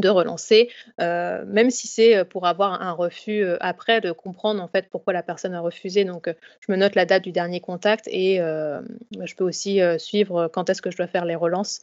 de 0.00 0.08
relancer, 0.08 0.70
euh, 1.00 1.44
même 1.46 1.70
si 1.70 1.86
c'est 1.86 2.16
euh, 2.16 2.24
pour 2.24 2.46
avoir 2.46 2.82
un 2.82 2.92
refus 2.92 3.42
euh, 3.42 3.56
après, 3.60 4.00
de 4.00 4.12
comprendre 4.12 4.62
en 4.62 4.68
fait 4.68 4.88
pourquoi 4.90 5.12
la 5.12 5.22
personne 5.22 5.54
a 5.54 5.60
refusé. 5.60 6.04
Donc, 6.04 6.28
je 6.60 6.72
me 6.72 6.76
note 6.76 6.94
la 6.94 7.04
date 7.04 7.24
du 7.24 7.32
dernier 7.32 7.60
contact 7.60 8.08
et 8.08 8.38
je 8.38 9.34
peux 9.34 9.44
aussi 9.44 9.80
suivre 9.98 10.48
quand 10.48 10.70
est-ce 10.70 10.82
que 10.82 10.90
je 10.90 10.96
dois 10.96 11.06
faire 11.06 11.24
les 11.24 11.34
relances. 11.34 11.80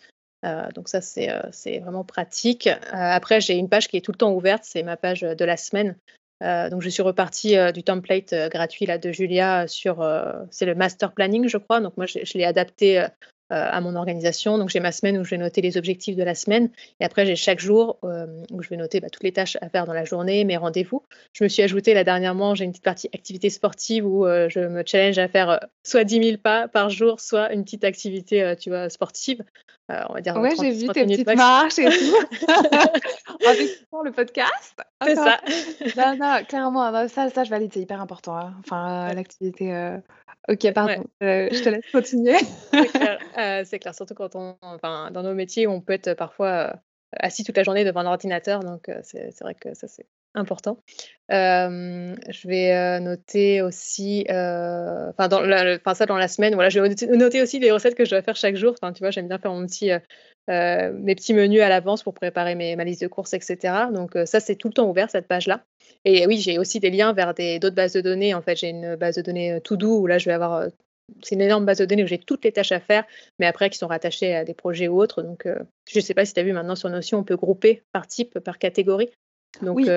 donc 0.74 0.90
ça, 0.90 1.02
c'est 1.02 1.80
vraiment 1.80 2.04
pratique. 2.04 2.70
après, 2.92 3.42
j'ai 3.42 3.56
une 3.56 3.70
page 3.70 3.88
qui 3.88 3.98
est 3.98 4.02
tout 4.02 4.12
le 4.12 4.18
temps 4.18 4.34
ouverte, 4.34 4.64
c'est 4.64 4.84
ma 4.84 4.98
page 4.98 5.22
de 5.22 5.46
la 5.46 5.58
semaine. 5.58 5.96
donc, 6.42 6.82
je 6.82 6.90
suis 6.90 7.04
repartie 7.04 7.56
du 7.74 7.84
template 7.84 8.34
gratuit 8.50 8.86
là, 8.86 8.98
de 8.98 9.12
Julia 9.12 9.68
sur, 9.68 10.06
c'est 10.52 10.66
le 10.66 10.76
master 10.76 11.14
planning, 11.14 11.48
je 11.48 11.58
crois. 11.58 11.80
Donc, 11.82 11.98
moi, 11.98 12.06
je, 12.06 12.38
l'ai 12.38 12.46
adapté 12.46 13.06
à 13.50 13.80
mon 13.82 13.96
organisation. 13.96 14.58
Donc 14.58 14.70
j'ai 14.70 14.80
ma 14.80 14.92
semaine 14.92 15.18
où 15.18 15.24
je 15.24 15.32
vais 15.32 15.38
noter 15.38 15.62
les 15.62 15.78
objectifs 15.78 16.16
de 16.16 16.24
la 16.24 16.36
semaine 16.36 16.70
et 17.00 17.06
après 17.06 17.26
j'ai 17.26 17.36
chaque 17.36 17.60
jour 17.60 18.00
euh, 18.04 18.26
où 18.52 18.64
je 18.64 18.70
vais 18.70 18.78
noter 18.78 19.00
bah, 19.00 19.10
toutes 19.10 19.24
les 19.24 19.32
tâches 19.32 19.58
à 19.62 19.70
faire 19.70 19.86
dans 19.86 19.94
la 19.94 20.06
journée, 20.06 20.44
mes 20.46 20.58
rendez-vous. 20.58 21.04
Je 21.34 21.44
me 21.44 21.50
suis 21.50 21.62
ajouté 21.62 21.94
là 21.94 22.04
dernièrement, 22.04 22.56
j'ai 22.56 22.66
une 22.66 22.72
petite 22.72 22.84
partie 22.84 23.10
activité 23.14 23.50
sportive 23.50 24.06
où 24.06 24.26
euh, 24.26 24.50
je 24.50 24.60
me 24.60 24.84
challenge 24.86 25.18
à 25.18 25.28
faire 25.28 25.60
soit 25.84 26.04
10 26.04 26.24
000 26.24 26.38
pas 26.38 26.68
par 26.68 26.90
jour, 26.90 27.20
soit 27.20 27.54
une 27.54 27.64
petite 27.64 27.84
activité 27.84 28.56
sportive. 28.90 29.44
On 29.90 30.14
va 30.14 30.22
dire 30.22 30.36
ouais, 30.38 30.56
j'ai 30.60 30.72
vu 30.72 30.88
tes 30.90 31.06
petites 31.06 31.36
marches 31.36 31.80
et 31.80 31.86
tout. 31.86 32.16
en 33.92 34.02
le 34.02 34.12
podcast. 34.12 34.76
C'est 35.04 35.16
ça. 35.16 35.40
non, 35.98 36.18
non, 36.18 36.44
clairement, 36.48 37.08
ça, 37.08 37.30
ça 37.30 37.44
je 37.44 37.50
valide, 37.50 37.72
c'est 37.74 37.82
hyper 37.82 38.02
important. 38.02 38.38
Hein. 38.38 38.54
Enfin, 38.60 39.14
l'activité 39.14 40.00
Ok, 40.48 40.72
pardon, 40.74 41.04
euh, 41.24 41.50
je 41.52 41.64
te 41.64 41.70
laisse 41.70 41.92
continuer. 41.92 42.38
Euh, 43.38 43.64
c'est 43.66 43.80
clair, 43.80 43.94
surtout 43.94 44.14
quand 44.14 44.34
on, 44.36 44.56
enfin, 44.62 45.12
dans 45.12 45.22
nos 45.22 45.34
métiers, 45.34 45.68
on 45.68 45.82
peut 45.82 45.92
être 45.92 46.14
parfois 46.14 46.48
euh, 46.48 46.74
assis 47.20 47.44
toute 47.44 47.58
la 47.58 47.64
journée 47.64 47.84
devant 47.84 48.00
un 48.00 48.06
ordinateur, 48.06 48.62
donc 48.62 48.90
c'est 49.04 49.38
vrai 49.42 49.56
que 49.56 49.74
ça 49.74 49.90
c'est 49.90 50.08
important. 50.36 50.78
je 51.30 52.48
vais 52.48 53.00
noter 53.00 53.62
aussi, 53.62 54.26
enfin 54.30 55.28
dans 55.28 55.42
la, 55.42 55.80
ça 55.94 56.06
dans 56.06 56.18
la 56.18 56.28
semaine, 56.28 56.54
voilà, 56.54 56.70
je 56.70 56.80
vais 56.80 57.18
noter 57.18 57.42
aussi 57.42 57.60
les 57.60 57.72
recettes 57.72 57.96
que 57.96 58.06
je 58.06 58.12
dois 58.12 58.22
faire 58.22 58.36
chaque 58.36 58.56
jour. 58.56 58.74
Enfin, 58.80 58.94
tu 58.94 59.00
vois, 59.00 59.12
j'aime 59.12 59.28
bien 59.28 59.40
faire 59.40 59.52
mon 59.52 59.66
petit, 59.66 59.92
mes 60.48 61.16
petits 61.16 61.34
menus 61.34 61.62
à 61.62 61.70
l'avance 61.70 62.04
pour 62.04 62.14
préparer 62.14 62.56
mes, 62.56 62.76
ma 62.76 62.84
liste 62.84 63.02
de 63.02 63.08
courses, 63.08 63.34
etc. 63.34 63.88
Donc 63.94 64.18
ça, 64.26 64.40
c'est 64.40 64.56
tout 64.56 64.68
le 64.68 64.74
temps 64.74 64.90
ouvert 64.90 65.10
cette 65.10 65.28
page-là. 65.28 65.64
Et 66.04 66.28
oui, 66.28 66.38
j'ai 66.38 66.60
aussi 66.60 66.80
des 66.80 66.92
liens 66.92 67.14
vers 67.14 67.34
d'autres 67.34 67.76
bases 67.76 67.94
de 67.94 68.02
données. 68.02 68.34
En 68.34 68.42
fait, 68.42 68.56
j'ai 68.56 68.70
une 68.70 68.96
base 68.96 69.16
de 69.16 69.22
données 69.22 69.60
To-Do 69.64 70.00
où 70.00 70.08
là, 70.08 70.18
je 70.18 70.26
vais 70.26 70.34
avoir 70.34 70.68
c'est 71.22 71.36
une 71.36 71.42
énorme 71.42 71.66
base 71.66 71.78
de 71.78 71.86
données 71.86 72.04
où 72.04 72.08
j'ai 72.08 72.18
toutes 72.18 72.44
les 72.46 72.52
tâches 72.52 72.72
à 72.72 72.80
faire, 72.80 73.06
mais 73.38 73.46
après 73.46 73.70
qui 73.70 73.78
sont 73.78 73.86
rattachées 73.86 74.34
à 74.34 74.44
des 74.44 74.56
projets 74.56 74.88
ou 74.88 75.00
autres. 75.00 75.22
Donc, 75.22 75.48
je 75.88 76.00
ne 76.00 76.02
sais 76.02 76.16
pas 76.16 76.26
si 76.26 76.34
tu 76.34 76.40
as 76.40 76.44
vu 76.44 76.52
maintenant 76.52 76.76
sur 76.76 76.90
Notion, 76.90 77.20
on 77.20 77.24
peut 77.24 77.36
grouper 77.36 77.84
par 77.92 78.08
type, 78.08 78.40
par 78.40 78.58
catégorie. 78.58 79.12
Donc, 79.62 79.78
oui. 79.78 79.90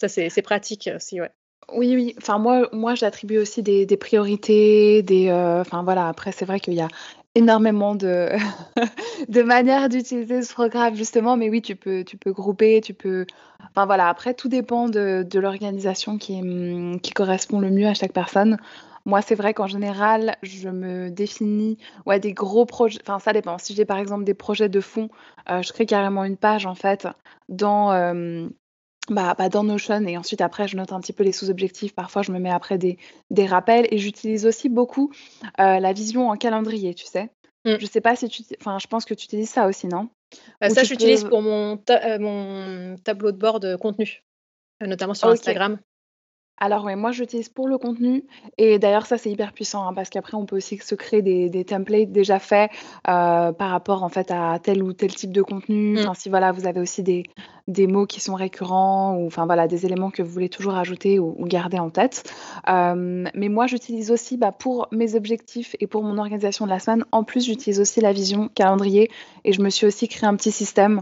Ça, 0.00 0.08
c'est 0.08 0.42
pratique 0.42 0.88
aussi, 0.94 1.20
ouais. 1.20 1.30
Oui, 1.72 1.94
oui. 1.94 2.14
Enfin, 2.18 2.38
moi, 2.38 2.68
moi 2.72 2.94
j'attribue 2.94 3.36
aussi 3.38 3.62
des, 3.62 3.86
priorités, 3.98 5.02
des. 5.02 5.28
Euh, 5.28 5.60
enfin, 5.60 5.82
voilà. 5.82 6.08
Après, 6.08 6.32
c'est 6.32 6.46
vrai 6.46 6.58
qu'il 6.58 6.72
y 6.72 6.80
a 6.80 6.88
énormément 7.34 7.94
de, 7.94 8.30
de 9.28 9.42
manières 9.42 9.90
d'utiliser 9.90 10.42
ce 10.42 10.54
programme, 10.54 10.94
justement. 10.96 11.36
Mais 11.36 11.50
oui, 11.50 11.60
tu 11.60 11.76
peux, 11.76 12.02
tu 12.02 12.16
peux 12.16 12.32
grouper, 12.32 12.80
tu 12.80 12.94
peux. 12.94 13.26
Enfin, 13.70 13.84
voilà. 13.84 14.08
Après, 14.08 14.32
tout 14.32 14.48
dépend 14.48 14.88
de, 14.88 15.22
de 15.28 15.38
l'organisation 15.38 16.16
qui, 16.16 16.40
qui 17.02 17.12
correspond 17.12 17.60
le 17.60 17.70
mieux 17.70 17.86
à 17.86 17.94
chaque 17.94 18.14
personne. 18.14 18.56
Moi, 19.06 19.22
c'est 19.22 19.34
vrai 19.34 19.54
qu'en 19.54 19.66
général, 19.66 20.36
je 20.42 20.68
me 20.68 21.10
définis 21.10 21.78
ouais, 22.06 22.20
des 22.20 22.32
gros 22.32 22.66
projets. 22.66 22.98
Enfin, 23.02 23.18
ça 23.18 23.32
dépend. 23.32 23.58
Si 23.58 23.74
j'ai 23.74 23.84
par 23.84 23.98
exemple 23.98 24.24
des 24.24 24.34
projets 24.34 24.68
de 24.68 24.80
fond, 24.80 25.08
euh, 25.50 25.62
je 25.62 25.72
crée 25.72 25.86
carrément 25.86 26.24
une 26.24 26.36
page 26.36 26.66
en 26.66 26.74
fait 26.74 27.06
dans, 27.48 27.92
euh, 27.92 28.48
bah, 29.08 29.34
bah, 29.36 29.48
dans 29.48 29.64
Notion 29.64 30.06
et 30.06 30.16
ensuite 30.16 30.40
après 30.40 30.68
je 30.68 30.76
note 30.76 30.92
un 30.92 31.00
petit 31.00 31.12
peu 31.12 31.24
les 31.24 31.32
sous-objectifs. 31.32 31.94
Parfois 31.94 32.22
je 32.22 32.32
me 32.32 32.38
mets 32.38 32.50
après 32.50 32.78
des, 32.78 32.98
des 33.30 33.46
rappels 33.46 33.88
et 33.90 33.98
j'utilise 33.98 34.46
aussi 34.46 34.68
beaucoup 34.68 35.12
euh, 35.58 35.78
la 35.78 35.92
vision 35.92 36.28
en 36.28 36.36
calendrier, 36.36 36.94
tu 36.94 37.06
sais. 37.06 37.30
Mmh. 37.64 37.74
Je 37.78 37.86
sais 37.86 38.00
pas 38.00 38.16
si 38.16 38.28
tu... 38.28 38.42
Enfin, 38.60 38.78
je 38.78 38.86
pense 38.86 39.04
que 39.04 39.14
tu 39.14 39.24
utilises 39.24 39.50
ça 39.50 39.66
aussi, 39.66 39.86
non? 39.86 40.08
Bah, 40.60 40.70
Ça, 40.70 40.84
j'utilise 40.84 41.24
pour 41.24 41.42
mon, 41.42 41.78
euh, 41.90 42.18
mon 42.18 42.96
tableau 42.96 43.32
de 43.32 43.36
bord 43.36 43.60
de 43.60 43.76
contenu, 43.76 44.22
euh, 44.82 44.86
notamment 44.86 45.14
sur 45.14 45.28
Instagram. 45.28 45.78
Alors 46.62 46.84
oui, 46.84 46.94
moi 46.94 47.10
j'utilise 47.10 47.48
pour 47.48 47.68
le 47.68 47.78
contenu 47.78 48.22
et 48.58 48.78
d'ailleurs 48.78 49.06
ça 49.06 49.16
c'est 49.16 49.30
hyper 49.30 49.54
puissant 49.54 49.88
hein, 49.88 49.94
parce 49.94 50.10
qu'après 50.10 50.36
on 50.36 50.44
peut 50.44 50.56
aussi 50.56 50.76
se 50.76 50.94
créer 50.94 51.22
des, 51.22 51.48
des 51.48 51.64
templates 51.64 52.12
déjà 52.12 52.38
faits 52.38 52.70
euh, 53.08 53.52
par 53.52 53.70
rapport 53.70 54.02
en 54.02 54.10
fait 54.10 54.30
à 54.30 54.58
tel 54.62 54.82
ou 54.82 54.92
tel 54.92 55.14
type 55.14 55.32
de 55.32 55.40
contenu. 55.40 55.94
Mmh. 55.94 55.98
Enfin 56.00 56.12
si 56.12 56.28
voilà 56.28 56.52
vous 56.52 56.66
avez 56.66 56.78
aussi 56.78 57.02
des, 57.02 57.22
des 57.66 57.86
mots 57.86 58.04
qui 58.04 58.20
sont 58.20 58.34
récurrents 58.34 59.16
ou 59.16 59.26
enfin 59.26 59.46
voilà 59.46 59.68
des 59.68 59.86
éléments 59.86 60.10
que 60.10 60.22
vous 60.22 60.30
voulez 60.30 60.50
toujours 60.50 60.74
ajouter 60.74 61.18
ou, 61.18 61.34
garder 61.46 61.78
en 61.78 61.88
tête. 61.88 62.30
Euh, 62.68 63.24
mais 63.34 63.48
moi 63.48 63.66
j'utilise 63.66 64.10
aussi 64.10 64.36
bah, 64.36 64.52
pour 64.52 64.86
mes 64.92 65.14
objectifs 65.14 65.74
et 65.80 65.86
pour 65.86 66.02
mon 66.02 66.18
organisation 66.18 66.66
de 66.66 66.70
la 66.70 66.78
semaine. 66.78 67.06
En 67.10 67.24
plus 67.24 67.46
j'utilise 67.46 67.80
aussi 67.80 68.02
la 68.02 68.12
vision 68.12 68.50
calendrier 68.54 69.10
Et 69.44 69.54
je 69.54 69.62
me 69.62 69.70
suis 69.70 69.86
aussi 69.86 70.08
créé 70.08 70.28
un 70.28 70.36
petit 70.36 70.52
système 70.52 71.00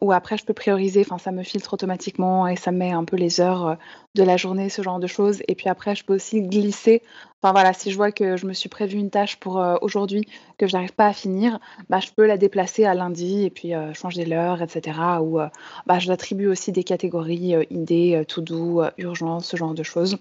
où 0.00 0.12
après, 0.12 0.36
je 0.36 0.44
peux 0.44 0.52
prioriser. 0.52 1.00
Enfin, 1.00 1.18
ça 1.18 1.32
me 1.32 1.42
filtre 1.42 1.72
automatiquement 1.72 2.46
et 2.46 2.56
ça 2.56 2.72
met 2.72 2.92
un 2.92 3.04
peu 3.04 3.16
les 3.16 3.40
heures 3.40 3.78
de 4.14 4.22
la 4.22 4.36
journée, 4.36 4.49
ce 4.68 4.82
genre 4.82 4.98
de 4.98 5.06
choses. 5.06 5.42
Et 5.48 5.54
puis 5.54 5.68
après, 5.68 5.94
je 5.94 6.04
peux 6.04 6.14
aussi 6.14 6.42
glisser. 6.42 7.02
Enfin 7.42 7.52
voilà, 7.52 7.72
si 7.72 7.90
je 7.90 7.96
vois 7.96 8.12
que 8.12 8.36
je 8.36 8.46
me 8.46 8.52
suis 8.52 8.68
prévu 8.68 8.98
une 8.98 9.10
tâche 9.10 9.36
pour 9.36 9.62
aujourd'hui 9.80 10.26
que 10.58 10.66
je 10.66 10.74
n'arrive 10.74 10.92
pas 10.92 11.06
à 11.06 11.12
finir, 11.12 11.58
bah, 11.88 12.00
je 12.00 12.08
peux 12.14 12.26
la 12.26 12.36
déplacer 12.36 12.84
à 12.84 12.94
lundi 12.94 13.44
et 13.44 13.50
puis 13.50 13.72
changer 13.94 14.26
l'heure, 14.26 14.60
etc. 14.60 14.98
Ou 15.22 15.38
bah, 15.86 15.98
je 15.98 16.08
l'attribue 16.08 16.48
aussi 16.48 16.70
des 16.70 16.84
catégories 16.84 17.54
idées, 17.70 18.24
tout 18.28 18.42
doux, 18.42 18.82
urgence, 18.98 19.46
ce 19.46 19.56
genre 19.56 19.72
de 19.72 19.82
choses, 19.82 20.18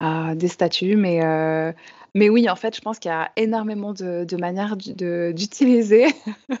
des 0.00 0.48
statuts. 0.48 0.96
Mais 0.96 1.20
mais 2.16 2.30
oui, 2.30 2.48
en 2.48 2.56
fait, 2.56 2.74
je 2.74 2.80
pense 2.80 2.98
qu'il 2.98 3.10
y 3.10 3.14
a 3.14 3.30
énormément 3.36 3.92
de, 3.92 4.24
de 4.24 4.36
manières 4.38 4.76
d'utiliser 4.78 6.06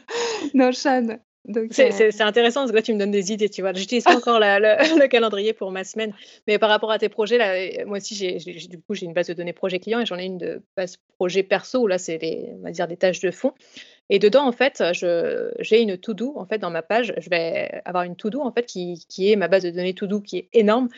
Notion. 0.54 1.18
Euh, 1.54 1.66
c'est 1.70 2.20
intéressant 2.22 2.60
parce 2.60 2.70
que 2.70 2.76
là, 2.76 2.82
tu 2.82 2.92
me 2.92 2.98
donnes 2.98 3.10
des 3.10 3.32
idées, 3.32 3.48
tu 3.48 3.60
vois. 3.60 3.72
J'utilise 3.72 4.04
pas 4.04 4.16
encore 4.16 4.38
le, 4.40 5.06
calendrier 5.06 5.52
pour 5.52 5.70
ma 5.70 5.84
semaine, 5.84 6.12
mais 6.46 6.58
par 6.58 6.68
rapport 6.68 6.90
à 6.90 6.98
tes 6.98 7.08
projets, 7.08 7.38
là, 7.38 7.84
moi 7.86 7.98
aussi, 7.98 8.14
j'ai 8.14 8.38
du 8.68 8.80
coup, 8.80 8.94
j'ai 8.94 9.06
une 9.06 9.12
base 9.12 9.28
de 9.28 9.34
données 9.34 9.52
projet 9.52 9.78
client 9.78 10.00
et 10.00 10.06
j'en 10.06 10.18
ai 10.18 10.24
une 10.24 10.38
de 10.38 10.62
base 10.76 10.96
projet 11.16 11.42
perso 11.42 11.80
où 11.80 11.86
là, 11.86 11.98
c'est 11.98 12.18
on 12.58 12.62
va 12.62 12.70
dire 12.70 12.88
des 12.88 12.96
tâches 12.96 13.20
de 13.20 13.30
fond. 13.30 13.52
Et 14.08 14.20
dedans, 14.20 14.46
en 14.46 14.52
fait, 14.52 14.82
j'ai 15.58 15.82
une 15.82 15.98
to-do 15.98 16.34
en 16.36 16.46
fait 16.46 16.58
dans 16.58 16.70
ma 16.70 16.82
page. 16.82 17.12
Je 17.18 17.28
vais 17.28 17.82
avoir 17.84 18.04
une 18.04 18.14
to-do 18.14 18.40
en 18.40 18.52
fait 18.52 18.64
qui, 18.64 19.04
qui, 19.08 19.32
est 19.32 19.36
ma 19.36 19.48
base 19.48 19.64
de 19.64 19.70
données 19.70 19.94
to-do 19.94 20.20
qui 20.20 20.38
est 20.38 20.48
énorme, 20.52 20.88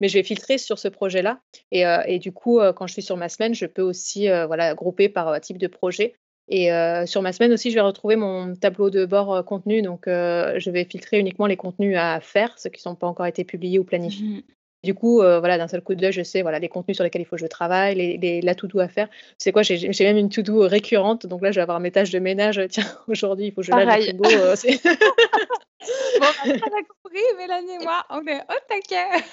mais 0.00 0.08
je 0.08 0.14
vais 0.14 0.22
filtrer 0.22 0.56
sur 0.56 0.78
ce 0.78 0.88
projet-là. 0.88 1.40
Et, 1.72 1.86
euh, 1.86 2.02
et, 2.06 2.18
du 2.18 2.32
coup, 2.32 2.60
euh, 2.60 2.72
quand 2.72 2.86
je 2.86 2.94
suis 2.94 3.02
sur 3.02 3.18
ma 3.18 3.28
semaine, 3.28 3.54
je 3.54 3.66
peux 3.66 3.82
aussi 3.82 4.28
voilà 4.28 4.74
grouper 4.74 5.08
par 5.08 5.38
type 5.40 5.58
de 5.58 5.66
projet 5.66 6.14
et 6.48 6.68
sur 7.06 7.22
ma 7.22 7.32
semaine 7.32 7.52
aussi, 7.52 7.70
je 7.70 7.74
vais 7.74 7.80
retrouver 7.80 8.16
mon 8.16 8.54
tableau 8.54 8.90
de 8.90 9.06
bord 9.06 9.44
contenu. 9.44 9.82
Donc, 9.82 10.02
je 10.06 10.70
vais 10.70 10.84
filtrer 10.84 11.18
uniquement 11.18 11.46
les 11.46 11.56
contenus 11.56 11.96
à 11.98 12.20
faire, 12.20 12.58
ceux 12.58 12.70
qui 12.70 12.86
n'ont 12.86 12.94
pas 12.94 13.06
encore 13.06 13.26
été 13.26 13.44
publiés 13.44 13.78
ou 13.78 13.84
planifiés. 13.84 14.26
Mmh 14.26 14.42
du 14.84 14.92
coup, 14.94 15.20
voilà, 15.20 15.56
d'un 15.56 15.66
seul 15.66 15.80
coup 15.80 15.94
d'œil, 15.94 16.12
je 16.12 16.22
sais 16.22 16.42
voilà, 16.42 16.58
les 16.58 16.68
contenus 16.68 16.96
sur 16.96 17.04
lesquels 17.04 17.22
il 17.22 17.24
faut 17.24 17.36
que 17.36 17.42
je 17.42 17.46
travaille, 17.46 17.94
les, 17.94 18.40
la 18.42 18.54
to-do 18.54 18.78
à 18.78 18.88
faire. 18.88 19.08
C'est 19.38 19.50
quoi 19.50 19.62
J'ai 19.62 20.04
même 20.04 20.18
une 20.18 20.28
to-do 20.28 20.60
récurrente. 20.60 21.26
Donc 21.26 21.42
là, 21.42 21.50
je 21.50 21.56
vais 21.56 21.62
avoir 21.62 21.80
mes 21.80 21.90
tâches 21.90 22.10
de 22.10 22.18
ménage. 22.18 22.60
Tiens, 22.68 22.84
aujourd'hui, 23.08 23.46
il 23.46 23.52
faut 23.52 23.62
que 23.62 23.66
je 23.66 23.70
lave 23.70 23.88
le 23.96 24.02
frigo. 24.02 24.24
bon, 26.20 26.26
on 26.46 26.50
a 26.50 26.82
compris, 26.82 27.22
Mélanie 27.36 27.74
et 27.80 27.84
moi, 27.84 28.04
on 28.10 28.26
est 28.26 28.40
au 28.40 28.58
taquet 28.68 29.24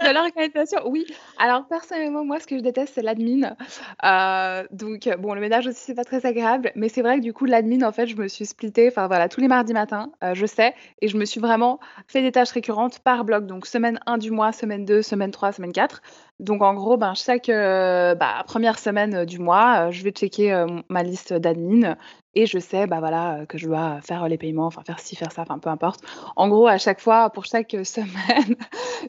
de 0.00 0.14
l'organisation. 0.14 0.80
Oui, 0.86 1.06
alors 1.38 1.66
personnellement, 1.66 2.24
moi, 2.24 2.40
ce 2.40 2.46
que 2.46 2.56
je 2.56 2.62
déteste, 2.62 2.94
c'est 2.94 3.02
l'admin. 3.02 3.56
Euh, 4.04 4.64
donc, 4.70 5.08
bon, 5.18 5.34
le 5.34 5.40
ménage 5.40 5.66
aussi, 5.66 5.80
c'est 5.80 5.94
pas 5.94 6.04
très 6.04 6.24
agréable, 6.26 6.72
mais 6.74 6.88
c'est 6.88 7.02
vrai 7.02 7.18
que 7.18 7.22
du 7.22 7.32
coup, 7.32 7.44
l'admin, 7.44 7.82
en 7.86 7.92
fait, 7.92 8.06
je 8.06 8.16
me 8.16 8.28
suis 8.28 8.46
splittée, 8.46 8.88
enfin 8.88 9.06
voilà, 9.06 9.28
tous 9.28 9.40
les 9.40 9.48
mardis 9.48 9.72
matins, 9.72 10.10
euh, 10.22 10.34
je 10.34 10.46
sais, 10.46 10.74
et 11.00 11.08
je 11.08 11.16
me 11.16 11.24
suis 11.24 11.40
vraiment 11.40 11.80
fait 12.06 12.22
des 12.22 12.32
tâches 12.32 12.52
récurrentes 12.52 12.98
par 13.00 13.24
bloc. 13.24 13.46
Donc, 13.46 13.66
semaine 13.66 14.00
1 14.06 14.18
du 14.18 14.30
mois, 14.30 14.52
semaine 14.52 14.84
2, 14.84 15.02
semaine 15.02 15.30
3, 15.30 15.52
semaine 15.52 15.72
4. 15.72 16.02
Donc, 16.40 16.62
en 16.62 16.74
gros, 16.74 16.96
ben, 16.96 17.14
chaque 17.14 17.48
euh, 17.48 18.14
bah, 18.14 18.44
première 18.46 18.78
semaine 18.78 19.24
du 19.24 19.38
mois, 19.38 19.90
je 19.90 20.02
vais 20.04 20.10
checker 20.10 20.66
ma 20.88 21.02
liste 21.02 21.32
d'admin 21.32 21.96
et 22.38 22.46
je 22.46 22.58
sais 22.58 22.86
bah 22.86 23.00
voilà 23.00 23.46
que 23.48 23.58
je 23.58 23.66
dois 23.66 24.00
faire 24.00 24.28
les 24.28 24.38
paiements, 24.38 24.66
enfin 24.66 24.82
faire 24.86 25.00
ci, 25.00 25.16
faire 25.16 25.32
ça, 25.32 25.42
enfin 25.42 25.58
peu 25.58 25.70
importe. 25.70 26.00
En 26.36 26.48
gros, 26.48 26.68
à 26.68 26.78
chaque 26.78 27.00
fois, 27.00 27.30
pour 27.30 27.44
chaque 27.44 27.70
semaine, 27.84 28.54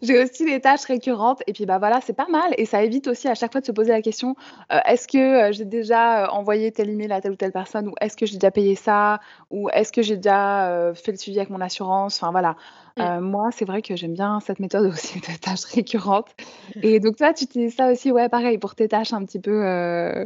j'ai 0.02 0.22
aussi 0.24 0.46
les 0.46 0.60
tâches 0.60 0.86
récurrentes 0.86 1.44
et 1.46 1.54
puis 1.54 1.68
bah 1.68 1.78
voilà, 1.78 2.00
c'est 2.02 2.14
pas 2.14 2.28
mal 2.28 2.56
et 2.58 2.66
ça 2.66 2.82
évite 2.82 3.08
aussi 3.08 3.28
à 3.28 3.36
chaque 3.36 3.52
fois 3.52 3.62
de 3.62 3.66
se 3.68 3.72
poser 3.72 3.92
la 3.92 4.02
question 4.02 4.36
euh, 4.72 4.80
est-ce 4.86 5.08
que 5.08 5.18
euh, 5.18 5.52
j'ai 5.52 5.66
déjà 5.66 6.24
euh, 6.24 6.28
envoyé 6.30 6.72
tel 6.72 6.90
email 6.90 7.12
à 7.12 7.22
telle 7.22 7.34
ou 7.34 7.36
telle 7.36 7.52
personne 7.52 7.90
ou 7.90 7.94
est-ce 8.02 8.18
que 8.18 8.26
j'ai 8.26 8.38
déjà 8.38 8.50
payé 8.52 8.76
ça 8.76 9.20
ou 9.52 9.70
est-ce 9.70 9.92
que 9.92 10.02
j'ai 10.02 10.16
déjà 10.16 10.92
fait 10.96 11.12
le 11.12 11.18
suivi 11.18 11.38
avec 11.38 11.52
mon 11.52 11.62
assurance, 11.62 12.22
enfin 12.22 12.32
voilà. 12.32 12.56
Mmh. 13.00 13.20
moi, 13.22 13.50
c'est 13.52 13.66
vrai 13.66 13.82
que 13.82 13.96
j'aime 13.96 14.14
bien 14.14 14.40
cette 14.40 14.60
méthode 14.60 14.86
aussi 14.92 15.20
de 15.20 15.38
tâches 15.40 15.66
récurrentes. 15.66 16.36
Et 16.82 17.00
donc, 17.00 17.16
toi, 17.16 17.34
tu 17.34 17.46
utilises 17.46 17.76
ça 17.76 17.92
aussi, 17.92 18.12
ouais, 18.12 18.30
pareil, 18.30 18.58
pour 18.58 18.76
tes 18.76 18.88
tâches 18.88 19.14
un 19.14 19.26
petit 19.26 19.40
peu. 19.40 19.64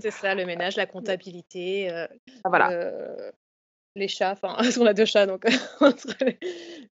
C'est 0.01 0.11
ça, 0.11 0.36
le 0.36 0.45
ménage, 0.45 0.76
la 0.76 0.86
comptabilité. 0.86 1.89
Ah, 2.43 2.49
voilà 2.49 2.69
les 3.95 4.07
chats, 4.07 4.31
enfin, 4.31 4.57
qu'on 4.75 4.85
a 4.85 4.93
deux 4.93 5.05
chats, 5.05 5.25
donc 5.25 5.45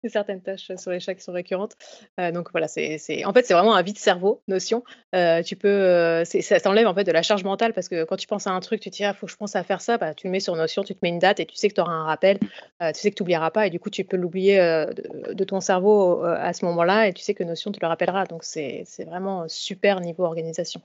y 0.04 0.08
a 0.08 0.10
certaines 0.10 0.42
tâches 0.42 0.72
sur 0.76 0.92
les 0.92 1.00
chats 1.00 1.16
qui 1.16 1.24
sont 1.24 1.32
récurrentes. 1.32 1.76
Euh, 2.20 2.32
donc 2.32 2.50
voilà, 2.52 2.68
c'est, 2.68 3.00
en 3.26 3.34
fait, 3.34 3.46
c'est 3.46 3.54
vraiment 3.54 3.76
un 3.76 3.82
vide 3.82 3.98
cerveau, 3.98 4.42
notion. 4.48 4.84
Euh, 5.16 5.42
tu 5.42 5.56
peux, 5.56 5.68
euh, 5.68 6.24
ça 6.26 6.60
t'enlève 6.60 6.88
en 6.88 6.94
fait 6.94 7.04
de 7.04 7.12
la 7.12 7.22
charge 7.22 7.44
mentale 7.44 7.74
parce 7.74 7.90
que 7.90 8.04
quand 8.04 8.18
tu 8.18 8.28
penses 8.28 8.48
à 8.48 8.52
un 8.52 8.60
truc, 8.60 8.82
tu 8.82 8.90
te 8.90 8.96
dis, 8.96 9.04
ah, 9.04 9.14
faut 9.14 9.26
que 9.26 9.32
je 9.32 9.38
pense 9.38 9.56
à 9.56 9.64
faire 9.64 9.82
ça, 9.82 9.98
bah, 9.98 10.14
tu 10.14 10.28
le 10.28 10.32
mets 10.32 10.40
sur 10.40 10.56
notion, 10.56 10.84
tu 10.84 10.94
te 10.94 11.00
mets 11.02 11.10
une 11.10 11.20
date 11.20 11.40
et 11.40 11.46
tu 11.46 11.56
sais 11.56 11.70
que 11.70 11.74
tu 11.74 11.82
auras 11.82 11.92
un 11.92 12.06
rappel, 12.06 12.40
tu 12.40 12.48
sais 12.94 13.12
que 13.12 13.16
tu 13.16 13.24
n'oublieras 13.24 13.52
pas 13.52 13.68
et 13.68 13.70
du 13.70 13.80
coup, 13.80 13.90
tu 13.90 14.04
peux 14.04 14.18
l'oublier 14.18 14.58
de, 14.58 15.34
de, 15.34 15.44
ton 15.44 15.60
cerveau 15.60 16.24
à 16.24 16.54
ce 16.54 16.66
moment-là 16.66 17.08
et 17.08 17.14
tu 17.14 17.24
sais 17.24 17.34
que 17.34 17.44
notion 17.44 17.72
te 17.72 17.80
le 17.82 17.88
rappellera. 17.88 18.26
Donc 18.26 18.44
c'est, 18.44 18.84
c'est 18.86 19.06
vraiment 19.06 19.48
super 19.48 20.00
niveau 20.02 20.24
organisation. 20.24 20.82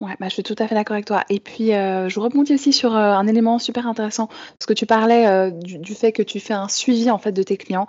Ouais, 0.00 0.14
bah, 0.20 0.28
je 0.28 0.34
suis 0.34 0.44
tout 0.44 0.54
à 0.60 0.68
fait 0.68 0.76
d'accord 0.76 0.94
avec 0.94 1.06
toi. 1.06 1.24
Et 1.28 1.40
puis, 1.40 1.74
euh, 1.74 2.08
je 2.08 2.20
rebondis 2.20 2.54
aussi 2.54 2.72
sur 2.72 2.94
euh, 2.94 3.14
un 3.14 3.26
élément 3.26 3.58
super 3.58 3.88
intéressant, 3.88 4.28
parce 4.28 4.66
que 4.66 4.72
tu 4.72 4.86
parlais 4.86 5.26
euh, 5.26 5.50
du, 5.50 5.94
fait 5.94 6.12
que 6.12 6.22
tu 6.22 6.38
fais 6.38 6.54
un 6.54 6.68
suivi 6.68 7.10
en 7.10 7.18
fait 7.18 7.32
de 7.32 7.42
tes 7.42 7.56
clients. 7.56 7.88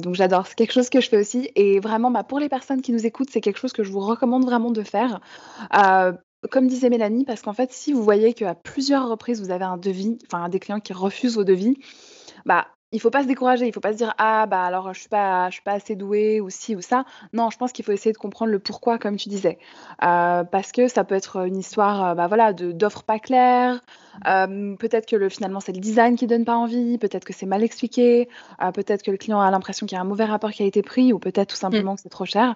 donc, 0.00 0.14
j'adore. 0.14 0.46
C'est 0.46 0.56
quelque 0.56 0.72
chose 0.72 0.90
que 0.90 1.00
je 1.00 1.08
fais 1.08 1.16
aussi. 1.18 1.50
Et 1.54 1.80
vraiment, 1.80 2.10
bah, 2.10 2.22
pour 2.22 2.38
les 2.38 2.50
personnes 2.50 2.82
qui 2.82 2.92
nous 2.92 3.06
écoutent, 3.06 3.30
c'est 3.30 3.40
quelque 3.40 3.58
chose 3.58 3.72
que 3.72 3.82
je 3.82 3.90
vous 3.90 4.00
recommande 4.00 4.44
vraiment 4.44 4.70
de 4.70 4.82
faire. 4.82 5.20
comme 6.50 6.68
disait 6.68 6.90
Mélanie, 6.90 7.24
parce 7.24 7.40
qu'en 7.40 7.54
fait, 7.54 7.72
si 7.72 7.92
vous 7.94 8.02
voyez 8.02 8.34
qu'à 8.34 8.54
plusieurs 8.54 9.08
reprises, 9.08 9.40
vous 9.40 9.50
avez 9.50 9.64
un 9.64 9.78
devis, 9.78 10.18
enfin 10.26 10.48
des 10.50 10.60
clients 10.60 10.80
qui 10.80 10.92
refusent 10.92 11.36
vos 11.36 11.44
devis, 11.44 11.78
bah 12.44 12.66
il 12.92 13.00
faut 13.00 13.10
pas 13.10 13.22
se 13.22 13.28
décourager, 13.28 13.66
il 13.66 13.72
faut 13.72 13.80
pas 13.80 13.92
se 13.92 13.98
dire 13.98 14.14
ah 14.18 14.46
bah 14.46 14.62
alors 14.64 14.94
je 14.94 15.00
suis 15.00 15.08
pas 15.08 15.48
je 15.50 15.54
suis 15.54 15.62
pas 15.62 15.72
assez 15.72 15.94
douée 15.96 16.40
ou 16.40 16.50
ci 16.50 16.74
ou 16.76 16.80
ça. 16.80 17.04
Non, 17.32 17.50
je 17.50 17.58
pense 17.58 17.72
qu'il 17.72 17.84
faut 17.84 17.92
essayer 17.92 18.12
de 18.12 18.18
comprendre 18.18 18.50
le 18.52 18.58
pourquoi 18.58 18.98
comme 18.98 19.16
tu 19.16 19.28
disais, 19.28 19.58
euh, 20.02 20.44
parce 20.44 20.72
que 20.72 20.88
ça 20.88 21.04
peut 21.04 21.14
être 21.14 21.46
une 21.46 21.56
histoire 21.58 22.04
euh, 22.10 22.14
bah 22.14 22.26
voilà 22.28 22.52
de 22.52 22.72
d'offres 22.72 23.02
pas 23.04 23.18
claires, 23.18 23.80
euh, 24.26 24.76
peut-être 24.76 25.06
que 25.06 25.16
le, 25.16 25.28
finalement 25.28 25.60
c'est 25.60 25.72
le 25.72 25.80
design 25.80 26.16
qui 26.16 26.26
donne 26.26 26.44
pas 26.44 26.56
envie, 26.56 26.98
peut-être 26.98 27.24
que 27.24 27.32
c'est 27.32 27.46
mal 27.46 27.62
expliqué, 27.62 28.28
peut-être 28.74 29.02
que 29.02 29.10
le 29.10 29.16
client 29.16 29.40
a 29.40 29.50
l'impression 29.50 29.86
qu'il 29.86 29.96
y 29.96 29.98
a 29.98 30.02
un 30.02 30.06
mauvais 30.06 30.24
rapport 30.24 30.50
qui 30.50 30.62
a 30.62 30.66
été 30.66 30.82
pris 30.82 31.12
ou 31.12 31.18
peut-être 31.18 31.50
tout 31.50 31.56
mmh. 31.56 31.58
simplement 31.58 31.94
que 31.96 32.02
c'est 32.02 32.08
trop 32.08 32.24
cher. 32.24 32.54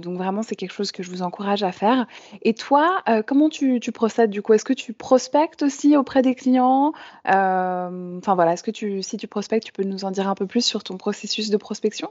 donc 0.00 0.16
vraiment 0.16 0.42
c'est 0.42 0.56
quelque 0.56 0.72
chose 0.72 0.92
que 0.92 1.02
je 1.02 1.10
vous 1.10 1.22
encourage 1.22 1.62
à 1.62 1.72
faire. 1.72 2.06
Et 2.42 2.54
toi, 2.54 3.02
comment 3.26 3.48
tu, 3.48 3.80
tu 3.80 3.92
procèdes 3.92 4.30
du 4.30 4.42
coup? 4.42 4.52
Est-ce 4.52 4.64
que 4.64 4.72
tu 4.72 4.92
prospectes 4.92 5.62
aussi 5.62 5.96
auprès 5.96 6.22
des 6.22 6.34
clients? 6.34 6.92
Enfin 7.24 8.34
voilà, 8.34 8.52
est-ce 8.52 8.62
que 8.62 8.70
tu 8.70 9.02
si 9.02 9.16
tu 9.16 9.26
prospectes 9.28 9.64
tu 9.64 9.72
peux 9.72 9.84
nous 9.84 10.04
en 10.04 10.10
dire 10.10 10.28
un 10.28 10.34
peu 10.34 10.46
plus 10.46 10.64
sur 10.64 10.82
ton 10.82 10.96
processus 10.96 11.50
de 11.50 11.56
prospection? 11.56 12.10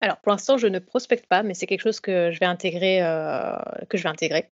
Alors, 0.00 0.18
pour 0.18 0.32
l'instant, 0.32 0.56
je 0.56 0.66
ne 0.66 0.78
prospecte 0.78 1.26
pas, 1.26 1.42
mais 1.42 1.54
c'est 1.54 1.66
quelque 1.66 1.82
chose 1.82 2.00
que 2.00 2.30
je 2.32 2.38
vais 2.38 2.46
intégrer. 2.46 3.02
Euh, 3.02 3.56
que 3.88 3.98
je 3.98 4.02
vais 4.02 4.08
intégrer. 4.08 4.48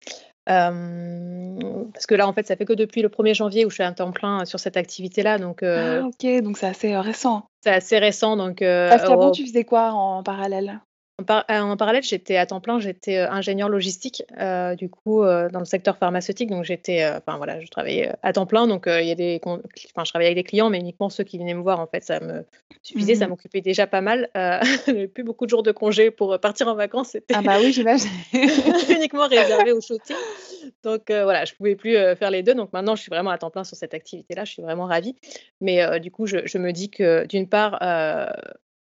Parce 0.45 2.05
que 2.07 2.15
là, 2.15 2.27
en 2.27 2.33
fait, 2.33 2.47
ça 2.47 2.55
fait 2.55 2.65
que 2.65 2.73
depuis 2.73 3.01
le 3.01 3.09
1er 3.09 3.33
janvier 3.33 3.65
où 3.65 3.69
je 3.69 3.75
suis 3.75 3.83
à 3.83 3.91
temps 3.91 4.11
plein 4.11 4.45
sur 4.45 4.59
cette 4.59 4.77
activité-là. 4.77 5.37
Donc, 5.37 5.63
euh, 5.63 6.03
ah, 6.03 6.07
ok, 6.07 6.43
donc 6.43 6.57
c'est 6.57 6.67
assez 6.67 6.95
récent. 6.97 7.45
C'est 7.61 7.71
assez 7.71 7.97
récent. 7.97 8.37
Donc, 8.37 8.59
Parce 8.59 9.03
qu'avant, 9.03 9.31
tu 9.31 9.45
faisais 9.45 9.63
quoi 9.63 9.91
en 9.91 10.23
parallèle? 10.23 10.79
Euh, 11.21 11.59
en, 11.61 11.77
parallèle, 11.77 12.03
j'étais 12.03 12.35
à 12.35 12.45
temps 12.45 12.59
plein, 12.59 12.79
j'étais 12.79 13.17
euh, 13.17 13.31
ingénieur 13.31 13.69
logistique, 13.69 14.23
euh, 14.37 14.75
du 14.75 14.89
coup, 14.89 15.21
dans 15.23 15.59
le 15.59 15.65
secteur 15.65 15.97
pharmaceutique. 15.97 16.49
Donc, 16.49 16.65
j'étais, 16.65 17.07
enfin 17.07 17.37
voilà, 17.37 17.61
je 17.61 17.67
travaillais 17.67 18.11
à 18.21 18.33
temps 18.33 18.45
plein. 18.45 18.67
Donc, 18.67 18.85
il 18.87 19.05
y 19.05 19.11
a 19.11 19.15
des, 19.15 19.39
enfin, 19.43 19.61
je 20.03 20.09
travaillais 20.09 20.31
avec 20.31 20.37
des 20.37 20.43
clients, 20.43 20.69
mais 20.69 20.79
uniquement 20.79 21.09
ceux 21.09 21.23
qui 21.23 21.37
venaient 21.37 21.53
me 21.53 21.61
voir. 21.61 21.79
En 21.79 21.87
fait, 21.87 22.03
ça 22.03 22.19
me 22.19 22.45
suffisait, 22.83 23.15
ça 23.15 23.27
mmh 23.27 23.29
m'occupait 23.29 23.61
déjà 23.61 23.87
pas 23.87 24.01
mal. 24.01 24.29
J'avais 24.35 25.07
plus 25.07 25.23
beaucoup 25.23 25.45
de 25.45 25.49
jours 25.49 25.63
de 25.63 25.71
congé 25.71 26.11
pour 26.11 26.37
partir 26.39 26.67
en 26.67 26.75
vacances. 26.75 27.15
Ah 27.33 27.41
bah 27.41 27.57
oui, 27.59 27.71
j'imagine. 27.71 28.09
uniquement 28.89 29.27
réservé 29.27 29.71
au 29.71 29.81
shooting. 29.81 30.15
Donc 30.83 31.03
voilà, 31.07 31.45
je 31.45 31.53
pouvais 31.53 31.75
plus 31.75 31.93
faire 32.17 32.31
les 32.31 32.43
deux. 32.43 32.55
Donc 32.55 32.73
maintenant, 32.73 32.95
je 32.95 33.01
suis 33.01 33.09
vraiment 33.09 33.29
à 33.29 33.37
temps 33.37 33.49
plein 33.51 33.63
sur 33.63 33.77
cette 33.77 33.93
activité-là. 33.93 34.43
Je 34.43 34.51
suis 34.51 34.61
vraiment 34.61 34.85
ravie. 34.85 35.15
Mais 35.61 35.99
du 35.99 36.11
coup, 36.11 36.25
je, 36.25 36.45
je, 36.45 36.57
me 36.57 36.71
dis 36.71 36.89
que 36.89 37.25
d'une 37.25 37.47
part, 37.47 37.79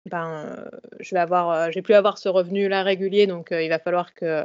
ben, 0.07 0.69
je 1.01 1.15
vais 1.15 1.21
avoir, 1.21 1.71
je 1.71 1.77
vais 1.77 1.83
plus 1.83 1.95
avoir 1.95 2.19
ce 2.19 2.29
revenu-là 2.29 2.83
régulier, 2.83 3.27
donc 3.27 3.49
il 3.51 3.69
va 3.69 3.79
falloir 3.79 4.15
que 4.15 4.45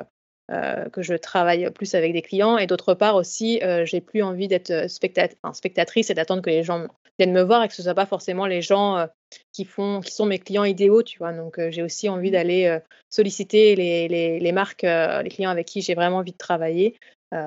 que 0.91 1.01
je 1.01 1.13
travaille 1.13 1.71
plus 1.71 1.95
avec 1.95 2.11
des 2.11 2.21
clients. 2.21 2.57
Et 2.57 2.67
d'autre 2.67 2.93
part 2.93 3.15
aussi, 3.15 3.61
j'ai 3.85 4.01
plus 4.01 4.21
envie 4.21 4.49
d'être 4.49 4.89
spectatrice 4.89 6.09
et 6.09 6.13
d'attendre 6.13 6.41
que 6.41 6.49
les 6.49 6.61
gens 6.61 6.87
viennent 7.17 7.31
me 7.31 7.41
voir 7.41 7.63
et 7.63 7.69
que 7.69 7.73
ce 7.73 7.81
ne 7.81 7.85
soit 7.85 7.93
pas 7.93 8.05
forcément 8.05 8.45
les 8.47 8.61
gens 8.61 9.07
qui 9.53 9.63
font, 9.63 10.01
qui 10.01 10.11
sont 10.11 10.25
mes 10.25 10.39
clients 10.39 10.65
idéaux, 10.65 11.03
tu 11.03 11.19
vois. 11.19 11.31
Donc 11.31 11.57
j'ai 11.69 11.83
aussi 11.83 12.09
envie 12.09 12.31
mmh. 12.31 12.33
d'aller 12.33 12.79
solliciter 13.09 13.77
les, 13.77 14.09
les, 14.09 14.41
les 14.41 14.51
marques, 14.51 14.83
les 14.83 15.29
clients 15.29 15.51
avec 15.51 15.67
qui 15.67 15.81
j'ai 15.81 15.95
vraiment 15.95 16.17
envie 16.17 16.33
de 16.33 16.37
travailler. 16.37 16.97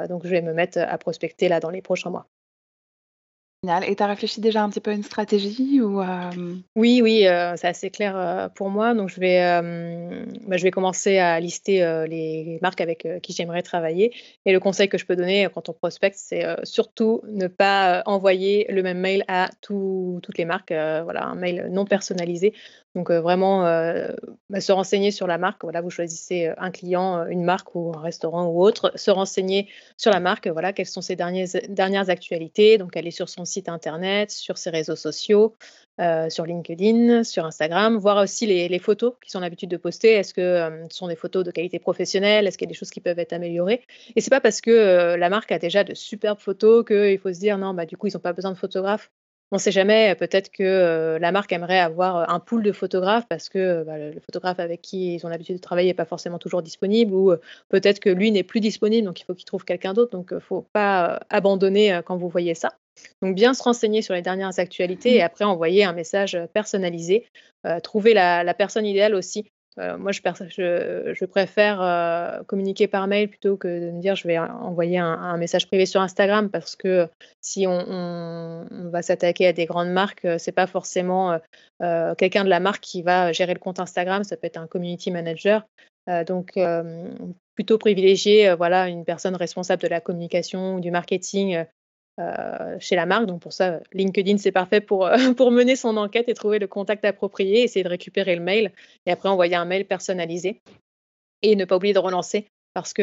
donc 0.08 0.24
je 0.24 0.30
vais 0.30 0.40
me 0.40 0.54
mettre 0.54 0.78
à 0.78 0.96
prospecter 0.96 1.48
là 1.48 1.60
dans 1.60 1.70
les 1.70 1.82
prochains 1.82 2.08
mois. 2.08 2.26
Et 3.86 3.96
tu 3.96 4.02
as 4.02 4.06
réfléchi 4.06 4.40
déjà 4.40 4.62
un 4.62 4.68
petit 4.68 4.80
peu 4.80 4.90
à 4.90 4.94
une 4.94 5.02
stratégie 5.02 5.80
ou 5.80 6.02
Oui, 6.76 7.00
oui, 7.02 7.26
euh, 7.26 7.54
c'est 7.56 7.68
assez 7.68 7.90
clair 7.90 8.14
euh, 8.16 8.48
pour 8.48 8.68
moi. 8.68 8.94
Donc, 8.94 9.08
je 9.08 9.18
vais, 9.20 9.40
bah, 10.46 10.56
je 10.56 10.62
vais 10.62 10.70
commencer 10.70 11.18
à 11.18 11.40
lister 11.40 11.82
euh, 11.82 12.06
les 12.06 12.58
marques 12.60 12.80
avec 12.80 13.06
qui 13.22 13.32
j'aimerais 13.32 13.62
travailler. 13.62 14.12
Et 14.44 14.52
le 14.52 14.60
conseil 14.60 14.88
que 14.88 14.98
je 14.98 15.06
peux 15.06 15.16
donner 15.16 15.48
quand 15.54 15.68
on 15.68 15.72
prospecte, 15.72 16.16
c'est 16.18 16.44
surtout 16.64 17.22
ne 17.26 17.46
pas 17.46 18.02
envoyer 18.06 18.66
le 18.68 18.82
même 18.82 18.98
mail 18.98 19.24
à 19.28 19.48
toutes 19.62 20.36
les 20.36 20.44
marques. 20.44 20.72
voilà, 20.72 21.24
un 21.24 21.34
mail 21.34 21.68
non 21.70 21.86
personnalisé. 21.86 22.52
Donc, 22.94 23.10
vraiment 23.10 23.62
bah, 24.50 24.60
se 24.60 24.72
renseigner 24.72 25.10
sur 25.10 25.26
la 25.26 25.38
marque. 25.38 25.64
Voilà, 25.64 25.80
vous 25.80 25.90
choisissez 25.90 26.52
un 26.58 26.70
client, 26.70 27.26
une 27.26 27.42
marque 27.42 27.74
ou 27.74 27.92
un 27.96 28.00
restaurant 28.00 28.46
ou 28.46 28.62
autre. 28.62 28.92
Se 28.94 29.10
renseigner 29.10 29.68
sur 29.96 30.10
la 30.10 30.20
marque. 30.20 30.46
Voilà, 30.48 30.72
quelles 30.72 30.86
sont 30.86 31.00
ses 31.00 31.16
dernières, 31.16 31.48
dernières 31.68 32.10
actualités. 32.10 32.78
Donc, 32.78 32.96
aller 32.96 33.10
sur 33.10 33.28
son 33.28 33.44
site 33.44 33.53
internet, 33.68 34.30
sur 34.30 34.58
ses 34.58 34.70
réseaux 34.70 34.96
sociaux, 34.96 35.54
euh, 36.00 36.28
sur 36.28 36.44
LinkedIn, 36.44 37.22
sur 37.22 37.44
Instagram, 37.44 37.96
voir 37.98 38.20
aussi 38.20 38.46
les, 38.46 38.78
photos 38.80 39.12
qui 39.22 39.30
sont 39.30 39.38
l'habitude 39.38 39.70
de 39.70 39.76
poster. 39.76 40.14
Est-ce 40.14 40.34
que 40.34 40.40
euh, 40.40 40.88
ce 40.90 40.96
sont 40.96 41.06
des 41.06 41.14
photos 41.14 41.44
de 41.44 41.52
qualité 41.52 41.78
professionnelle? 41.78 42.48
Est-ce 42.48 42.58
qu'il 42.58 42.66
y 42.66 42.68
a 42.68 42.72
des 42.72 42.76
choses 42.76 42.90
qui 42.90 42.98
peuvent 43.00 43.20
être 43.20 43.32
améliorées? 43.32 43.80
Et 44.16 44.20
c'est 44.20 44.30
pas 44.30 44.40
parce 44.40 44.60
que 44.60 44.72
euh, 44.72 45.16
la 45.16 45.30
marque 45.30 45.52
a 45.52 45.60
déjà 45.60 45.84
de 45.84 45.94
superbes 45.94 46.40
photos 46.40 46.84
qu'il 46.84 47.16
faut 47.20 47.32
se 47.32 47.38
dire 47.38 47.58
non, 47.58 47.74
bah 47.74 47.86
du 47.86 47.96
coup 47.96 48.08
ils 48.08 48.14
n'ont 48.14 48.20
pas 48.20 48.32
besoin 48.32 48.50
de 48.50 48.56
photographes. 48.56 49.12
On 49.52 49.56
ne 49.56 49.60
sait 49.60 49.70
jamais, 49.70 50.16
peut-être 50.16 50.50
que 50.50 51.16
la 51.20 51.30
marque 51.30 51.52
aimerait 51.52 51.78
avoir 51.78 52.28
un 52.28 52.40
pool 52.40 52.64
de 52.64 52.72
photographes 52.72 53.28
parce 53.28 53.48
que 53.48 53.84
bah, 53.84 53.96
le, 53.96 54.18
photographe 54.18 54.58
avec 54.58 54.82
qui 54.82 55.14
ils 55.14 55.24
ont 55.26 55.28
l'habitude 55.28 55.54
de 55.56 55.60
travailler 55.60 55.90
n'est 55.90 55.94
pas 55.94 56.06
forcément 56.06 56.38
toujours 56.38 56.62
disponible 56.62 57.14
ou 57.14 57.32
peut-être 57.68 58.00
que 58.00 58.10
lui 58.10 58.32
n'est 58.32 58.42
plus 58.42 58.58
disponible, 58.58 59.06
donc 59.06 59.20
il 59.20 59.24
faut 59.24 59.34
qu'il 59.34 59.44
trouve 59.44 59.64
quelqu'un 59.64 59.92
d'autre. 59.92 60.10
Donc 60.10 60.28
il 60.32 60.36
ne 60.36 60.40
faut 60.40 60.62
pas 60.72 61.20
abandonner 61.30 62.00
quand 62.04 62.16
vous 62.16 62.28
voyez 62.28 62.54
ça. 62.54 62.72
Donc 63.22 63.34
bien 63.34 63.54
se 63.54 63.62
renseigner 63.62 64.02
sur 64.02 64.14
les 64.14 64.22
dernières 64.22 64.58
actualités 64.58 65.16
et 65.16 65.22
mmh. 65.22 65.26
après 65.26 65.44
envoyer 65.44 65.84
un 65.84 65.92
message 65.92 66.38
personnalisé. 66.52 67.26
trouver 67.82 68.14
la, 68.14 68.54
personne 68.54 68.86
idéale 68.86 69.14
aussi. 69.14 69.46
moi, 69.76 70.12
je, 70.12 71.24
préfère 71.24 72.42
communiquer 72.46 72.86
par 72.86 73.06
mail 73.06 73.28
plutôt 73.28 73.56
que 73.56 73.68
de 73.68 73.90
me 73.90 74.00
dire 74.00 74.14
je 74.14 74.28
vais 74.28 74.38
envoyer 74.38 74.98
un, 74.98 75.36
message 75.36 75.66
privé 75.66 75.86
sur 75.86 76.00
Instagram 76.00 76.50
parce 76.50 76.76
que 76.76 77.08
si 77.40 77.66
on, 77.66 78.66
va 78.70 79.02
s'attaquer 79.02 79.48
à 79.48 79.52
des 79.52 79.66
grandes 79.66 79.90
marques, 79.90 80.26
c'est 80.38 80.52
pas 80.52 80.66
forcément 80.66 81.38
quelqu'un 81.80 82.44
de 82.44 82.50
la 82.50 82.60
marque 82.60 82.82
qui 82.82 83.02
va 83.02 83.32
gérer 83.32 83.54
le 83.54 83.60
compte 83.60 83.80
Instagram, 83.80 84.24
ça 84.24 84.36
peut 84.36 84.46
être 84.46 84.58
un 84.58 84.66
community 84.66 85.10
manager. 85.10 85.66
donc, 86.26 86.58
plutôt 87.54 87.78
privilégier 87.78 88.54
voilà, 88.54 88.88
une 88.88 89.04
personne 89.04 89.36
responsable 89.36 89.82
de 89.82 89.88
la 89.88 90.00
communication 90.00 90.76
ou 90.76 90.80
du 90.80 90.90
marketing 90.90 91.64
euh, 92.20 92.76
chez 92.78 92.94
la 92.94 93.06
marque. 93.06 93.26
Donc 93.26 93.40
pour 93.40 93.52
ça, 93.52 93.80
LinkedIn, 93.92 94.38
c'est 94.38 94.52
parfait 94.52 94.80
pour, 94.80 95.06
euh, 95.06 95.16
pour 95.36 95.50
mener 95.50 95.74
son 95.74 95.96
enquête 95.96 96.28
et 96.28 96.34
trouver 96.34 96.60
le 96.60 96.68
contact 96.68 97.04
approprié, 97.04 97.62
essayer 97.62 97.82
de 97.82 97.88
récupérer 97.88 98.36
le 98.36 98.42
mail 98.42 98.70
et 99.04 99.10
après 99.10 99.28
envoyer 99.28 99.56
un 99.56 99.64
mail 99.64 99.84
personnalisé. 99.84 100.60
Et 101.42 101.56
ne 101.56 101.64
pas 101.64 101.76
oublier 101.76 101.92
de 101.92 101.98
relancer 101.98 102.46
parce 102.72 102.92
que 102.92 103.02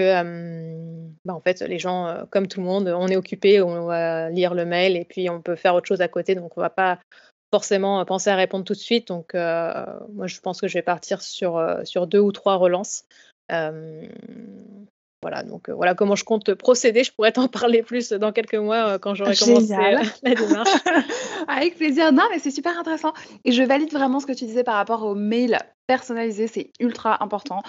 bah, 1.26 1.34
en 1.34 1.42
fait, 1.42 1.62
les 1.62 1.78
gens, 1.78 2.08
euh, 2.08 2.24
comme 2.30 2.48
tout 2.48 2.62
le 2.62 2.66
monde, 2.66 2.88
on 2.88 3.08
est 3.10 3.18
occupé, 3.18 3.62
on 3.62 3.86
va 3.86 4.30
lire 4.30 4.54
le 4.54 4.66
mail 4.66 4.96
et 4.96 5.04
puis 5.04 5.30
on 5.30 5.42
peut 5.42 5.58
faire 5.58 5.76
autre 5.76 5.88
chose 5.88 6.02
à 6.02 6.08
côté. 6.08 6.34
Donc 6.34 6.58
on 6.58 6.62
ne 6.62 6.66
va 6.66 6.70
pas 6.70 7.00
forcément 7.52 8.04
penser 8.06 8.30
à 8.30 8.38
répondre 8.38 8.64
tout 8.64 8.74
de 8.74 8.80
suite. 8.80 9.10
Donc 9.10 9.34
moi, 9.34 10.28
je 10.28 10.40
pense 10.40 10.62
que 10.62 10.70
je 10.70 10.76
vais 10.76 10.82
partir 10.82 11.22
sur, 11.22 11.62
sur 11.84 12.08
deux 12.08 12.20
ou 12.20 12.32
trois 12.32 12.56
relances. 12.56 13.04
Voilà, 15.24 15.44
donc 15.44 15.70
euh, 15.70 15.74
voilà 15.76 15.94
comment 15.94 16.16
je 16.16 16.24
compte 16.24 16.56
procéder. 16.56 17.04
Je 17.04 17.12
pourrais 17.14 17.32
t'en 17.32 17.48
parler 17.48 17.84
plus 17.84 18.10
dans 18.10 18.32
quelques 18.32 18.56
mois 18.56 18.94
euh, 18.94 18.98
quand 18.98 19.14
j'aurai 19.14 19.36
commencé 19.36 19.72
euh, 19.72 20.00
la 20.24 20.34
démarche. 20.34 20.70
Avec 21.48 21.78
plaisir. 21.78 22.12
Non, 22.12 22.24
mais 22.32 22.40
c'est 22.40 22.50
super 22.50 22.80
intéressant. 22.80 23.14
Et 23.46 23.52
je 23.52 23.62
valide 23.62 23.92
vraiment 23.92 24.20
ce 24.20 24.26
que 24.26 24.32
tu 24.32 24.46
disais 24.46 24.64
par 24.64 24.74
rapport 24.76 25.04
au 25.04 25.14
mail 25.14 25.60
personnalisé. 25.86 26.48
C'est 26.48 26.72
ultra 26.80 27.24
important. 27.24 27.62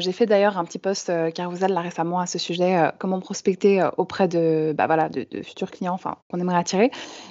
J'ai 0.00 0.12
fait 0.12 0.26
d'ailleurs 0.26 0.58
un 0.58 0.64
petit 0.64 0.78
post 0.78 1.10
Carousel 1.32 1.72
là 1.72 1.80
récemment 1.80 2.20
à 2.20 2.26
ce 2.26 2.38
sujet, 2.38 2.90
comment 2.98 3.20
prospecter 3.20 3.88
auprès 3.96 4.28
de, 4.28 4.74
bah, 4.76 4.86
voilà, 4.86 5.08
de, 5.08 5.24
futurs 5.42 5.70
clients 5.70 5.94
enfin, 5.94 6.16
qu'on 6.30 6.40
aimerait 6.40 6.58
attirer. 6.58 6.90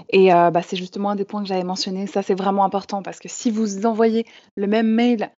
Et 0.10 0.30
bah, 0.30 0.62
c'est 0.66 0.78
justement 0.78 1.12
un 1.12 1.16
des 1.16 1.26
points 1.26 1.44
que 1.44 1.48
j'avais 1.48 1.64
mentionné. 1.64 2.08
Ça, 2.08 2.24
c'est 2.24 2.34
vraiment 2.34 2.64
important 2.64 3.04
parce 3.04 3.20
que 3.20 3.28
si 3.30 3.52
vous 3.52 3.86
envoyez 3.86 4.26
le 4.56 4.66
même 4.66 4.88
mail 4.88 5.30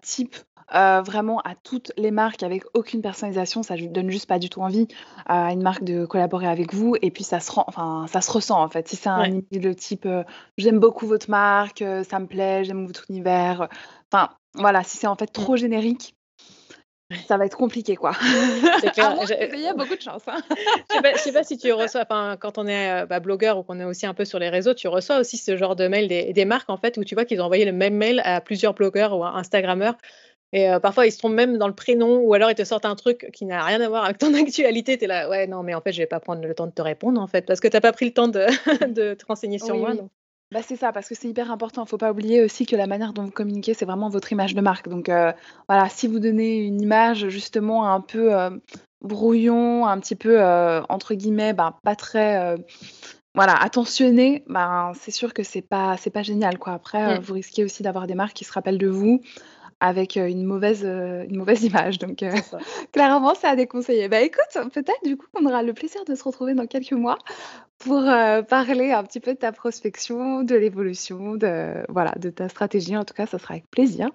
type 0.00 0.36
euh, 0.74 1.00
vraiment 1.00 1.40
à 1.40 1.54
toutes 1.54 1.92
les 1.96 2.10
marques 2.10 2.42
avec 2.42 2.64
aucune 2.74 3.00
personnalisation. 3.00 3.62
Ça 3.62 3.76
ne 3.76 3.86
donne 3.86 4.10
juste 4.10 4.26
pas 4.26 4.38
du 4.38 4.50
tout 4.50 4.62
envie 4.62 4.88
à 5.26 5.52
une 5.52 5.62
marque 5.62 5.84
de 5.84 6.06
collaborer 6.06 6.48
avec 6.48 6.74
vous. 6.74 6.96
Et 7.02 7.10
puis 7.10 7.24
ça 7.24 7.38
se, 7.40 7.52
rend, 7.52 7.64
enfin, 7.68 8.06
ça 8.08 8.20
se 8.20 8.30
ressent 8.30 8.60
en 8.60 8.68
fait. 8.68 8.88
Si 8.88 8.96
c'est 8.96 9.08
un 9.08 9.24
email 9.24 9.76
type 9.76 10.06
euh, 10.06 10.24
j'aime 10.58 10.80
beaucoup 10.80 11.06
votre 11.06 11.30
marque, 11.30 11.82
euh, 11.82 12.02
ça 12.02 12.18
me 12.18 12.26
plaît, 12.26 12.64
j'aime 12.64 12.86
votre 12.86 13.04
univers. 13.10 13.68
Enfin 14.10 14.30
voilà, 14.54 14.82
si 14.82 14.96
c'est 14.96 15.06
en 15.06 15.16
fait 15.16 15.28
trop 15.28 15.56
générique, 15.56 16.16
ça 17.28 17.36
va 17.36 17.46
être 17.46 17.56
compliqué, 17.56 17.94
quoi. 17.94 18.12
C'est 18.80 18.90
clair. 18.92 19.14
Il 19.54 19.60
y 19.60 19.68
a 19.68 19.74
beaucoup 19.74 19.94
de 19.94 20.00
chance. 20.00 20.22
Hein. 20.26 20.38
je 20.90 20.96
ne 20.96 21.16
sais, 21.18 21.32
pas 21.32 21.44
si 21.44 21.56
tu 21.56 21.72
reçois, 21.72 22.04
quand 22.04 22.58
on 22.58 22.66
est 22.66 23.06
bah, 23.06 23.20
blogueur 23.20 23.58
ou 23.58 23.62
qu'on 23.62 23.78
est 23.78 23.84
aussi 23.84 24.06
un 24.06 24.14
peu 24.14 24.24
sur 24.24 24.40
les 24.40 24.48
réseaux, 24.48 24.74
tu 24.74 24.88
reçois 24.88 25.18
aussi 25.18 25.36
ce 25.36 25.56
genre 25.56 25.76
de 25.76 25.86
mail 25.86 26.08
des, 26.08 26.32
des 26.32 26.44
marques, 26.44 26.68
en 26.68 26.76
fait, 26.76 26.98
où 26.98 27.04
tu 27.04 27.14
vois 27.14 27.24
qu'ils 27.24 27.40
ont 27.40 27.44
envoyé 27.44 27.64
le 27.64 27.70
même 27.70 27.94
mail 27.94 28.20
à 28.24 28.40
plusieurs 28.40 28.74
blogueurs 28.74 29.16
ou 29.16 29.24
Instagrammeurs 29.24 29.94
et 30.52 30.70
euh, 30.70 30.78
parfois, 30.78 31.06
ils 31.06 31.12
se 31.12 31.18
trompent 31.18 31.34
même 31.34 31.58
dans 31.58 31.68
le 31.68 31.74
prénom 31.74 32.18
ou 32.18 32.34
alors 32.34 32.50
ils 32.50 32.54
te 32.54 32.64
sortent 32.64 32.84
un 32.84 32.94
truc 32.94 33.30
qui 33.32 33.44
n'a 33.46 33.64
rien 33.64 33.80
à 33.80 33.88
voir 33.88 34.04
avec 34.04 34.18
ton 34.18 34.32
actualité. 34.40 34.96
Tu 34.98 35.04
es 35.04 35.06
là, 35.06 35.28
ouais, 35.28 35.46
non, 35.46 35.62
mais 35.62 35.74
en 35.74 35.80
fait, 35.80 35.92
je 35.92 35.98
vais 35.98 36.06
pas 36.06 36.20
prendre 36.20 36.42
le 36.42 36.54
temps 36.54 36.66
de 36.66 36.72
te 36.72 36.82
répondre, 36.82 37.20
en 37.20 37.26
fait, 37.26 37.46
parce 37.46 37.60
que 37.60 37.68
tu 37.68 37.76
n'as 37.76 37.80
pas 37.80 37.92
pris 37.92 38.06
le 38.06 38.12
temps 38.12 38.28
de, 38.28 38.46
de 38.92 39.14
te 39.14 39.26
renseigner 39.26 39.58
sur 39.58 39.76
moi. 39.76 39.92
Bah, 40.52 40.60
c'est 40.62 40.76
ça, 40.76 40.92
parce 40.92 41.08
que 41.08 41.16
c'est 41.16 41.28
hyper 41.28 41.50
important. 41.50 41.82
Il 41.82 41.86
ne 41.86 41.88
faut 41.88 41.98
pas 41.98 42.12
oublier 42.12 42.42
aussi 42.42 42.66
que 42.66 42.76
la 42.76 42.86
manière 42.86 43.12
dont 43.12 43.24
vous 43.24 43.32
communiquez, 43.32 43.74
c'est 43.74 43.84
vraiment 43.84 44.08
votre 44.08 44.30
image 44.30 44.54
de 44.54 44.60
marque. 44.60 44.88
Donc 44.88 45.08
euh, 45.08 45.32
voilà, 45.68 45.88
si 45.88 46.06
vous 46.06 46.20
donnez 46.20 46.58
une 46.58 46.80
image 46.80 47.28
justement 47.28 47.92
un 47.92 48.00
peu 48.00 48.32
euh, 48.32 48.50
brouillon, 49.00 49.86
un 49.86 49.98
petit 49.98 50.14
peu, 50.14 50.40
entre 50.88 51.14
guillemets, 51.14 51.52
bah, 51.52 51.76
pas 51.82 51.96
très 51.96 52.56
voilà, 53.34 53.54
attentionnée, 53.54 54.44
ben, 54.46 54.92
c'est 54.98 55.10
sûr 55.10 55.34
que 55.34 55.42
c'est 55.42 55.60
pas, 55.60 55.96
pas 56.14 56.22
génial. 56.22 56.58
Quoi. 56.58 56.72
Après, 56.72 57.18
mmh. 57.18 57.22
vous 57.22 57.34
risquez 57.34 57.64
aussi 57.64 57.82
d'avoir 57.82 58.06
des 58.06 58.14
marques 58.14 58.32
qui 58.32 58.44
se 58.44 58.52
rappellent 58.52 58.78
de 58.78 58.88
vous 58.88 59.20
avec 59.80 60.16
une 60.16 60.44
mauvaise, 60.44 60.84
une 60.84 61.36
mauvaise 61.36 61.64
image. 61.64 61.98
Donc, 61.98 62.22
clairement, 62.92 63.34
c'est 63.34 63.46
à 63.46 63.56
déconseiller. 63.56 64.08
Bah, 64.08 64.20
écoute, 64.20 64.70
peut-être 64.72 65.04
du 65.04 65.16
coup, 65.16 65.26
on 65.34 65.46
aura 65.46 65.62
le 65.62 65.72
plaisir 65.72 66.04
de 66.04 66.14
se 66.14 66.24
retrouver 66.24 66.54
dans 66.54 66.66
quelques 66.66 66.92
mois 66.92 67.18
pour 67.78 68.02
parler 68.48 68.92
un 68.92 69.04
petit 69.04 69.20
peu 69.20 69.34
de 69.34 69.38
ta 69.38 69.52
prospection, 69.52 70.42
de 70.42 70.54
l'évolution, 70.54 71.36
de, 71.36 71.84
voilà, 71.88 72.12
de 72.16 72.30
ta 72.30 72.48
stratégie. 72.48 72.96
En 72.96 73.04
tout 73.04 73.14
cas, 73.14 73.26
ça 73.26 73.38
sera 73.38 73.54
avec 73.54 73.70
plaisir. 73.70 74.08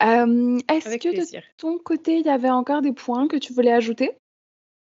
Est-ce 0.00 0.98
que 0.98 1.16
de 1.16 1.42
ton 1.56 1.78
côté, 1.78 2.18
il 2.18 2.26
y 2.26 2.30
avait 2.30 2.50
encore 2.50 2.82
des 2.82 2.92
points 2.92 3.28
que 3.28 3.36
tu 3.36 3.54
voulais 3.54 3.72
ajouter? 3.72 4.18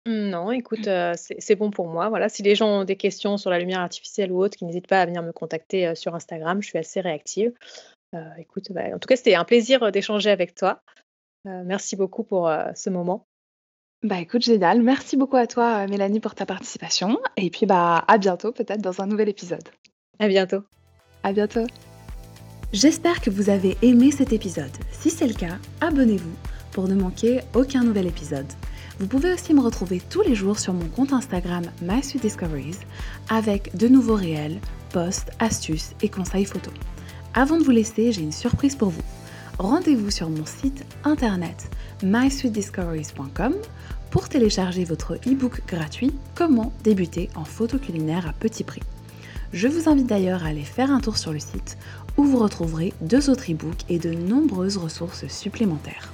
Non, 0.07 0.51
écoute, 0.51 0.89
c'est 1.15 1.55
bon 1.55 1.69
pour 1.69 1.87
moi. 1.87 2.09
Voilà, 2.09 2.29
si 2.29 2.41
les 2.43 2.55
gens 2.55 2.81
ont 2.81 2.83
des 2.85 2.95
questions 2.95 3.37
sur 3.37 3.49
la 3.49 3.59
lumière 3.59 3.81
artificielle 3.81 4.31
ou 4.31 4.41
autre, 4.41 4.57
qu'ils 4.57 4.67
n'hésitent 4.67 4.87
pas 4.87 5.01
à 5.01 5.05
venir 5.05 5.21
me 5.21 5.31
contacter 5.31 5.93
sur 5.95 6.15
Instagram. 6.15 6.61
Je 6.61 6.69
suis 6.69 6.79
assez 6.79 7.01
réactive. 7.01 7.53
Euh, 8.13 8.29
écoute, 8.37 8.71
bah, 8.71 8.83
en 8.93 8.99
tout 8.99 9.07
cas, 9.07 9.15
c'était 9.15 9.35
un 9.35 9.45
plaisir 9.45 9.83
euh, 9.83 9.91
d'échanger 9.91 10.29
avec 10.29 10.55
toi. 10.55 10.81
Euh, 11.47 11.63
merci 11.65 11.95
beaucoup 11.95 12.23
pour 12.23 12.51
ce 12.75 12.89
moment. 12.89 13.25
Bah 14.03 14.19
écoute, 14.19 14.41
génial. 14.41 14.81
Merci 14.81 15.15
beaucoup 15.15 15.37
à 15.37 15.47
toi, 15.47 15.85
Mélanie, 15.87 16.19
pour 16.19 16.35
ta 16.35 16.45
participation. 16.45 17.19
Et 17.37 17.49
puis, 17.49 17.65
bah, 17.65 18.03
à 18.07 18.17
bientôt, 18.17 18.51
peut-être 18.51 18.81
dans 18.81 19.01
un 19.01 19.07
nouvel 19.07 19.29
épisode. 19.29 19.67
À 20.19 20.27
bientôt. 20.27 20.63
À 21.23 21.33
bientôt. 21.33 21.65
J'espère 22.73 23.21
que 23.21 23.29
vous 23.29 23.49
avez 23.49 23.77
aimé 23.81 24.11
cet 24.11 24.33
épisode. 24.33 24.71
Si 24.91 25.09
c'est 25.09 25.27
le 25.27 25.33
cas, 25.33 25.57
abonnez-vous 25.81 26.35
pour 26.71 26.87
ne 26.87 26.95
manquer 26.95 27.41
aucun 27.53 27.83
nouvel 27.83 28.07
épisode. 28.07 28.47
Vous 28.99 29.07
pouvez 29.07 29.33
aussi 29.33 29.53
me 29.53 29.61
retrouver 29.61 29.99
tous 30.09 30.21
les 30.21 30.35
jours 30.35 30.59
sur 30.59 30.73
mon 30.73 30.87
compte 30.87 31.11
Instagram 31.11 31.63
MySweetDiscoveries 31.81 32.79
avec 33.29 33.75
de 33.75 33.87
nouveaux 33.87 34.15
réels, 34.15 34.59
posts, 34.93 35.31
astuces 35.39 35.93
et 36.01 36.09
conseils 36.09 36.45
photos. 36.45 36.73
Avant 37.33 37.57
de 37.57 37.63
vous 37.63 37.71
laisser, 37.71 38.11
j'ai 38.11 38.21
une 38.21 38.33
surprise 38.33 38.75
pour 38.75 38.89
vous. 38.89 39.01
Rendez-vous 39.57 40.11
sur 40.11 40.29
mon 40.29 40.45
site 40.45 40.83
internet 41.05 41.69
mysweetdiscoveries.com 42.03 43.53
pour 44.09 44.27
télécharger 44.27 44.83
votre 44.83 45.15
e-book 45.27 45.61
gratuit 45.65 46.11
Comment 46.35 46.73
débuter 46.83 47.29
en 47.35 47.45
photo 47.45 47.77
culinaire 47.77 48.27
à 48.27 48.33
petit 48.33 48.65
prix. 48.65 48.81
Je 49.53 49.69
vous 49.69 49.87
invite 49.87 50.07
d'ailleurs 50.07 50.43
à 50.43 50.47
aller 50.47 50.63
faire 50.63 50.91
un 50.91 50.99
tour 50.99 51.17
sur 51.17 51.31
le 51.31 51.39
site 51.39 51.77
où 52.17 52.25
vous 52.25 52.37
retrouverez 52.39 52.93
deux 52.99 53.29
autres 53.29 53.49
e-books 53.49 53.85
et 53.87 53.97
de 53.97 54.13
nombreuses 54.13 54.77
ressources 54.77 55.27
supplémentaires. 55.27 56.10